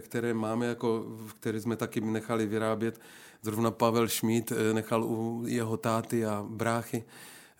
[0.00, 1.06] které máme, jako,
[1.40, 3.00] které jsme taky nechali vyrábět.
[3.42, 7.04] Zrovna Pavel Šmíd eh, nechal u jeho táty a bráchy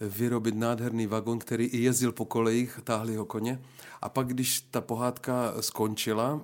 [0.01, 3.61] vyrobit nádherný vagon, který i jezdil po kolejích, táhli ho koně.
[4.02, 6.40] A pak, když ta pohádka skončila,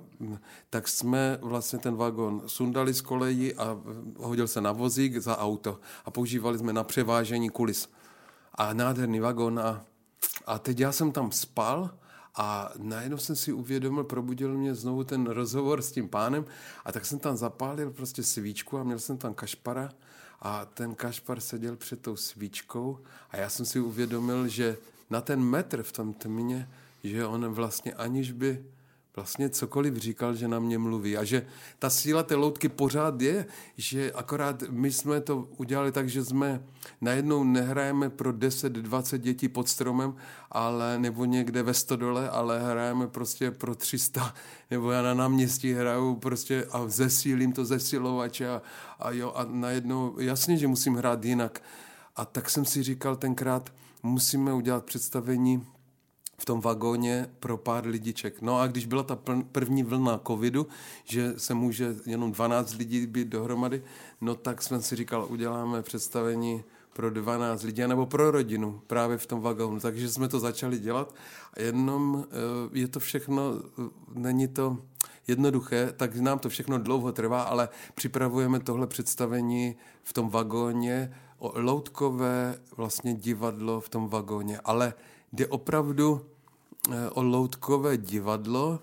[0.69, 3.77] tak jsme vlastně ten vagon sundali z kolejí a
[4.17, 7.89] hodil se na vozík za auto a používali jsme na převážení kulis.
[8.55, 9.83] A nádherný vagon a,
[10.45, 11.89] a teď já jsem tam spal
[12.37, 16.45] a najednou jsem si uvědomil, probudil mě znovu ten rozhovor s tím pánem
[16.85, 19.89] a tak jsem tam zapálil prostě svíčku a měl jsem tam kašpara
[20.41, 22.99] a ten Kašpar seděl před tou svíčkou
[23.31, 24.77] a já jsem si uvědomil, že
[25.09, 26.69] na ten metr v tom tmě,
[27.03, 28.65] že on vlastně aniž by
[29.17, 31.17] vlastně cokoliv říkal, že na mě mluví.
[31.17, 31.45] A že
[31.79, 33.45] ta síla té loutky pořád je,
[33.77, 36.63] že akorát my jsme to udělali tak, že jsme
[37.01, 40.15] najednou nehrajeme pro 10-20 dětí pod stromem,
[40.51, 44.33] ale nebo někde ve stodole, ale hrajeme prostě pro 300,
[44.71, 48.61] nebo já na náměstí hraju prostě a zesílím to zesilovače a,
[48.99, 51.61] a jo, a najednou, jasně, že musím hrát jinak.
[52.15, 53.73] A tak jsem si říkal tenkrát,
[54.03, 55.65] musíme udělat představení
[56.41, 58.41] v tom vagóně pro pár lidiček.
[58.41, 59.19] No a když byla ta
[59.51, 60.67] první vlna covidu,
[61.03, 63.83] že se může jenom 12 lidí být dohromady,
[64.21, 69.25] no tak jsem si říkal, uděláme představení pro 12 lidí, nebo pro rodinu právě v
[69.25, 69.79] tom vagónu.
[69.79, 71.15] Takže jsme to začali dělat.
[71.53, 74.77] A jenom eh, je to všechno, eh, není to
[75.27, 81.61] jednoduché, tak nám to všechno dlouho trvá, ale připravujeme tohle představení v tom vagóně, o
[81.61, 84.59] loutkové vlastně divadlo v tom vagóně.
[84.63, 84.93] Ale
[85.33, 86.25] jde opravdu
[86.91, 88.79] eh, o loutkové divadlo,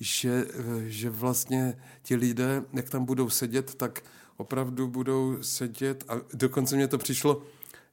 [0.00, 4.02] že, eh, že vlastně ti lidé, jak tam budou sedět, tak
[4.36, 7.42] opravdu budou sedět a dokonce mě to přišlo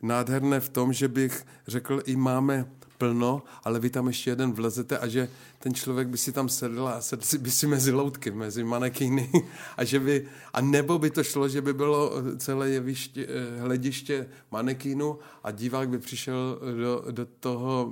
[0.01, 2.65] nádherné v tom, že bych řekl, i máme
[3.03, 6.87] plno, ale vy tam ještě jeden vlezete a že ten člověk by si tam sedl
[6.87, 9.31] a sedl by si mezi loutky, mezi manekýny
[9.77, 14.27] a že by, a nebo by to šlo, že by bylo celé jeviště, eh, hlediště
[14.51, 17.91] manekýnu a divák by přišel do, do toho,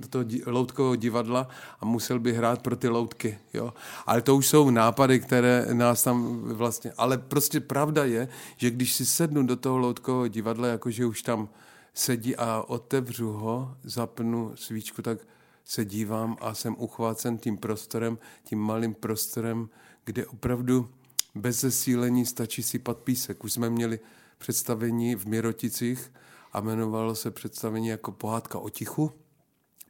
[0.00, 1.48] do toho loutkového divadla
[1.80, 3.72] a musel by hrát pro ty loutky, jo.
[4.06, 8.94] Ale to už jsou nápady, které nás tam vlastně, ale prostě pravda je, že když
[8.94, 11.48] si sednu do toho loutkového divadla, jakože už tam
[11.96, 15.18] sedí a otevřu ho, zapnu svíčku, tak
[15.64, 19.68] se dívám a jsem uchvácen tím prostorem, tím malým prostorem,
[20.04, 20.88] kde opravdu
[21.34, 23.44] bez zesílení stačí sypat písek.
[23.44, 24.00] Už jsme měli
[24.38, 26.12] představení v Miroticích
[26.52, 29.12] a jmenovalo se představení jako pohádka o tichu.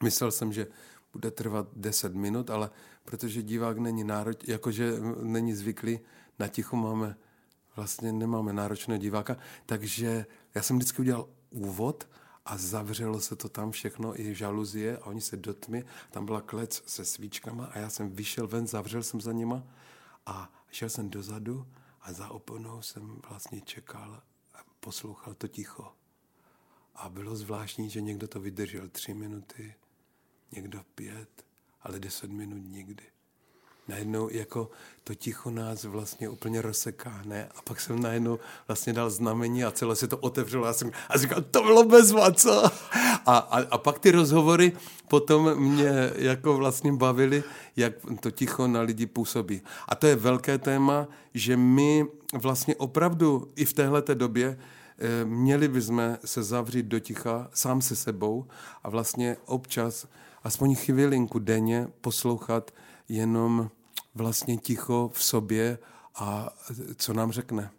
[0.03, 0.67] Myslel jsem, že
[1.13, 2.71] bude trvat 10 minut, ale
[3.05, 4.93] protože divák není národ, jakože
[5.23, 6.01] není zvyklý,
[6.39, 7.17] na tichu máme,
[7.77, 12.09] vlastně nemáme náročného diváka, takže já jsem vždycky udělal úvod
[12.45, 16.41] a zavřelo se to tam všechno, i žaluzie a oni se do tmy, tam byla
[16.41, 19.63] klec se svíčkama a já jsem vyšel ven, zavřel jsem za nima
[20.27, 21.67] a šel jsem dozadu
[22.01, 24.23] a za oponou jsem vlastně čekal
[24.55, 25.93] a poslouchal to ticho.
[26.95, 29.75] A bylo zvláštní, že někdo to vydržel tři minuty,
[30.53, 31.47] někdo pět,
[31.83, 33.16] ale deset minut nikdy
[33.89, 34.71] najednou jako
[35.05, 37.49] to ticho nás vlastně úplně rozseká, ne?
[37.57, 38.39] A pak jsem najednou
[38.69, 42.33] vlastně dal znamení a celé se to otevřelo a jsem a říkal, to bylo bezva,
[42.33, 42.65] co?
[43.27, 44.73] A, a, a pak ty rozhovory
[45.09, 47.45] potom mě jako vlastně bavily,
[47.77, 49.63] jak to ticho na lidi působí.
[49.89, 54.59] A to je velké téma, že my vlastně opravdu i v téhleté době
[54.99, 58.47] eh, měli bychom se zavřít do ticha sám se sebou
[58.85, 60.07] a vlastně občas
[60.45, 62.71] aspoň chvilinku denně poslouchat
[63.09, 63.71] jenom
[64.17, 65.79] vlastně ticho v sobě
[66.15, 66.57] a
[66.97, 67.71] co nám řekne.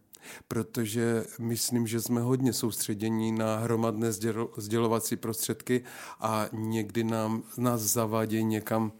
[0.48, 4.12] Protože myslím, že jsme hodně soustředění na hromadné
[4.58, 5.84] sdělovací prostředky
[6.20, 8.92] a někdy nám, nás zavádějí někam,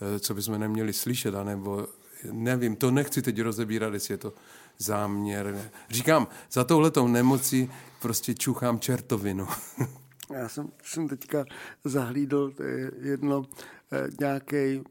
[0.00, 1.86] eh, co bychom neměli slyšet, anebo
[2.32, 4.32] nevím, to nechci teď rozebírat, jestli je to
[4.78, 5.70] záměr.
[5.90, 7.70] Říkám, za touhletou nemocí
[8.02, 9.48] prostě čuchám čertovinu.
[10.34, 11.44] Já jsem, jsem teďka
[11.84, 12.52] zahlídl
[13.00, 13.46] jedno
[13.92, 14.82] eh, nějaký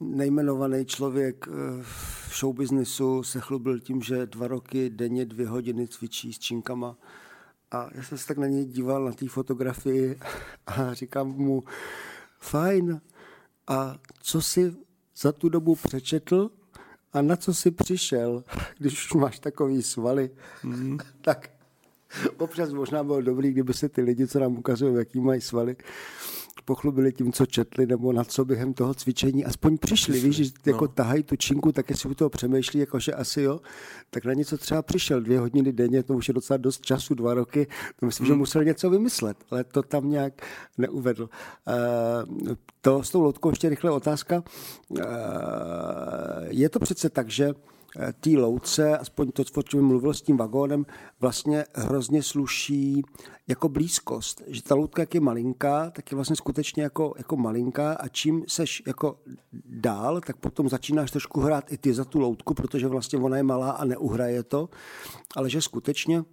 [0.00, 1.52] nejmenovaný člověk eh,
[1.82, 6.96] v showbiznisu se chlubil tím, že dva roky denně dvě hodiny cvičí s činkama.
[7.70, 10.18] A já jsem se tak na něj díval, na té fotografii
[10.66, 11.64] a říkám mu,
[12.38, 13.00] fajn,
[13.66, 14.74] a co jsi
[15.16, 16.50] za tu dobu přečetl
[17.12, 18.44] a na co jsi přišel,
[18.78, 20.30] když už máš takový svaly,
[20.64, 20.98] mm.
[21.20, 21.50] tak
[22.38, 25.76] Občas možná bylo dobrý, kdyby se ty lidi, co nám ukazují, jaký mají svaly,
[26.66, 30.20] pochlubili tím, co četli, nebo na co během toho cvičení aspoň přišli.
[30.20, 30.88] Víš, že jako no.
[30.88, 33.60] tahají tu činku, tak jestli u toho přemýšlí, jakože asi jo,
[34.10, 37.34] tak na něco třeba přišel dvě hodiny denně, to už je docela dost času, dva
[37.34, 37.66] roky,
[38.00, 38.34] to myslím, hmm.
[38.34, 40.46] že musel něco vymyslet, ale to tam nějak
[40.78, 41.28] neuvedl.
[41.28, 44.42] Uh, to s tou loutkou ještě rychle otázka.
[44.88, 44.98] Uh,
[46.48, 47.54] je to přece tak, že
[48.20, 50.86] té louce, aspoň to, o čem mluvil s tím vagónem,
[51.20, 53.02] vlastně hrozně sluší
[53.48, 54.42] jako blízkost.
[54.46, 58.44] Že ta loutka, jak je malinká, tak je vlastně skutečně jako, jako malinká a čím
[58.48, 59.18] seš jako
[59.64, 63.42] dál, tak potom začínáš trošku hrát i ty za tu loutku, protože vlastně ona je
[63.42, 64.68] malá a neuhraje to,
[65.36, 66.24] ale že skutečně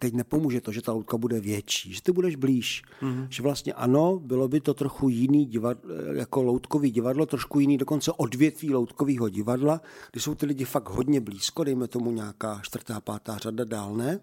[0.00, 2.82] teď nepomůže to, že ta loutka bude větší, že ty budeš blíž.
[3.02, 3.26] Mm-hmm.
[3.30, 8.12] Že vlastně ano, bylo by to trochu jiný divadlo, jako loutkový divadlo, trošku jiný dokonce
[8.12, 9.80] odvětví loutkového divadla,
[10.12, 14.20] kdy jsou ty lidi fakt hodně blízko, dejme tomu nějaká čtvrtá, pátá řada dál, ne?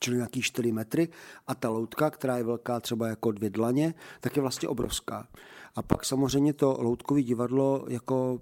[0.00, 1.08] čili nějaký 4 metry
[1.46, 5.28] a ta loutka, která je velká třeba jako dvě dlaně, tak je vlastně obrovská.
[5.74, 8.40] A pak samozřejmě to loutkové divadlo jako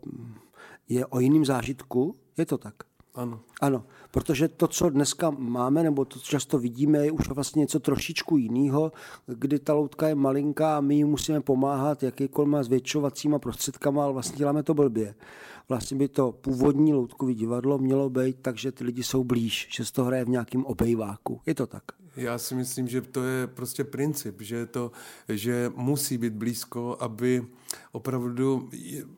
[0.88, 2.74] je o jiném zážitku, je to tak?
[3.14, 3.40] Ano.
[3.60, 7.80] Ano, protože to, co dneska máme, nebo to, co často vidíme, je už vlastně něco
[7.80, 8.92] trošičku jiného,
[9.26, 14.36] kdy ta loutka je malinká a my ji musíme pomáhat jakýkoliv zvětšovacíma prostředkama, ale vlastně
[14.36, 15.14] děláme to blbě.
[15.68, 19.84] Vlastně by to původní loutkový divadlo mělo být tak, že ty lidi jsou blíž, že
[19.84, 21.40] se to hraje v nějakém obejváku.
[21.46, 21.82] Je to tak?
[22.16, 24.92] Já si myslím, že to je prostě princip, že to,
[25.28, 27.46] že musí být blízko, aby
[27.92, 28.70] opravdu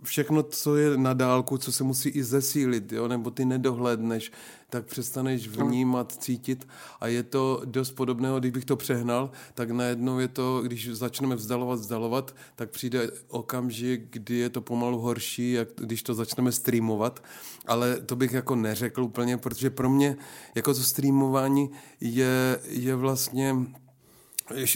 [0.03, 4.33] všechno, co je na dálku, co se musí i zesílit, jo, nebo ty nedohledneš,
[4.71, 6.69] tak přestaneš vnímat, cítit.
[7.01, 11.35] A je to dost podobného, když bych to přehnal, tak najednou je to, když začneme
[11.35, 17.25] vzdalovat, vzdalovat, tak přijde okamžik, kdy je to pomalu horší, jak když to začneme streamovat,
[17.67, 20.17] ale to bych jako neřekl úplně, protože pro mě
[20.55, 21.71] jako to streamování
[22.01, 23.55] je, je vlastně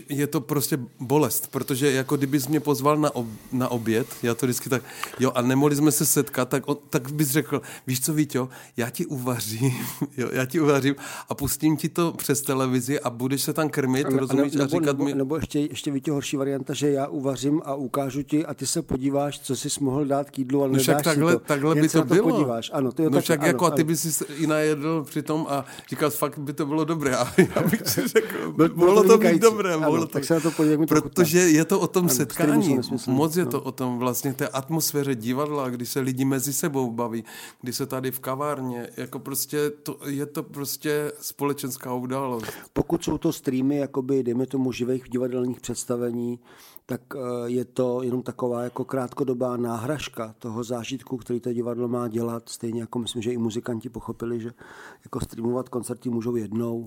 [0.08, 4.46] je to prostě bolest, protože jako kdybys mě pozval na, ob, na oběd, já to
[4.46, 4.82] vždycky tak,
[5.20, 9.06] jo, a nemohli jsme se setkat, tak, tak bys řekl, víš co, Víťo, já ti
[9.06, 9.72] uvařím,
[10.16, 10.94] jo, já ti uvařím
[11.28, 14.76] a pustím ti to přes televizi a budeš se tam krmit, a, rozumíš, a, nebo,
[14.76, 15.14] a říkat nebo, mi...
[15.14, 18.82] Nebo ještě, ještě Víťo, horší varianta, že já uvařím a ukážu ti a ty se
[18.82, 21.38] podíváš, co jsi mohl dát k jídlu, ale no však takhle, to.
[21.38, 22.30] takhle by to, to bylo.
[22.30, 22.70] Podíváš.
[22.74, 23.74] Ano, to je no tak, však ano, jako ano.
[23.74, 27.16] a ty bys si i najedl při tom a říkal, fakt by to bylo dobré
[27.16, 30.12] a já bych si řekl, mohlo to být dobré, mohlo to...
[30.12, 33.50] Tak se na to podívej, Protože je to o tom ano, setkání, moc je no.
[33.50, 37.24] to o tom vlastně té atmosféře divadla, kdy se lidi mezi sebou baví,
[37.60, 42.46] kdy se tady v kavárně, jako prostě to, je to prostě společenská událost.
[42.72, 46.38] Pokud jsou to streamy, jakoby, dejme tomu, živých divadelních představení,
[46.86, 52.08] tak eh, je to jenom taková jako krátkodobá náhražka toho zážitku, který to divadlo má
[52.08, 52.48] dělat.
[52.48, 54.50] Stejně jako myslím, že i muzikanti pochopili, že
[55.04, 56.86] jako streamovat koncerty můžou jednou,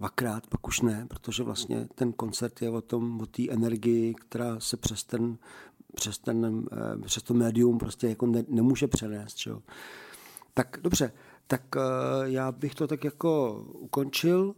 [0.00, 4.60] dvakrát, pak už ne, protože vlastně ten koncert je o tom, o té energii, která
[4.60, 5.38] se přes ten,
[5.94, 9.34] přes, ten, eh, přes to médium prostě jako ne, nemůže přenést.
[9.34, 9.62] Čo?
[10.54, 11.12] Tak dobře,
[11.46, 11.80] tak eh,
[12.24, 14.54] já bych to tak jako ukončil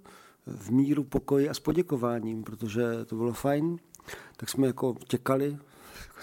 [0.46, 3.78] v míru pokoji a s poděkováním, protože to bylo fajn.
[4.36, 5.58] Tak jsme jako těkali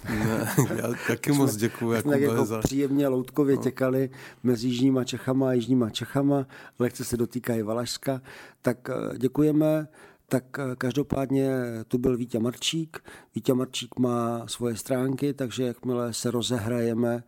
[0.09, 1.91] ne, já taky moc děkuji.
[1.91, 2.59] Jako jako za...
[2.59, 3.61] příjemně loutkově no.
[3.61, 4.09] těkali
[4.43, 6.47] mezi Jižníma Čechama a Jižníma Čechama,
[6.79, 8.21] lehce se dotýkají Valašska,
[8.61, 9.87] tak eh, děkujeme.
[10.27, 11.49] Tak eh, každopádně
[11.87, 12.99] tu byl Vítě Marčík.
[13.35, 17.23] Vítě Marčík má svoje stránky, takže jakmile se rozehrajeme,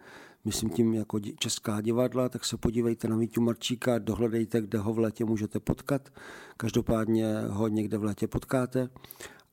[0.45, 4.99] myslím tím jako česká divadla, tak se podívejte na Vítu Marčíka, dohledejte, kde ho v
[4.99, 6.09] létě můžete potkat.
[6.57, 8.89] Každopádně ho někde v létě potkáte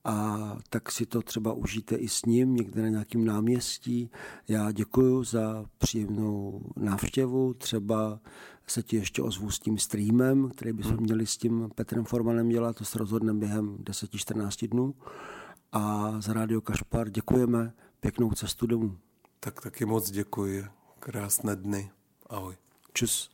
[0.05, 0.39] a
[0.71, 4.11] tak si to třeba užijte i s ním někde na nějakém náměstí.
[4.49, 8.21] Já děkuji za příjemnou návštěvu, třeba
[8.67, 11.03] se ti ještě ozvu s tím streamem, který bychom hmm.
[11.03, 14.95] měli s tím Petrem Formanem dělat, to se rozhodneme během 10-14 dnů.
[15.73, 18.99] A za Rádio Kašpar děkujeme, pěknou cestu domů.
[19.41, 20.65] Tak taky moc děkuji,
[20.99, 21.91] krásné dny,
[22.27, 22.55] ahoj.
[22.93, 23.31] Čus.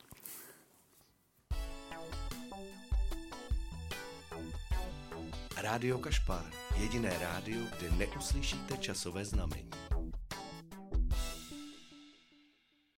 [5.65, 6.45] Rádio Kašpar.
[6.77, 9.71] Jediné rádio, kde neuslyšíte časové znamení.